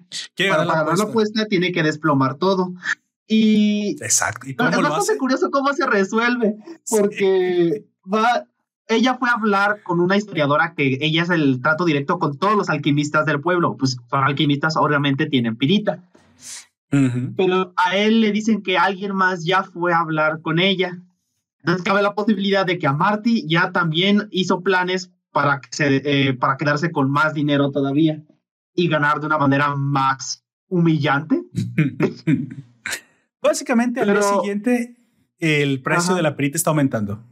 [0.50, 1.46] para, ganar, la, apuesta.
[1.48, 2.74] tiene que desplomar todo.
[3.28, 4.48] Y, exacto.
[4.48, 6.56] ¿Y es bastante curioso cómo se resuelve,
[6.90, 8.46] porque va,
[8.88, 12.56] ella fue a hablar con una historiadora que ella es el trato directo con todos
[12.56, 13.78] los alquimistas del pueblo.
[13.78, 16.04] Pues son alquimistas, obviamente tienen pirita.
[17.36, 21.00] pero a él le dicen que alguien más ya fue a hablar con ella.
[21.64, 26.58] Entonces cabe la posibilidad de que a Marty ya también hizo planes para, eh, para
[26.58, 28.22] quedarse con más dinero todavía
[28.76, 31.42] y ganar de una manera más humillante.
[33.42, 34.98] Básicamente al día siguiente
[35.40, 37.24] el precio de la perita está aumentando.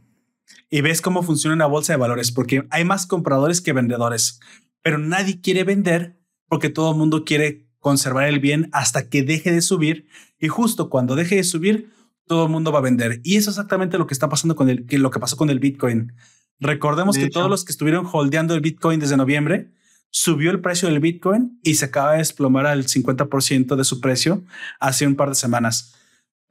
[0.70, 4.40] Y ves cómo funciona una bolsa de valores porque hay más compradores que vendedores,
[4.82, 6.18] pero nadie quiere vender
[6.48, 10.06] porque todo el mundo quiere conservar el bien hasta que deje de subir.
[10.38, 11.90] Y justo cuando deje de subir
[12.32, 13.20] todo el mundo va a vender.
[13.24, 15.50] Y eso es exactamente lo que está pasando con el que lo que pasó con
[15.50, 16.14] el Bitcoin.
[16.60, 19.70] Recordemos que todos los que estuvieron holdeando el Bitcoin desde noviembre
[20.08, 24.44] subió el precio del Bitcoin y se acaba de desplomar al 50% de su precio
[24.80, 25.94] hace un par de semanas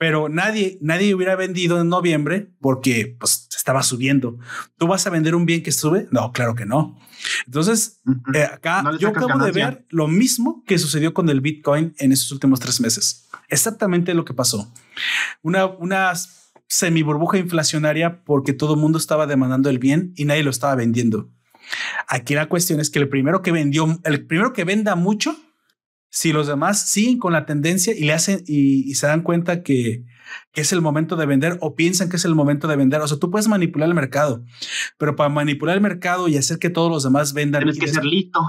[0.01, 4.39] pero nadie, nadie hubiera vendido en noviembre porque pues estaba subiendo.
[4.79, 6.07] ¿Tú vas a vender un bien que sube?
[6.09, 6.97] No, claro que no.
[7.45, 8.01] Entonces,
[8.33, 12.31] eh, acá yo acabo de ver lo mismo que sucedió con el Bitcoin en esos
[12.31, 13.29] últimos tres meses.
[13.47, 14.73] Exactamente lo que pasó.
[15.43, 16.13] Una, una
[16.67, 20.73] semi burbuja inflacionaria porque todo el mundo estaba demandando el bien y nadie lo estaba
[20.73, 21.29] vendiendo.
[22.07, 25.37] Aquí la cuestión es que el primero que vendió, el primero que venda mucho
[26.11, 30.03] si los demás siguen con la tendencia y le hacen y, se dan cuenta que,
[30.53, 33.01] es el momento de vender o piensan que es el momento de vender.
[33.01, 34.43] O sea, tú puedes manipular el mercado,
[34.97, 37.63] pero para manipular el mercado y hacer que todos los demás vendan.
[37.63, 38.41] Tienes que ser listo.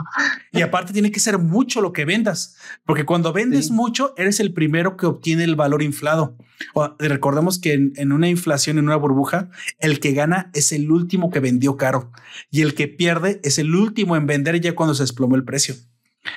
[0.53, 4.53] Y aparte tiene que ser mucho lo que vendas, porque cuando vendes mucho, eres el
[4.53, 6.37] primero que obtiene el valor inflado.
[6.75, 10.91] O, recordemos que en, en, una inflación, en una burbuja, el que gana es el
[10.91, 12.11] último que vendió caro
[12.51, 15.77] y el que pierde es el último en vender ya cuando se desplomó el precio.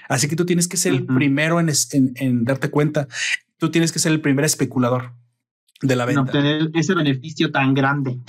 [0.10, 1.70] Así que tú tienes que ser el primero en,
[2.16, 3.08] en, darte cuenta.
[3.58, 5.14] Tú tienes que ser el primer especulador
[5.82, 6.22] de la venta.
[6.22, 8.20] obtener ese beneficio tan grande.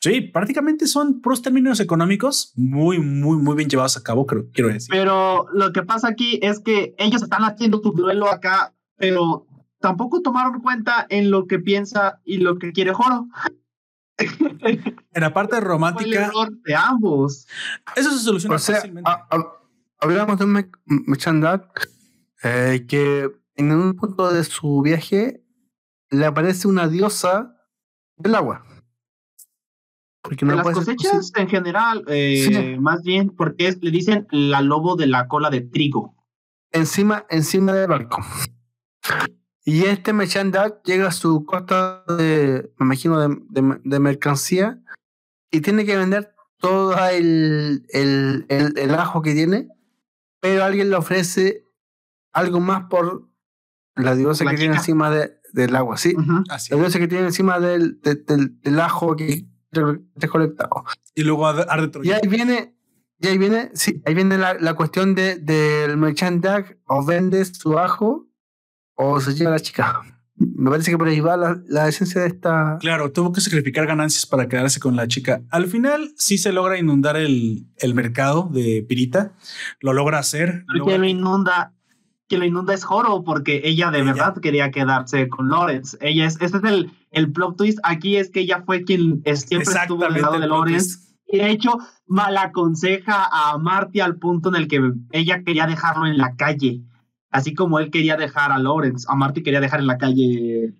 [0.00, 4.70] Sí, prácticamente son pros términos económicos muy, muy, muy bien llevados a cabo, creo, quiero
[4.70, 4.88] decir.
[4.90, 9.46] Pero lo que pasa aquí es que ellos están haciendo tu duelo acá, pero
[9.78, 13.28] tampoco tomaron cuenta en lo que piensa y lo que quiere Joro.
[14.18, 16.30] en la parte romántica.
[16.64, 17.46] de ambos.
[17.94, 19.10] Eso se soluciona fácilmente
[20.00, 20.70] hablamos de un
[21.06, 21.88] Mechandak
[22.42, 25.44] eh, que en un punto de su viaje
[26.10, 27.56] le aparece una diosa
[28.16, 28.64] del agua.
[30.22, 35.06] Porque no las cosechas en general, eh, más bien, porque le dicen la lobo de
[35.06, 36.14] la cola de trigo.
[36.72, 38.22] Encima, encima del barco.
[39.64, 44.80] Y este Mechandak llega a su costa de, me imagino, de, de, mercancía
[45.50, 49.68] y tiene que vender todo el, el, el ajo que tiene
[50.40, 51.64] pero alguien le ofrece
[52.32, 53.28] algo más por
[53.96, 56.14] la diosa que tiene encima de, del agua, ¿sí?
[56.46, 59.46] la diosa que tiene encima del, del, ajo que
[60.16, 60.84] recolectado.
[61.14, 62.76] Y luego arde Y ahí viene,
[63.18, 66.44] y ahí viene, sí, ahí viene la, la cuestión de, del merchant
[66.86, 68.28] o vende su ajo
[68.94, 70.02] o se lleva a la chica.
[70.60, 72.76] Me parece que por ahí va la, esencia de esta.
[72.80, 75.40] Claro, tuvo que sacrificar ganancias para quedarse con la chica.
[75.48, 79.32] Al final sí se logra inundar el, el mercado de Pirita.
[79.80, 80.66] Lo logra hacer.
[80.84, 81.72] Que lo inunda,
[82.28, 85.96] que lo inunda es Joro, porque ella de verdad quería quedarse con Lawrence.
[86.02, 87.78] Ella es, este es el, el plot twist.
[87.82, 90.98] Aquí es que ella fue quien siempre estuvo al lado de Lawrence.
[91.26, 96.06] Y de hecho, mal aconseja a Marty al punto en el que ella quería dejarlo
[96.06, 96.82] en la calle
[97.30, 100.74] Así como él quería dejar a Lawrence, a Marty quería dejar en la calle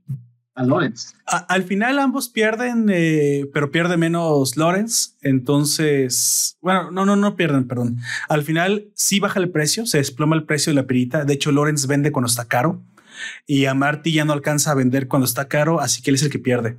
[0.55, 1.15] a Lawrence.
[1.27, 5.13] al final ambos pierden, eh, pero pierde menos Lawrence.
[5.23, 7.99] Entonces, bueno, no, no, no pierden, perdón.
[8.29, 11.25] Al final sí baja el precio, se desploma el precio de la perita.
[11.25, 12.83] De hecho, Lawrence vende cuando está caro
[13.47, 16.23] y a Marty ya no alcanza a vender cuando está caro, así que él es
[16.23, 16.79] el que pierde.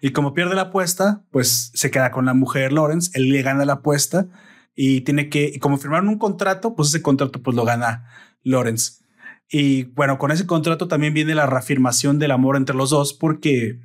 [0.00, 3.64] Y como pierde la apuesta, pues se queda con la mujer Lawrence, él le gana
[3.64, 4.26] la apuesta
[4.74, 8.08] y tiene que, y como firmaron un contrato, pues ese contrato pues lo gana
[8.42, 9.05] Lawrence.
[9.50, 13.80] Y bueno, con ese contrato también viene la reafirmación del amor entre los dos, porque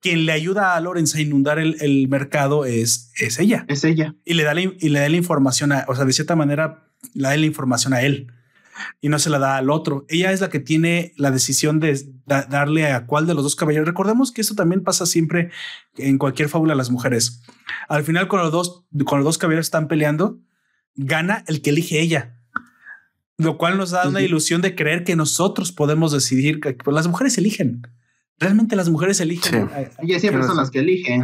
[0.00, 3.64] quien le ayuda a Lorenz a inundar el, mercado es, es ella.
[3.68, 4.14] Es ella.
[4.24, 6.88] Y le da la, y le da la información, a, o sea, de cierta manera,
[7.14, 8.32] le da la información a él
[9.00, 10.06] y no se la da al otro.
[10.08, 13.86] Ella es la que tiene la decisión de darle a cuál de los dos caballeros.
[13.86, 15.50] Recordemos que eso también pasa siempre
[15.96, 17.42] en cualquier fábula las mujeres.
[17.88, 20.40] Al final, cuando los dos, cuando los dos caballeros están peleando,
[20.94, 22.41] gana el que elige ella
[23.42, 27.08] lo cual nos da una ilusión de creer que nosotros podemos decidir que pues, las
[27.08, 27.82] mujeres eligen.
[28.38, 29.70] Realmente las mujeres eligen.
[30.00, 31.22] Ellas siempre son las que eligen.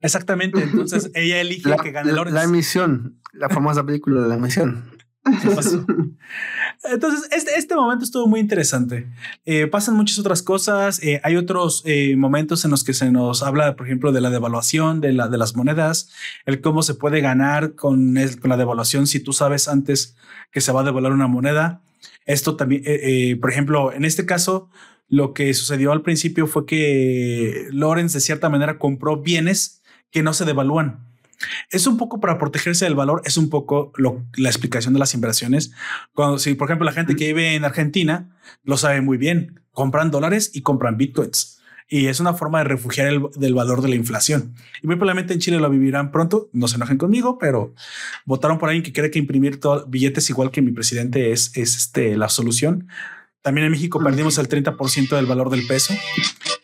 [0.00, 0.62] Exactamente.
[0.62, 4.36] Entonces ella elige que gane La, la emisión, la famosa película de la
[6.84, 9.08] Entonces, este, este momento estuvo muy interesante.
[9.44, 11.02] Eh, pasan muchas otras cosas.
[11.02, 14.30] Eh, hay otros eh, momentos en los que se nos habla, por ejemplo, de la
[14.30, 16.10] devaluación de, la, de las monedas,
[16.44, 20.16] el cómo se puede ganar con, con la devaluación si tú sabes antes
[20.52, 21.82] que se va a devaluar una moneda.
[22.24, 22.82] Esto también,
[23.40, 24.68] por ejemplo, en este caso,
[25.08, 30.32] lo que sucedió al principio fue que Lorenz de cierta manera compró bienes que no
[30.34, 31.05] se devalúan.
[31.70, 33.92] Es un poco para protegerse del valor, es un poco
[34.36, 35.72] la explicación de las inversiones.
[36.14, 40.10] Cuando, si por ejemplo la gente que vive en Argentina lo sabe muy bien, compran
[40.10, 41.60] dólares y compran bitcoins.
[41.88, 44.54] Y es una forma de refugiar el del valor de la inflación.
[44.82, 46.48] Y muy probablemente en Chile lo vivirán pronto.
[46.52, 47.74] No se enojen conmigo, pero
[48.24, 52.16] votaron por alguien que cree que imprimir billetes igual que mi presidente es, es este,
[52.16, 52.88] la solución.
[53.40, 55.94] También en México perdimos el 30% del valor del peso.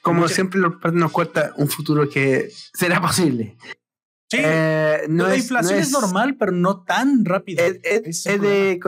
[0.00, 3.56] Como siempre nos cuesta un futuro que será posible.
[4.32, 7.64] Sí, eh, no la inflación es, normal, pero no tan rápida.
[7.66, 8.80] Es, de,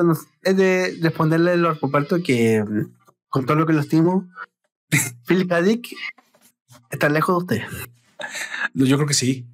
[0.43, 1.79] de, responderle a los
[2.25, 2.95] que mm,
[3.29, 4.27] con todo lo que lo estimo,
[5.29, 5.89] Philip Dick
[6.91, 7.69] está lejos de usted.
[8.73, 9.47] Yo creo que sí.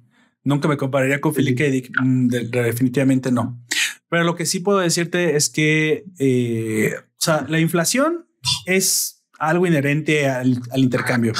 [0.45, 1.65] Nunca me compararía con Philip K.
[1.65, 1.91] Dick.
[2.01, 3.61] Mm, definitivamente no.
[4.07, 8.27] Pero lo que sí puedo decirte es que eh, o sea, la inflación
[8.65, 11.33] es algo inherente al, intercambio.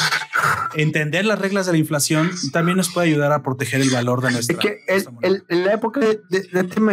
[0.74, 4.32] Entender las reglas de la inflación también nos puede ayudar a proteger el valor de
[4.32, 4.58] nuestra.
[4.88, 6.90] Es que en la época de, de, de Tim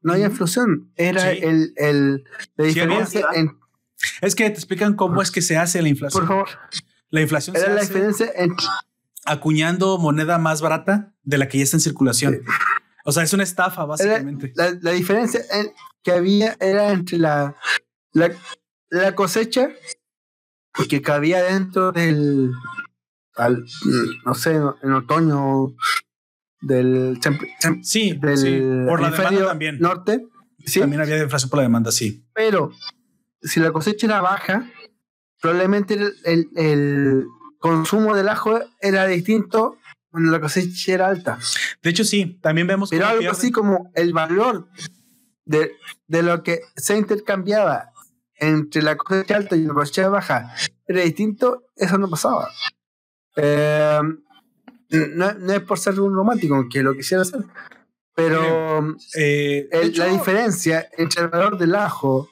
[0.00, 2.24] no había inflación, era el, el,
[2.56, 3.58] la diferencia en.
[4.20, 6.26] Es que te explican cómo es que se hace la inflación.
[6.26, 6.48] Por favor.
[7.10, 8.56] La inflación era la diferencia en
[9.26, 12.42] acuñando moneda más barata de la que ya está en circulación.
[13.04, 14.52] O sea, es una estafa, básicamente.
[14.56, 15.40] La, la, diferencia
[16.02, 17.54] que había era entre la,
[18.12, 18.30] la,
[18.88, 19.68] la cosecha
[20.74, 22.52] porque cabía dentro del,
[23.36, 23.64] al,
[24.24, 25.74] no sé, en otoño
[26.60, 27.18] del,
[27.82, 29.78] sí, del por la demanda también.
[29.78, 30.26] norte.
[30.64, 30.80] ¿sí?
[30.80, 32.24] También había inflación por la demanda, sí.
[32.34, 32.72] Pero
[33.42, 34.70] si la cosecha era baja,
[35.40, 35.94] probablemente
[36.24, 37.26] el, el,
[37.58, 39.78] consumo del ajo era distinto
[40.10, 41.38] cuando la cosecha era alta.
[41.80, 42.90] De hecho, sí, también vemos.
[42.90, 44.68] Pero algo así como el valor
[45.44, 45.72] de,
[46.08, 47.91] de lo que se intercambiaba
[48.42, 50.52] entre la cosecha alta y la cosecha baja
[50.86, 52.50] era distinto, eso no pasaba.
[53.36, 54.00] Eh,
[54.90, 57.44] no, es por ser un romántico, que lo quisiera hacer,
[58.14, 62.28] pero eh, la diferencia entre el valor del ajo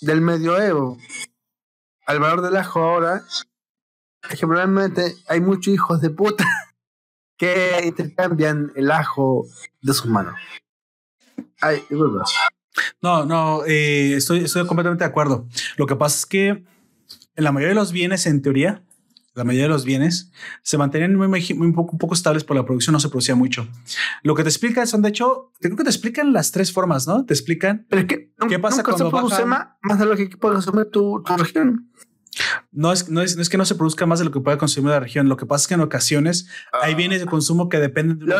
[0.00, 0.98] del medioevo
[2.06, 3.22] al valor del ajo ahora
[4.28, 6.44] es que probablemente hay muchos hijos de puta
[7.38, 9.46] que intercambian el ajo
[9.80, 10.34] de sus manos.
[11.60, 11.84] Ay,
[13.00, 15.46] no, no, eh, estoy, estoy completamente de acuerdo.
[15.76, 16.48] Lo que pasa es que
[17.34, 18.82] en la mayoría de los bienes, en teoría,
[19.34, 20.30] la mayoría de los bienes
[20.62, 23.66] se mantenían muy, muy, poco, un, poco, estables por la producción, no se producía mucho.
[24.22, 27.24] Lo que te explican son, de hecho, creo que te explican las tres formas, ¿no?
[27.24, 30.54] Te explican Pero que, qué pasa cuando se produce más, más, de lo que puede
[30.54, 31.90] consumir tu, tu región.
[32.70, 34.58] No es, no, es, no es que no se produzca más de lo que puede
[34.58, 35.28] consumir la región.
[35.28, 36.96] Lo que pasa es que en ocasiones hay ah.
[36.96, 38.34] bienes de consumo que dependen de.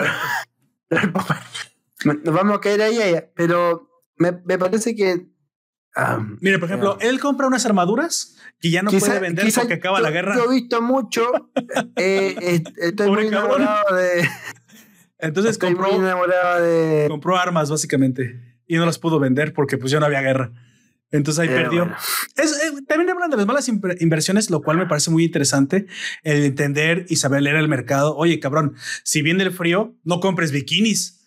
[2.04, 5.28] Nos vamos a caer ahí, pero me, me parece que.
[6.40, 10.10] Mire, por ejemplo, él compra unas armaduras que ya no puede vender porque acaba la
[10.10, 10.36] guerra.
[10.36, 11.50] Yo he visto mucho.
[11.96, 14.26] eh, estoy muy enamorado de.
[15.18, 16.00] Entonces compró,
[16.60, 17.06] de...
[17.08, 18.58] compró armas, básicamente.
[18.66, 20.52] Y no las pudo vender porque pues ya no había guerra.
[21.12, 21.90] Entonces ahí perdió.
[22.36, 25.86] Es, eh, también hablan de las malas inversiones, lo cual me parece muy interesante
[26.22, 28.16] el entender y saber leer el mercado.
[28.16, 28.74] Oye, cabrón,
[29.04, 31.21] si viene el frío, no compres bikinis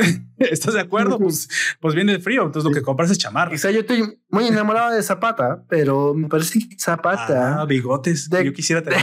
[0.38, 1.18] ¿Estás de acuerdo?
[1.18, 1.48] Pues,
[1.80, 3.50] pues viene el frío, entonces lo que compras es chamarra.
[3.50, 7.60] Quizá yo estoy muy enamorado de Zapata, pero me parece que Zapata.
[7.60, 8.28] Ah, bigotes.
[8.30, 9.00] Yo quisiera tener.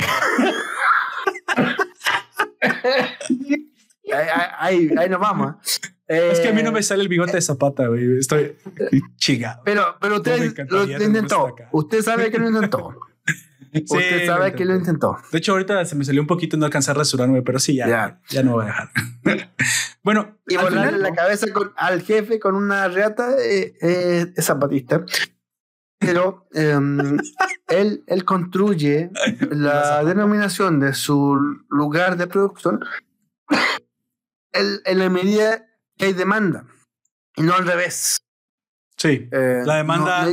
[4.60, 5.56] ahí, ahí, nos vamos.
[6.08, 8.20] es que a mí no me sale el bigote de Zapata, güey.
[8.20, 8.56] Estoy
[9.18, 9.62] chingado.
[9.64, 11.56] Pero, pero usted lo intentó.
[11.72, 12.96] Usted sabe que lo intentó.
[13.74, 15.18] Usted sabe que lo intentó.
[15.32, 18.22] De hecho, ahorita se me salió un poquito no alcanzar a rasurarme, pero sí, ya,
[18.30, 18.90] ya, no voy a dejar.
[20.04, 25.06] bueno, y volarle la cabeza con, al jefe con una reata eh, eh, es zapatista.
[26.00, 27.18] Pero em,
[27.68, 29.10] él, él construye
[29.52, 31.38] la denominación de su
[31.70, 32.80] lugar de producción
[34.54, 35.68] en la medida
[35.98, 36.66] que hay demanda
[37.36, 38.18] y no al revés.
[38.98, 40.28] Sí, eh, la demanda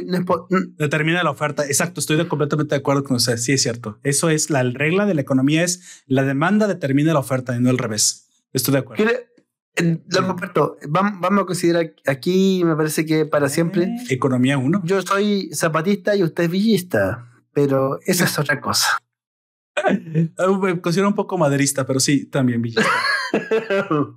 [0.79, 1.67] determina la oferta.
[1.67, 3.37] Exacto, estoy completamente de acuerdo con usted.
[3.37, 3.99] Sí, es cierto.
[4.03, 7.69] Eso es la regla de la economía, es la demanda determina la oferta y no
[7.69, 8.47] al revés.
[8.55, 9.05] Estoy de acuerdo.
[10.89, 13.89] vamos, a considerar aquí, me parece que para siempre.
[14.09, 14.81] Economía uno.
[14.85, 18.87] Yo soy zapatista y usted es villista, pero esa es otra cosa.
[20.63, 22.89] Me considero un poco maderista, pero sí, también villista.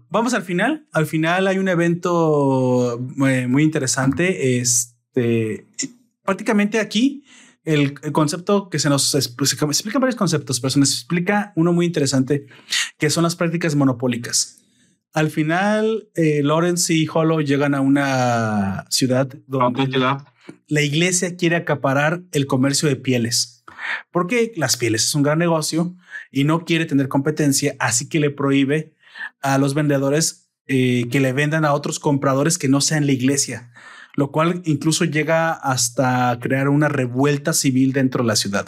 [0.10, 0.88] Vamos al final.
[0.92, 4.60] Al final hay un evento eh, muy, interesante.
[4.60, 5.66] Este,
[6.24, 7.24] prácticamente aquí
[7.64, 11.86] el, concepto que se nos explica, explican varios conceptos, pero se nos explica uno muy
[11.86, 12.48] interesante
[12.98, 14.64] que son las prácticas monopólicas.
[15.14, 19.90] Al final, eh, Lawrence y Hollow llegan a una ciudad donde
[20.68, 23.66] la iglesia quiere acaparar el comercio de pieles,
[24.12, 25.96] porque las pieles es un gran negocio
[26.32, 28.94] y no quiere tener competencia, así que le prohíbe
[29.42, 33.72] a los vendedores eh, que le vendan a otros compradores que no sean la iglesia,
[34.16, 38.68] lo cual incluso llega hasta crear una revuelta civil dentro de la ciudad.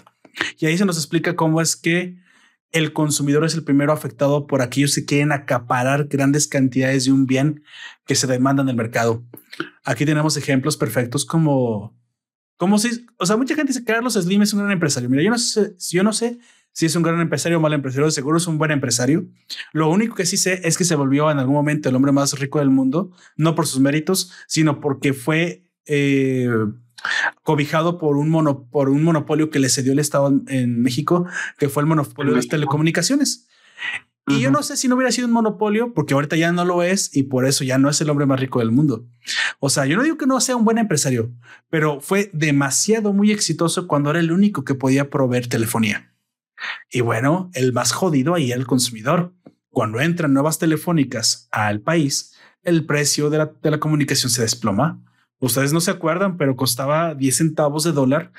[0.57, 2.17] Y ahí se nos explica cómo es que
[2.71, 7.25] el consumidor es el primero afectado por aquellos que quieren acaparar grandes cantidades de un
[7.25, 7.63] bien
[8.05, 9.23] que se demanda en el mercado.
[9.83, 11.97] Aquí tenemos ejemplos perfectos como,
[12.57, 15.09] como si, o sea, mucha gente dice que Carlos Slim es un gran empresario.
[15.09, 16.39] Mira, yo no sé, yo no sé
[16.73, 19.25] si es un gran empresario o mal empresario, seguro es un buen empresario.
[19.73, 22.37] Lo único que sí sé es que se volvió en algún momento el hombre más
[22.39, 26.49] rico del mundo, no por sus méritos, sino porque fue eh,
[27.43, 31.25] cobijado por un, mono, por un monopolio que le cedió el Estado en, México,
[31.57, 33.47] que fue el monopolio de las telecomunicaciones.
[34.27, 36.83] Y yo no sé si no hubiera sido un monopolio, porque ahorita ya no lo
[36.83, 39.07] es y por eso ya no es el hombre más rico del mundo.
[39.59, 41.31] O sea, yo no digo que no sea un buen empresario,
[41.69, 46.13] pero fue demasiado muy exitoso cuando era el único que podía proveer telefonía.
[46.91, 49.33] Y bueno, el más jodido ahí el consumidor.
[49.69, 55.01] Cuando entran nuevas telefónicas al país, el precio de la, de la comunicación se desploma
[55.39, 58.31] Ustedes no se acuerdan, pero costaba 10 centavos de dólar.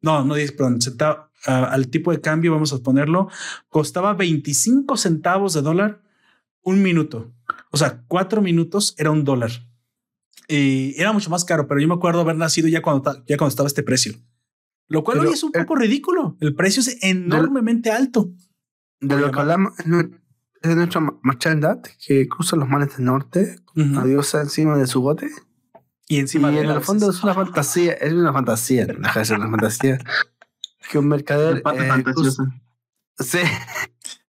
[0.00, 0.78] No, no 10, perdón,
[1.44, 3.28] al tipo de cambio, vamos a ponerlo,
[3.68, 6.02] costaba 25 centavos de dólar
[6.62, 7.32] un minuto.
[7.70, 9.50] O sea, cuatro minutos era un dólar.
[10.48, 13.48] Y era mucho más caro, pero yo me acuerdo haber nacido ya cuando, ya cuando
[13.48, 14.14] estaba este precio.
[14.88, 16.36] Lo cual hoy es un poco ridículo.
[16.40, 18.30] El precio es enormemente alto.
[19.00, 23.56] De lo que hablamos es nuestro merchandad que cruza los mares del norte,
[23.96, 25.28] adiós encima de su bote.
[26.08, 29.38] Y encima y en el fondo es una fantasía, es una fantasía, deja de ser
[29.38, 29.98] una fantasía.
[30.90, 31.62] Que un mercader.
[31.64, 32.04] Eh,
[33.18, 33.38] sí.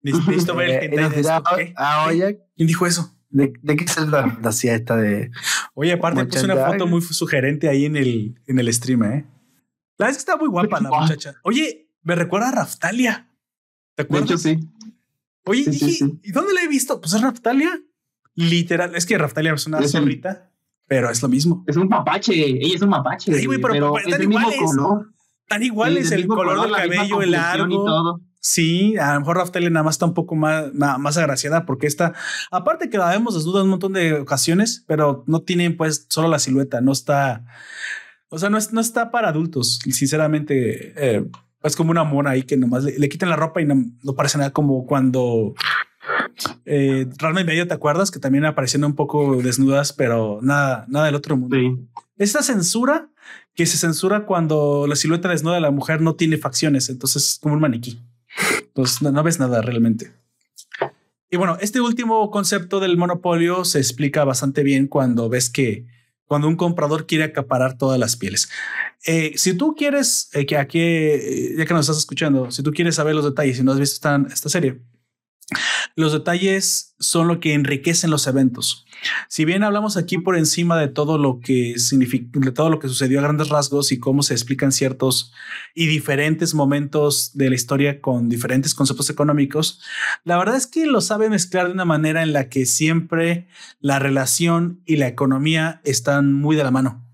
[0.01, 3.13] Listo, ver eh, ¿Quién dijo eso?
[3.29, 5.29] ¿De, ¿De, qué es la fantasía esta de.?
[5.75, 9.25] Oye, aparte puse una foto muy sugerente ahí en el, en el stream, ¿eh?
[9.97, 11.35] La verdad es que está muy guapa la muchacha.
[11.43, 13.29] Oye, me recuerda a Raftalia.
[13.95, 14.29] ¿Te acuerdas?
[14.29, 14.69] De hecho, sí.
[15.45, 15.65] Oye,
[16.23, 16.99] ¿y dónde la he visto?
[16.99, 17.81] Pues es Raftalia.
[18.35, 20.51] Literal, es que Raftalia es una zorrita
[20.87, 21.63] pero es lo mismo.
[21.67, 23.33] Es un mapache, ella es un mapache.
[23.33, 24.59] Sí, pero, pero están iguales.
[24.59, 25.11] Color.
[25.41, 28.21] Están iguales, el color del cabello, el largo.
[28.39, 32.13] Sí, a lo mejor Raftalia nada más está un poco más, más agraciada porque está,
[32.49, 36.39] aparte que la vemos desnuda un montón de ocasiones, pero no tiene pues solo la
[36.39, 37.43] silueta, no está,
[38.29, 39.79] o sea, no, es, no está para adultos.
[39.83, 41.25] Sinceramente, eh,
[41.63, 44.13] es como una mona ahí que nomás le, le quitan la ropa y no, no
[44.13, 45.55] parece nada como cuando
[46.65, 47.07] eh,
[47.45, 48.11] medio, ¿te acuerdas?
[48.11, 51.57] Que también apareciendo un poco desnudas, pero nada, nada del otro mundo.
[52.17, 53.09] Esta censura
[53.55, 57.39] que se censura cuando la silueta desnuda de la mujer no tiene facciones, entonces es
[57.39, 57.99] como un maniquí.
[58.59, 60.13] Entonces no, ves nada realmente.
[61.29, 65.87] Y bueno, este último concepto del monopolio se explica bastante bien cuando ves que
[66.27, 68.49] cuando un comprador quiere acaparar todas las pieles.
[69.05, 72.71] Eh, si tú quieres, eh, que aquí, eh, ya que nos estás escuchando, si tú
[72.71, 74.81] quieres saber los detalles y no has visto esta serie,
[75.95, 78.85] los detalles son lo que enriquecen los eventos.
[79.29, 83.19] Si bien hablamos aquí por encima de todo lo que de todo lo que sucedió
[83.19, 85.31] a grandes rasgos y cómo se explican ciertos
[85.73, 89.81] y diferentes momentos de la historia con diferentes conceptos económicos,
[90.23, 93.47] la verdad es que lo sabe mezclar de una manera en la que siempre
[93.79, 97.05] la relación y la economía están muy de la mano.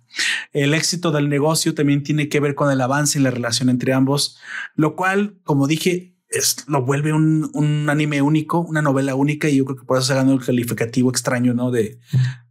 [0.51, 3.93] El éxito del negocio también tiene que ver con el avance en la relación entre
[3.93, 4.37] ambos,
[4.75, 9.57] lo cual, como dije, es, lo vuelve un, un, anime único, una novela única, y
[9.57, 11.71] yo creo que por eso se ganó el calificativo extraño, ¿no?
[11.71, 11.99] De,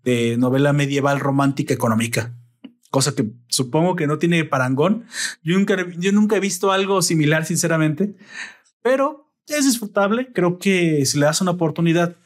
[0.04, 2.34] de novela medieval romántica económica.
[2.90, 5.04] Cosa que supongo que no tiene parangón.
[5.42, 8.14] Yo nunca, yo nunca he visto algo similar, sinceramente,
[8.82, 10.32] pero es disfrutable.
[10.32, 12.16] Creo que si le das una oportunidad,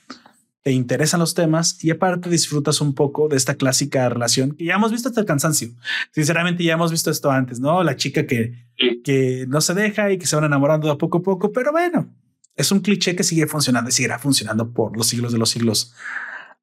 [0.67, 4.75] te interesan los temas y aparte disfrutas un poco de esta clásica relación que ya
[4.75, 5.69] hemos visto hasta el cansancio.
[6.11, 7.85] Sinceramente ya hemos visto esto antes, ¿no?
[7.85, 8.67] La chica que,
[9.05, 12.13] que no se deja y que se van enamorando de poco a poco, pero bueno,
[12.57, 15.95] es un cliché que sigue funcionando y seguirá funcionando por los siglos de los siglos.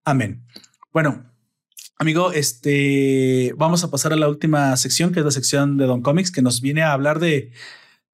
[0.04, 0.44] Amén.
[0.92, 1.24] Bueno,
[1.98, 6.02] amigo, este vamos a pasar a la última sección, que es la sección de Don
[6.02, 7.54] Comics, que nos viene a hablar de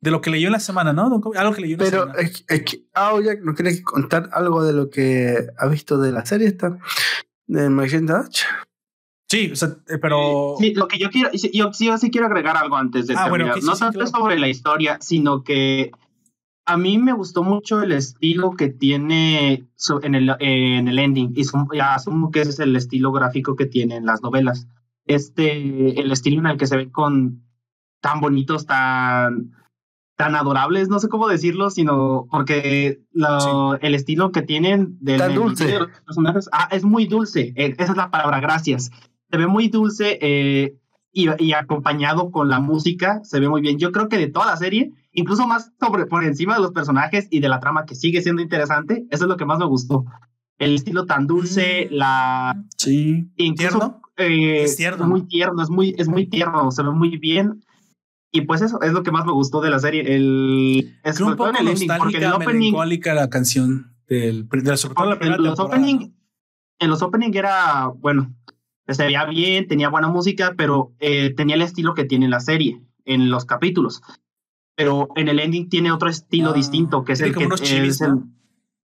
[0.01, 1.21] de lo que leyó en la semana, ¿no?
[1.35, 2.21] Algo que leyó en Pero la semana.
[2.21, 6.11] Es, es que, ah, ya ¿no quieres contar algo de lo que ha visto de
[6.11, 6.77] la serie esta?
[7.47, 8.43] De Magenta Dutch.
[9.27, 10.55] Sí, o sea, eh, pero.
[10.57, 13.51] Sí, lo que yo quiero, yo, yo, sí quiero agregar algo antes de ah, terminar.
[13.51, 15.91] Bueno, no tanto sobre la historia, sino que
[16.65, 19.67] a mí me gustó mucho el estilo que tiene
[20.01, 21.33] en el, en el ending.
[21.35, 24.67] Y asumo que ese es el estilo gráfico que tienen las novelas.
[25.05, 27.43] Este, el estilo en el que se ven con
[28.01, 29.58] tan bonitos, tan
[30.19, 32.99] tan adorables, no sé cómo decirlo, sino porque
[33.79, 35.65] el estilo que tienen del dulce.
[35.65, 37.53] de los personajes ah, es muy dulce.
[37.55, 38.91] Eh, esa es la palabra, gracias.
[39.31, 40.75] Se ve muy dulce eh,
[41.13, 43.79] y, acompañado con la música, se ve muy bien.
[43.79, 47.29] Yo creo que de toda la serie, incluso más sobre por encima de los personajes
[47.31, 50.03] y de la trama que sigue siendo interesante, eso es lo que más me gustó.
[50.57, 51.95] El estilo tan dulce, mm.
[51.95, 55.07] la sí, incluso eh, es tierno.
[55.07, 57.63] muy tierno, es muy es muy tierno, se ve muy bien
[58.31, 60.15] y pues eso es lo que más me gustó de la serie.
[60.15, 65.43] El, es un poco el ending, porque el opening, la canción del, de la, en
[65.43, 66.11] los opening,
[66.79, 68.35] en los opening era, bueno,
[68.87, 72.81] se veía bien, tenía buena música, pero eh, tenía el estilo que tiene la serie
[73.05, 74.01] en los capítulos.
[74.75, 78.23] Pero en el ending tiene otro estilo ah, distinto, que es el que es el,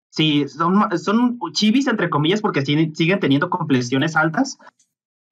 [0.10, 4.58] Sí, son, son chivis entre comillas porque siguen teniendo completiones altas,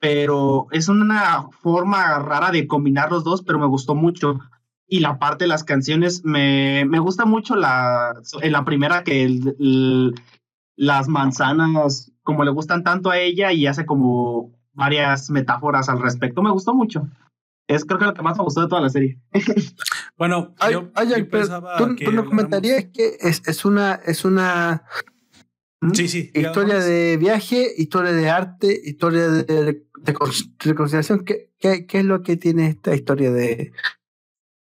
[0.03, 4.37] pero es una forma rara de combinar los dos, pero me gustó mucho.
[4.85, 9.39] Y la parte de las canciones, me, me gusta mucho la, en la primera que
[10.75, 16.43] las manzanas, como le gustan tanto a ella y hace como varias metáforas al respecto,
[16.43, 17.07] me gustó mucho.
[17.69, 19.21] Es creo que lo que más me gustó de toda la serie.
[20.17, 20.91] bueno, yo,
[21.29, 24.83] pensaba tú, que tú comentarías que es, es una, es una
[25.91, 26.31] Sí, sí.
[26.33, 29.83] Historia de viaje, historia de arte, historia de,
[30.59, 31.25] reconciliación.
[31.25, 33.71] ¿Qué, ¿Qué, qué, es lo que tiene esta historia de,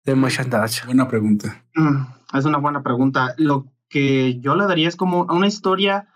[0.05, 0.85] de merchandise?
[0.85, 1.65] Buena pregunta.
[1.75, 3.33] Mm, es una buena pregunta.
[3.37, 6.07] Lo que yo le daría es como una historia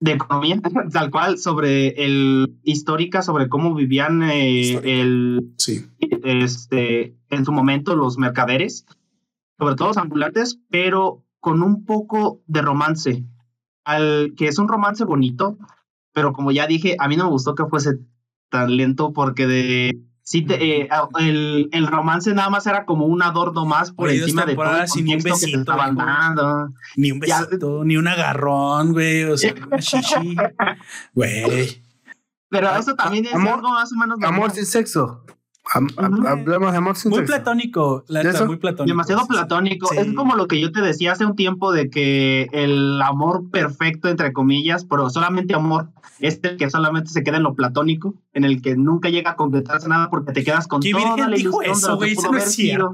[0.00, 0.60] de economía,
[0.92, 5.86] tal cual, sobre el histórica, sobre cómo vivían eh, el, sí.
[6.24, 8.86] este, en su momento los mercaderes,
[9.58, 13.24] sobre todo los ambulantes, pero con un poco de romance
[13.84, 15.58] al que es un romance bonito,
[16.12, 17.98] pero como ya dije, a mí no me gustó que fuese
[18.54, 23.66] tan lento porque de sí eh, el, el, romance nada más era como un adorno
[23.66, 25.76] más por encima de todo el ni un besito,
[26.96, 29.54] Ni un besito, ni un agarrón, güey, o sea,
[31.14, 31.82] güey.
[32.48, 35.24] Pero eso también es algo más o menos amor sin sexo.
[35.72, 38.84] Hablamos de amor sin Muy platónico, la muy platónico.
[38.84, 39.92] Demasiado platónico.
[39.92, 44.08] Es como lo que yo te decía hace un tiempo de que el amor perfecto,
[44.08, 45.88] entre comillas, pero solamente amor,
[46.20, 49.36] es el que solamente se queda en lo platónico, en el que nunca llega a
[49.36, 52.42] completarse nada porque te quedas con toda la ilusión eso, de lo que pudo haber
[52.42, 52.92] sido.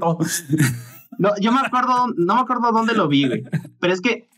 [1.17, 3.43] No, yo me acuerdo, no me acuerdo dónde lo vi, güey.
[3.79, 4.29] Pero es que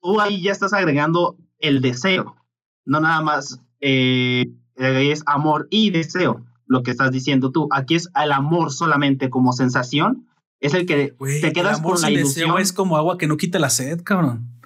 [0.00, 2.36] tú ahí ya estás agregando el deseo.
[2.84, 4.46] No nada más eh,
[4.76, 7.68] es amor y deseo lo que estás diciendo tú.
[7.72, 10.28] Aquí es el amor solamente como sensación.
[10.60, 12.58] Es el que te quedas con la ilusión.
[12.60, 14.58] es como agua que no quita la sed, cabrón.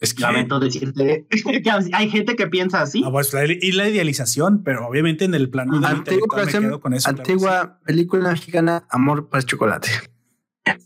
[0.00, 0.22] Es que...
[0.22, 3.02] Lamento decirte que hay gente que piensa así.
[3.06, 3.32] Ah, pues,
[3.62, 7.08] y la idealización, pero obviamente en el plano de antigua, me quedo con eso.
[7.08, 9.88] Antigua película mexicana, Amor para chocolate.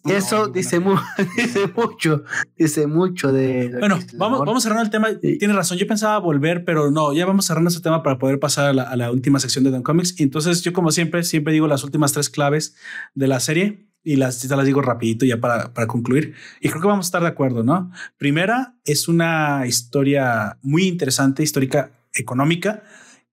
[0.05, 0.81] Eso dice,
[1.37, 2.25] dice mucho,
[2.57, 3.77] dice mucho de...
[3.79, 5.09] Bueno, vamos, vamos cerrando el tema.
[5.21, 8.79] Tienes razón, yo pensaba volver, pero no, ya vamos cerrando ese tema para poder pasar
[8.79, 10.19] a la, última sección de Don Comics.
[10.19, 12.75] Y entonces yo como siempre, siempre digo las últimas tres claves
[13.15, 16.35] de la serie y las, las digo rapidito ya para, para concluir.
[16.61, 17.93] Y creo que vamos a estar de acuerdo, ¿no?
[18.17, 22.83] Primera, es una historia muy interesante, histórica, económica.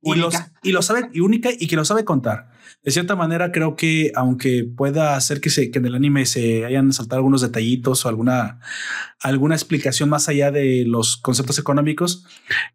[0.06, 2.56] Y, los, y lo sabe, y única, y que lo sabe contar
[2.86, 6.65] de cierta manera creo que aunque pueda hacer que, se, que en el anime se
[6.65, 8.60] hayan saltado algunos detallitos o alguna,
[9.19, 12.26] alguna explicación más allá de los conceptos económicos,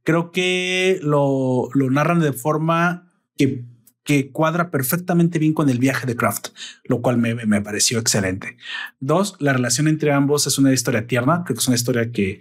[0.02, 3.64] creo que lo, lo narran de forma que,
[4.02, 6.48] que cuadra perfectamente bien con el viaje de Kraft,
[6.84, 8.56] lo cual me, me pareció excelente.
[8.98, 12.40] Dos, la relación entre ambos es una historia tierna, creo que es una historia que,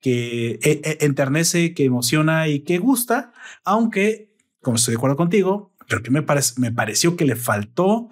[0.00, 3.32] que e, e, enternece, que emociona y que gusta,
[3.64, 4.27] aunque,
[4.62, 6.24] como estoy de acuerdo contigo, pero que me,
[6.56, 8.10] me pareció que le faltó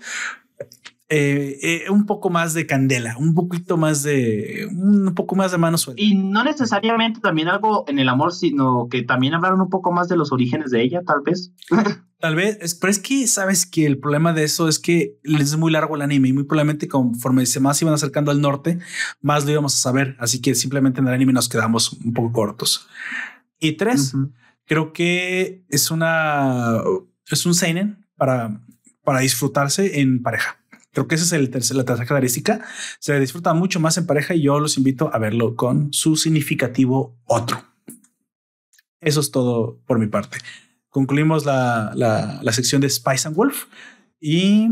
[1.09, 5.59] eh, eh, un poco más de candela, un poquito más de, un poco más de
[5.59, 6.03] mano suelta.
[6.03, 10.09] Y no necesariamente también algo en el amor, sino que también hablaron un poco más
[10.09, 11.53] de los orígenes de ella, tal vez.
[12.19, 15.71] tal vez, pero es que sabes que el problema de eso es que es muy
[15.71, 18.81] largo el anime y muy probablemente conforme se más iban acercando al norte,
[19.21, 20.17] más lo íbamos a saber.
[20.19, 22.89] Así que simplemente en el anime nos quedamos un poco cortos.
[23.61, 24.13] Y tres,
[24.67, 26.83] creo que es una
[27.31, 28.61] es un seinen para,
[29.03, 30.59] para disfrutarse en pareja.
[30.93, 32.65] Creo que esa es el tercer, la tercera característica.
[33.01, 37.19] Se disfruta mucho más en pareja y yo los invito a verlo con su significativo
[37.25, 37.63] otro.
[39.01, 40.39] Eso es todo por mi parte.
[40.89, 43.67] Concluimos la, la, sección de Spice and Wolf
[44.19, 44.71] y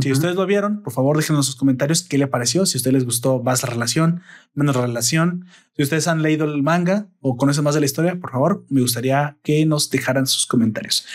[0.00, 2.94] si ustedes lo vieron, por favor déjenos sus comentarios qué le pareció, si a ustedes
[2.94, 4.22] les gustó más la relación,
[4.54, 5.46] menos la relación,
[5.76, 8.80] si ustedes han leído el manga o conocen más de la historia, por favor, me
[8.80, 11.06] gustaría que nos dejaran sus comentarios.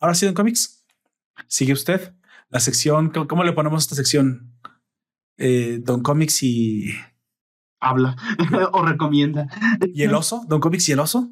[0.00, 0.84] Ahora sí, en cómics,
[1.46, 2.14] sigue usted
[2.50, 3.10] la sección.
[3.10, 4.52] ¿Cómo le ponemos esta sección?
[5.38, 6.92] eh, Don Comics y.
[7.80, 8.16] Habla
[8.72, 9.48] o recomienda.
[9.92, 10.44] ¿Y el oso?
[10.48, 11.30] ¿Don Comics y el oso?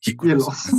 [0.00, 0.76] ¿Y el oso?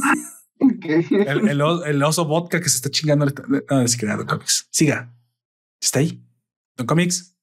[0.60, 3.28] el, el, oso vodka que se está chingando.
[3.70, 4.68] No, es que Don Comics.
[4.72, 5.15] Siga.
[5.81, 6.22] Está ahí.
[6.77, 7.35] Don Comics.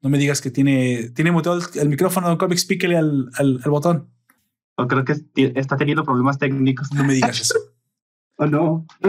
[0.00, 4.08] No me digas que tiene, tiene muteado el, micrófono, Don Comics, píquele al, al, botón.
[4.76, 5.16] O creo que
[5.56, 6.92] está teniendo problemas técnicos.
[6.92, 7.58] No me digas eso.
[8.36, 8.86] oh, no.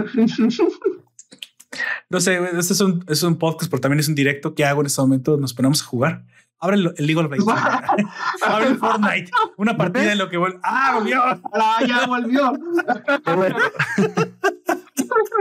[2.10, 4.80] no sé, este es un, es un podcast, pero también es un directo que hago
[4.80, 5.36] en este momento.
[5.36, 6.24] Nos ponemos a jugar.
[6.58, 7.52] Abre el, el League of Legends.
[8.42, 9.30] Abre el Fortnite.
[9.56, 10.58] Una partida en lo que vuelve.
[10.62, 11.22] ¡Ah, volvió!
[11.22, 12.52] ¡Ah, ya volvió!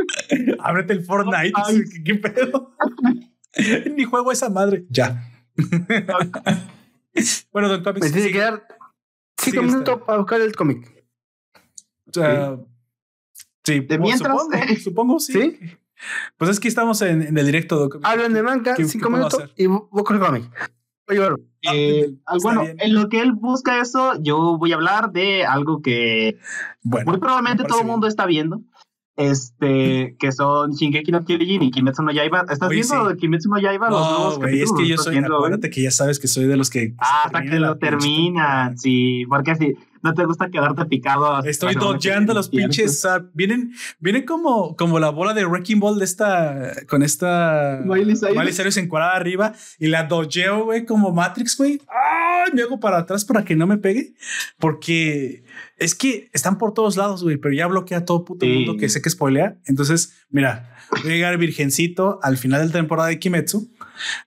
[0.59, 1.53] Ábrete el Fortnite.
[1.67, 2.75] ¿Qué, ¿Qué, pedo?
[3.95, 4.85] Ni juego esa madre.
[4.89, 5.29] Ya.
[7.51, 8.05] bueno, Don Comics.
[8.05, 8.67] Me tiene que quedar
[9.37, 11.05] cinco minutos para buscar el cómic.
[12.07, 12.57] O sea,
[13.63, 13.81] sí.
[13.81, 14.31] ¿De mientras?
[14.31, 15.33] Supongo, supongo sí.
[15.33, 15.59] ¿Sí?
[16.37, 17.89] Pues es que estamos en, en el directo.
[18.03, 20.49] Hablan de manga, cinco minutos y busco el cómic.
[21.61, 25.81] Eh, ah, bueno, en lo que él busca eso, yo voy a hablar de algo
[25.81, 26.37] que
[26.83, 28.61] muy probablemente todo el mundo está viendo.
[29.19, 32.45] Este, que son Shingeki no Kyojin y Kimetsu no Yaiba.
[32.49, 33.89] ¿Estás viendo Kimetsu no Yaiba?
[33.89, 36.93] No, güey, es que yo soy, acuérdate que ya sabes que soy de los que...
[36.97, 41.43] Ah, hasta que lo terminan, sí, porque así, no te gusta quedarte picado.
[41.43, 43.05] Estoy dodgeando los pinches.
[43.33, 48.15] vienen, vienen como, como la bola de Wrecking Ball de esta, con esta Miley
[48.53, 51.81] Cyrus encuadrada arriba y la dodgeo, güey, como Matrix, güey.
[51.87, 52.51] ¡Ay!
[52.53, 54.13] Me hago para atrás para que no me pegue.
[54.57, 55.43] Porque
[55.77, 59.01] es que están por todos lados, güey, pero ya bloquea todo puto mundo que sé
[59.01, 59.57] que spoilea.
[59.65, 63.69] Entonces, mira, voy a llegar virgencito al final de la temporada de Kimetsu.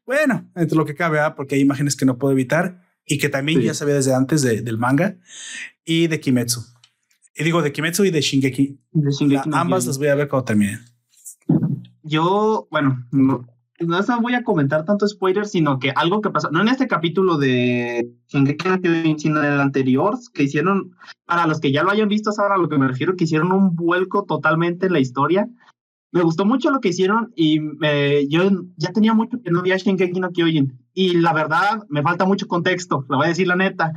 [0.07, 1.35] Bueno, entre lo que cabe, ¿ah?
[1.35, 4.79] porque hay imágenes que no puedo evitar y que también ya sabía desde antes del
[4.79, 5.17] manga
[5.85, 6.61] y de Kimetsu.
[7.35, 8.79] Y digo de Kimetsu y de Shingeki.
[9.53, 10.81] ambas las voy a ver cuando terminen.
[12.03, 13.47] Yo, bueno, no,
[13.81, 17.39] no voy a comentar tanto spoilers, sino que algo que pasó, no en este capítulo
[17.39, 20.97] de Shingeki, sino en el anterior, que hicieron,
[21.27, 23.53] para los que ya lo hayan visto, saben a lo que me refiero, que hicieron
[23.53, 25.49] un vuelco totalmente en la historia
[26.13, 27.59] me gustó mucho lo que hicieron y
[28.29, 32.27] yo ya tenía mucho que no veía Shingeki no Kyojin y la verdad me falta
[32.27, 33.93] mucho contexto, lo voy a decir la neta.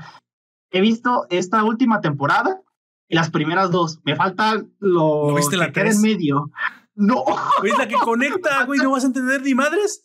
[0.72, 2.62] He visto esta última temporada
[3.08, 4.00] y las primeras dos.
[4.04, 6.52] Me falta lo ¿No viste la que en medio.
[6.96, 7.24] No.
[7.62, 8.80] ¿Ves la que conecta, güey?
[8.80, 10.04] ¿No vas a entender ni madres?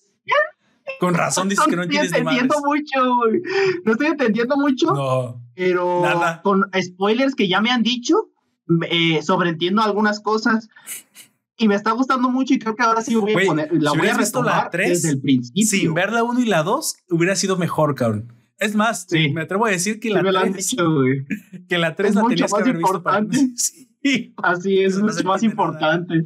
[0.98, 2.42] Con razón dices que no entiendes ni madres.
[2.44, 3.42] No estoy entendiendo mucho, güey.
[3.84, 4.92] No estoy entendiendo mucho.
[4.92, 5.42] No.
[5.54, 6.42] Pero nada.
[6.42, 8.30] con spoilers que ya me han dicho,
[8.90, 10.68] eh, sobreentiendo algunas cosas
[11.60, 14.08] y me está gustando mucho y creo que ahora sí voy a poner, la voy
[14.08, 15.66] a visto la 3, desde el principio.
[15.66, 18.32] Sin ver la 1 y la 2 hubiera sido mejor, cabrón.
[18.56, 20.76] Es más, me atrevo a decir que la 3
[21.68, 23.38] que la 3 la tenías que haber importante.
[23.38, 23.72] visto
[24.02, 24.34] sí.
[24.38, 26.24] Así es, es mucho más importante.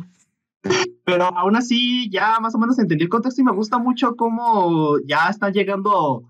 [1.04, 4.98] Pero aún así, ya más o menos entendí el contexto y me gusta mucho cómo
[5.04, 6.22] ya está llegando.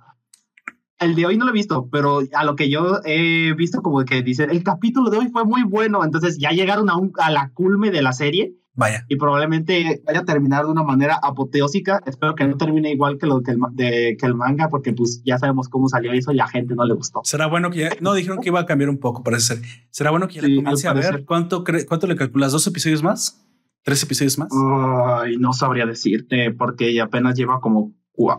[0.98, 4.02] El de hoy no lo he visto, pero a lo que yo he visto, como
[4.06, 6.02] que dice el capítulo de hoy fue muy bueno.
[6.04, 9.04] Entonces ya llegaron a, un, a la culme de la serie Vaya.
[9.08, 12.00] Y probablemente vaya a terminar de una manera apoteósica.
[12.06, 15.22] Espero que no termine igual que, lo, que, el, de, que el manga, porque pues
[15.24, 17.20] ya sabemos cómo salió eso y a la gente no le gustó.
[17.24, 19.58] Será bueno que ya, no dijeron que iba a cambiar un poco, parece ser.
[19.90, 23.46] Será bueno que ya le comience a ver cuánto, cuánto le calculas, dos episodios más,
[23.84, 24.48] tres episodios más.
[24.52, 27.92] Ay, no sabría decirte, porque apenas lleva como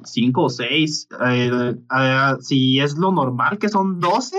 [0.03, 1.07] cinco o seis.
[1.27, 4.37] Eh, eh, si es lo normal, que son doce,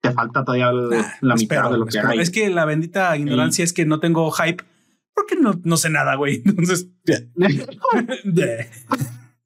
[0.00, 0.72] te falta todavía
[1.20, 2.18] la mitad de lo que hay.
[2.18, 4.64] Es que la bendita ignorancia es que no tengo hype
[5.18, 6.42] porque no, no sé nada, güey.
[6.44, 6.88] Entonces,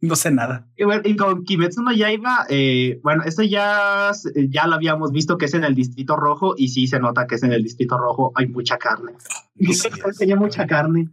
[0.01, 0.69] no sé nada.
[0.77, 4.12] Y, bueno, y con Kimetsu no Yaiba, eh, bueno, esto ya,
[4.49, 7.36] ya lo habíamos visto que es en el Distrito Rojo y sí se nota que
[7.36, 9.12] es en el Distrito Rojo, hay mucha carne.
[10.19, 11.09] Tenía mucha carne.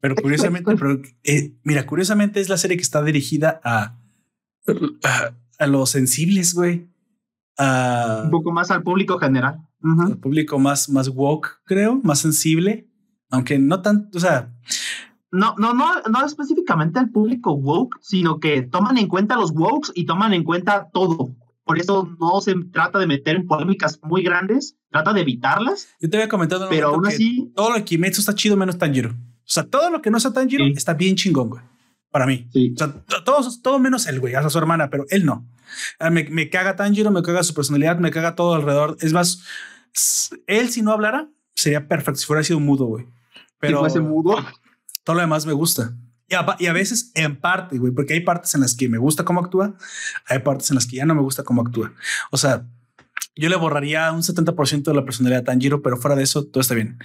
[0.00, 3.98] Pero curiosamente, pero, eh, mira, curiosamente es la serie que está dirigida a,
[5.58, 6.88] a, los sensibles, güey.
[7.58, 9.60] Un poco más al público general.
[9.82, 12.89] Al público más, más woke, creo, más sensible.
[13.30, 14.52] Aunque no tanto, o sea.
[15.32, 19.92] No, no, no, no específicamente al público woke, sino que toman en cuenta los wokes
[19.94, 21.36] y toman en cuenta todo.
[21.64, 25.88] Por eso no se trata de meter en polémicas muy grandes, trata de evitarlas.
[26.00, 27.52] Yo te había comentado, pero aún así.
[27.54, 29.10] Todo lo que Kimetsu está chido menos Tanjiro.
[29.10, 31.62] O sea, todo lo que no está Tanjiro está bien chingón, güey.
[32.10, 32.48] Para mí.
[32.52, 32.74] Sí.
[32.74, 32.92] O sea,
[33.24, 35.46] todo, todo menos él, güey, hasta su hermana, pero él no.
[36.00, 38.96] Ah, me, me caga Tanjiro, me caga su personalidad, me caga todo alrededor.
[39.00, 39.44] Es más,
[40.48, 43.06] él si no hablara, sería perfecto si fuera sido mudo, güey.
[43.60, 44.36] Pero fuese mudo.
[45.04, 45.94] Todo lo demás me gusta.
[46.28, 48.98] Y a, y a, veces en parte, güey, porque hay partes en las que me
[48.98, 49.76] gusta cómo actúa,
[50.26, 51.92] hay partes en las que ya no me gusta cómo actúa.
[52.30, 52.66] O sea,
[53.34, 56.60] yo le borraría un 70% de la personalidad a Tanjiro, pero fuera de eso, todo
[56.60, 56.98] está bien.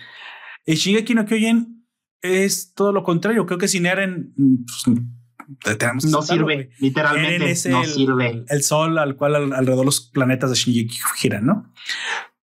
[0.66, 1.88] Y Shingeki no Kyojin
[2.22, 3.46] es todo lo contrario.
[3.46, 4.34] Creo que sin Eren,
[4.66, 8.46] pues, tenemos no sirve, literalmente no el, sirve.
[8.48, 11.72] El sol al cual alrededor los planetas de Shinji giran, ¿no?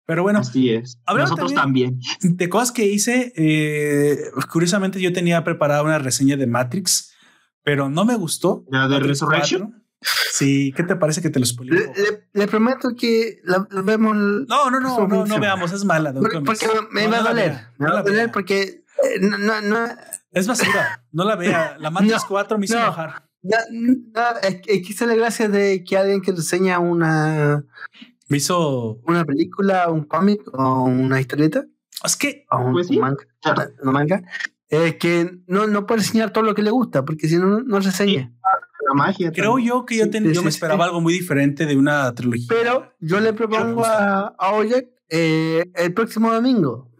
[0.05, 0.99] Pero bueno, así es.
[1.07, 4.19] Nosotros también, De cosas que hice, eh,
[4.51, 7.15] curiosamente yo tenía preparada una reseña de Matrix,
[7.62, 8.65] pero no me gustó.
[8.69, 9.83] ¿La de Resurrection?
[10.33, 11.93] Sí, ¿qué te parece que te lo spoileo?
[11.95, 14.16] Le, le, prometo que la, vemos.
[14.16, 16.12] No, no, no, no, no, veamos, es mala.
[16.12, 16.41] porque,
[16.91, 17.69] me, va a doler.
[17.79, 19.89] Me va a doler porque eh, no, no,
[20.33, 21.05] es basura.
[21.12, 21.77] No la vea.
[21.79, 23.29] La Matrix 4 me hizo enojar.
[23.43, 24.23] No, no,
[25.07, 27.65] la gracia de que alguien que enseña una.
[28.33, 28.99] Me hizo.
[29.07, 31.67] Una película, un cómic o una historieta.
[32.03, 32.47] Es que.
[32.51, 33.27] O un, pues manga.
[33.85, 34.23] No manga.
[34.71, 37.83] Eh, que no, no puede enseñar todo lo que le gusta, porque si no, no
[37.83, 38.33] se enseña.
[38.89, 39.31] La magia.
[39.33, 42.47] Creo yo que yo, yo me esperaba algo muy diferente de una trilogía.
[42.49, 44.53] Pero yo le propongo a, a
[45.11, 46.91] eh, el próximo domingo.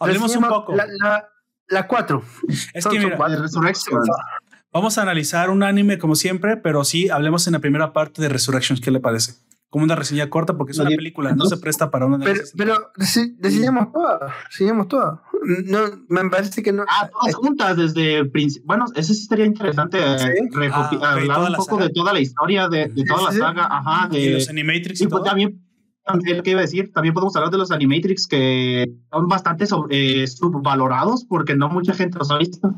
[0.00, 0.74] Hablemos un poco.
[0.74, 1.28] La, la,
[1.68, 2.24] la 4.
[2.74, 3.16] Es que mira,
[4.72, 8.28] vamos a analizar un anime como siempre, pero sí hablemos en la primera parte de
[8.28, 8.80] Resurrections.
[8.80, 9.46] ¿Qué le parece?
[9.76, 12.24] Como una reseña corta porque es una película, no se presta para una.
[12.24, 12.92] Pero, pero
[13.38, 15.22] diseñamos toda, diseñamos toda.
[15.66, 16.86] No, me parece que no.
[16.88, 18.66] Ah, todas juntas desde el principio.
[18.66, 19.98] Bueno, eso sí estaría interesante.
[19.98, 24.08] Eh, ah, hablar un poco de toda la historia, de, de toda la saga, ajá,
[24.08, 25.02] de, los Animatrix.
[25.02, 25.62] Y, pues también
[26.06, 30.26] también que iba a decir, también podemos hablar de los Animatrix que son bastante eh,
[30.26, 32.72] subvalorados porque no mucha gente los ha visto.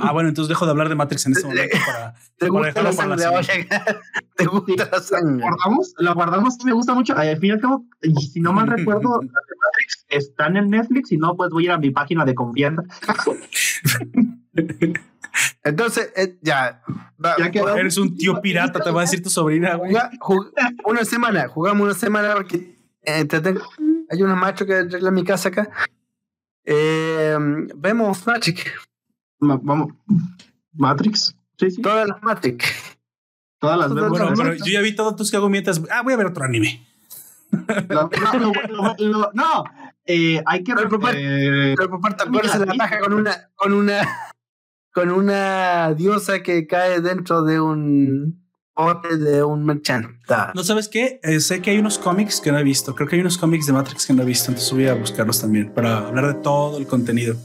[0.00, 2.92] Ah, bueno, entonces dejo de hablar de Matrix en este momento para, ¿Te gusta la
[2.92, 3.68] sangre,
[4.36, 5.42] ¿Te gusta la sangre?
[5.42, 7.16] Guardamos, lo guardamos, me gusta mucho.
[7.16, 7.84] Al fin y al cabo,
[8.32, 11.78] si no mal recuerdo, Matrix están en Netflix, si no, pues voy a ir a
[11.78, 12.82] mi página de confianza.
[15.62, 16.82] Entonces, eh, ya.
[17.38, 19.94] ya que eres un tío pirata, te va a decir tu sobrina, güey.
[20.84, 23.28] una semana, jugamos una semana porque eh,
[24.10, 25.68] hay una macho que arregla mi casa acá.
[26.64, 27.36] Eh,
[27.76, 28.87] vemos Magic.
[29.40, 29.92] Vamos.
[30.72, 31.34] Matrix.
[31.58, 31.82] Sí, sí.
[31.82, 32.64] Todas las Matrix.
[33.58, 34.10] Todas las vemos.
[34.10, 35.80] Bueno, pero yo ya vi todos tus que hago mientras.
[35.90, 36.86] Ah, voy a ver otro anime.
[37.50, 38.10] No,
[38.98, 39.64] no, no,
[40.04, 40.74] eh, hay que.
[40.74, 41.98] Pero, eh, pero,
[42.66, 44.06] la paja con una, con una
[44.98, 48.44] con una diosa que cae dentro de un
[48.74, 50.08] bote de un merchant.
[50.54, 51.20] ¿No sabes qué?
[51.22, 52.94] Eh, sé que hay unos cómics que no he visto.
[52.94, 54.50] Creo que hay unos cómics de Matrix que no he visto.
[54.50, 57.36] Entonces voy a buscarlos también para hablar de todo el contenido.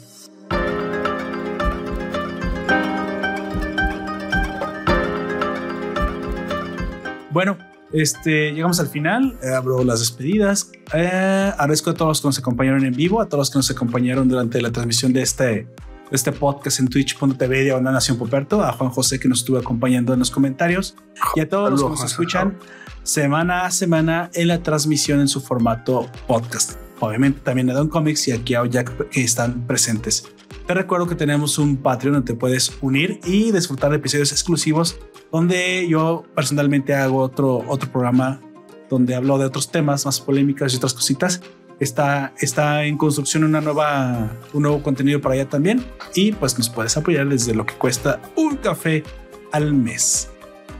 [7.34, 7.58] Bueno,
[7.92, 9.38] este, llegamos al final.
[9.42, 10.72] Eh, abro las despedidas.
[10.94, 13.72] Eh, agradezco a todos los que nos acompañaron en vivo, a todos los que nos
[13.72, 15.68] acompañaron durante la transmisión de este
[16.12, 20.20] este podcast en twitch.tv de Nación Poperto, a Juan José que nos estuvo acompañando en
[20.20, 20.96] los comentarios
[21.36, 22.60] y a todos los que nos escuchan
[23.02, 26.74] semana a semana en la transmisión en su formato podcast.
[27.00, 30.28] Obviamente también a Don Comics y aquí a Jack que están presentes.
[30.68, 35.00] Te recuerdo que tenemos un Patreon donde te puedes unir y disfrutar de episodios exclusivos
[35.34, 38.40] donde yo personalmente hago otro, otro programa
[38.88, 41.42] donde hablo de otros temas más polémicas y otras cositas
[41.80, 45.84] está, está en construcción una nueva, un nuevo contenido para allá también.
[46.14, 49.04] Y pues nos puedes apoyar desde lo que cuesta un café
[49.52, 50.30] al mes.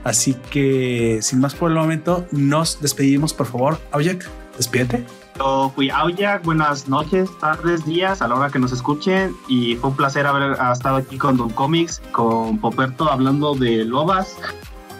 [0.04, 3.78] Así que sin más por el momento, nos despedimos, por favor.
[3.90, 4.24] Aujak,
[4.56, 5.04] despídete.
[5.36, 9.34] Yo fui Aujak, buenas noches, tardes, días, a la hora que nos escuchen.
[9.48, 14.36] Y fue un placer haber estado aquí con Don Comics, con Poperto, hablando de lobas,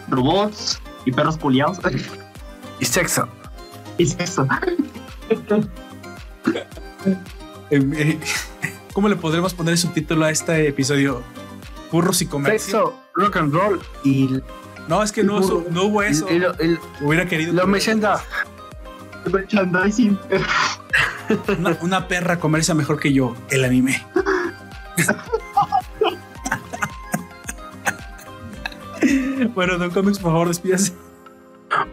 [0.08, 1.78] robots y perros puliados.
[2.80, 3.28] Y sexo.
[3.98, 4.48] Y sexo.
[7.70, 8.18] Em, eh,
[8.92, 11.22] ¿Cómo le podremos poner el subtítulo a este episodio?
[11.92, 12.94] Burros y comercio.
[13.14, 14.40] rock and roll y.
[14.88, 16.26] No, es que no, no hubo eso.
[17.00, 17.52] Hubiera querido.
[17.52, 18.22] Lo mechanda.
[19.32, 20.18] Merchandising.
[21.58, 24.04] Una, una perra comercia mejor que yo, el anime.
[29.54, 30.92] bueno, Don Comics, por favor, despídase.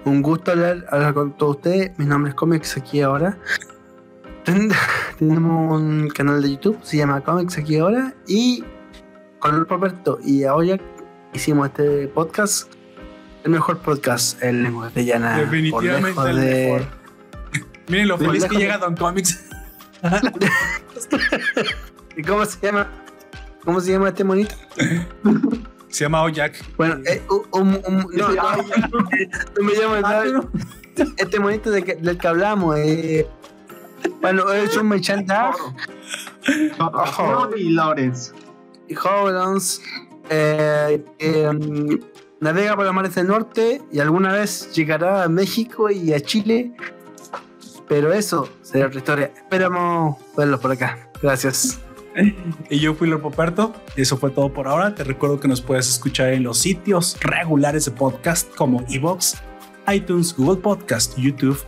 [0.05, 1.97] Un gusto hablar, hablar con todos ustedes.
[1.97, 3.37] Mi nombre es Comics aquí ahora.
[4.43, 8.13] Tenemos un canal de YouTube, se llama Comics aquí ahora.
[8.27, 8.63] Y
[9.39, 10.77] con Roberto y Aoya
[11.33, 12.71] hicimos este podcast.
[13.43, 15.39] El mejor podcast en lengua castellana.
[15.39, 17.00] Definitivamente el mejor.
[17.87, 19.43] Miren lo feliz que llega Don Comics.
[22.17, 22.87] ¿Y cómo se llama?
[23.63, 24.55] ¿Cómo se llama este monito?
[25.89, 26.55] Se llama Oyak.
[26.77, 27.71] Bueno, eh, no, no, no,
[29.61, 30.23] me llamo ah,
[31.17, 32.79] Este monito de que, del que hablamos.
[32.79, 33.27] Eh,
[34.21, 35.59] bueno, es un merchandise.
[37.57, 38.31] y Lawrence.
[38.87, 39.81] Y Howlands
[40.29, 41.99] eh, em,
[42.39, 46.71] navega por los mares del norte y alguna vez llegará a México y a Chile.
[47.91, 49.31] Pero eso será otra historia.
[49.35, 51.09] Esperamos verlos por acá.
[51.21, 51.77] Gracias.
[52.69, 53.73] y yo fui Lord Poperto.
[53.97, 54.95] Eso fue todo por ahora.
[54.95, 59.35] Te recuerdo que nos puedes escuchar en los sitios regulares de podcast como Evox,
[59.93, 61.61] iTunes, Google Podcast, YouTube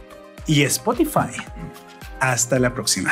[0.47, 1.35] y Spotify.
[2.21, 3.11] Hasta la próxima.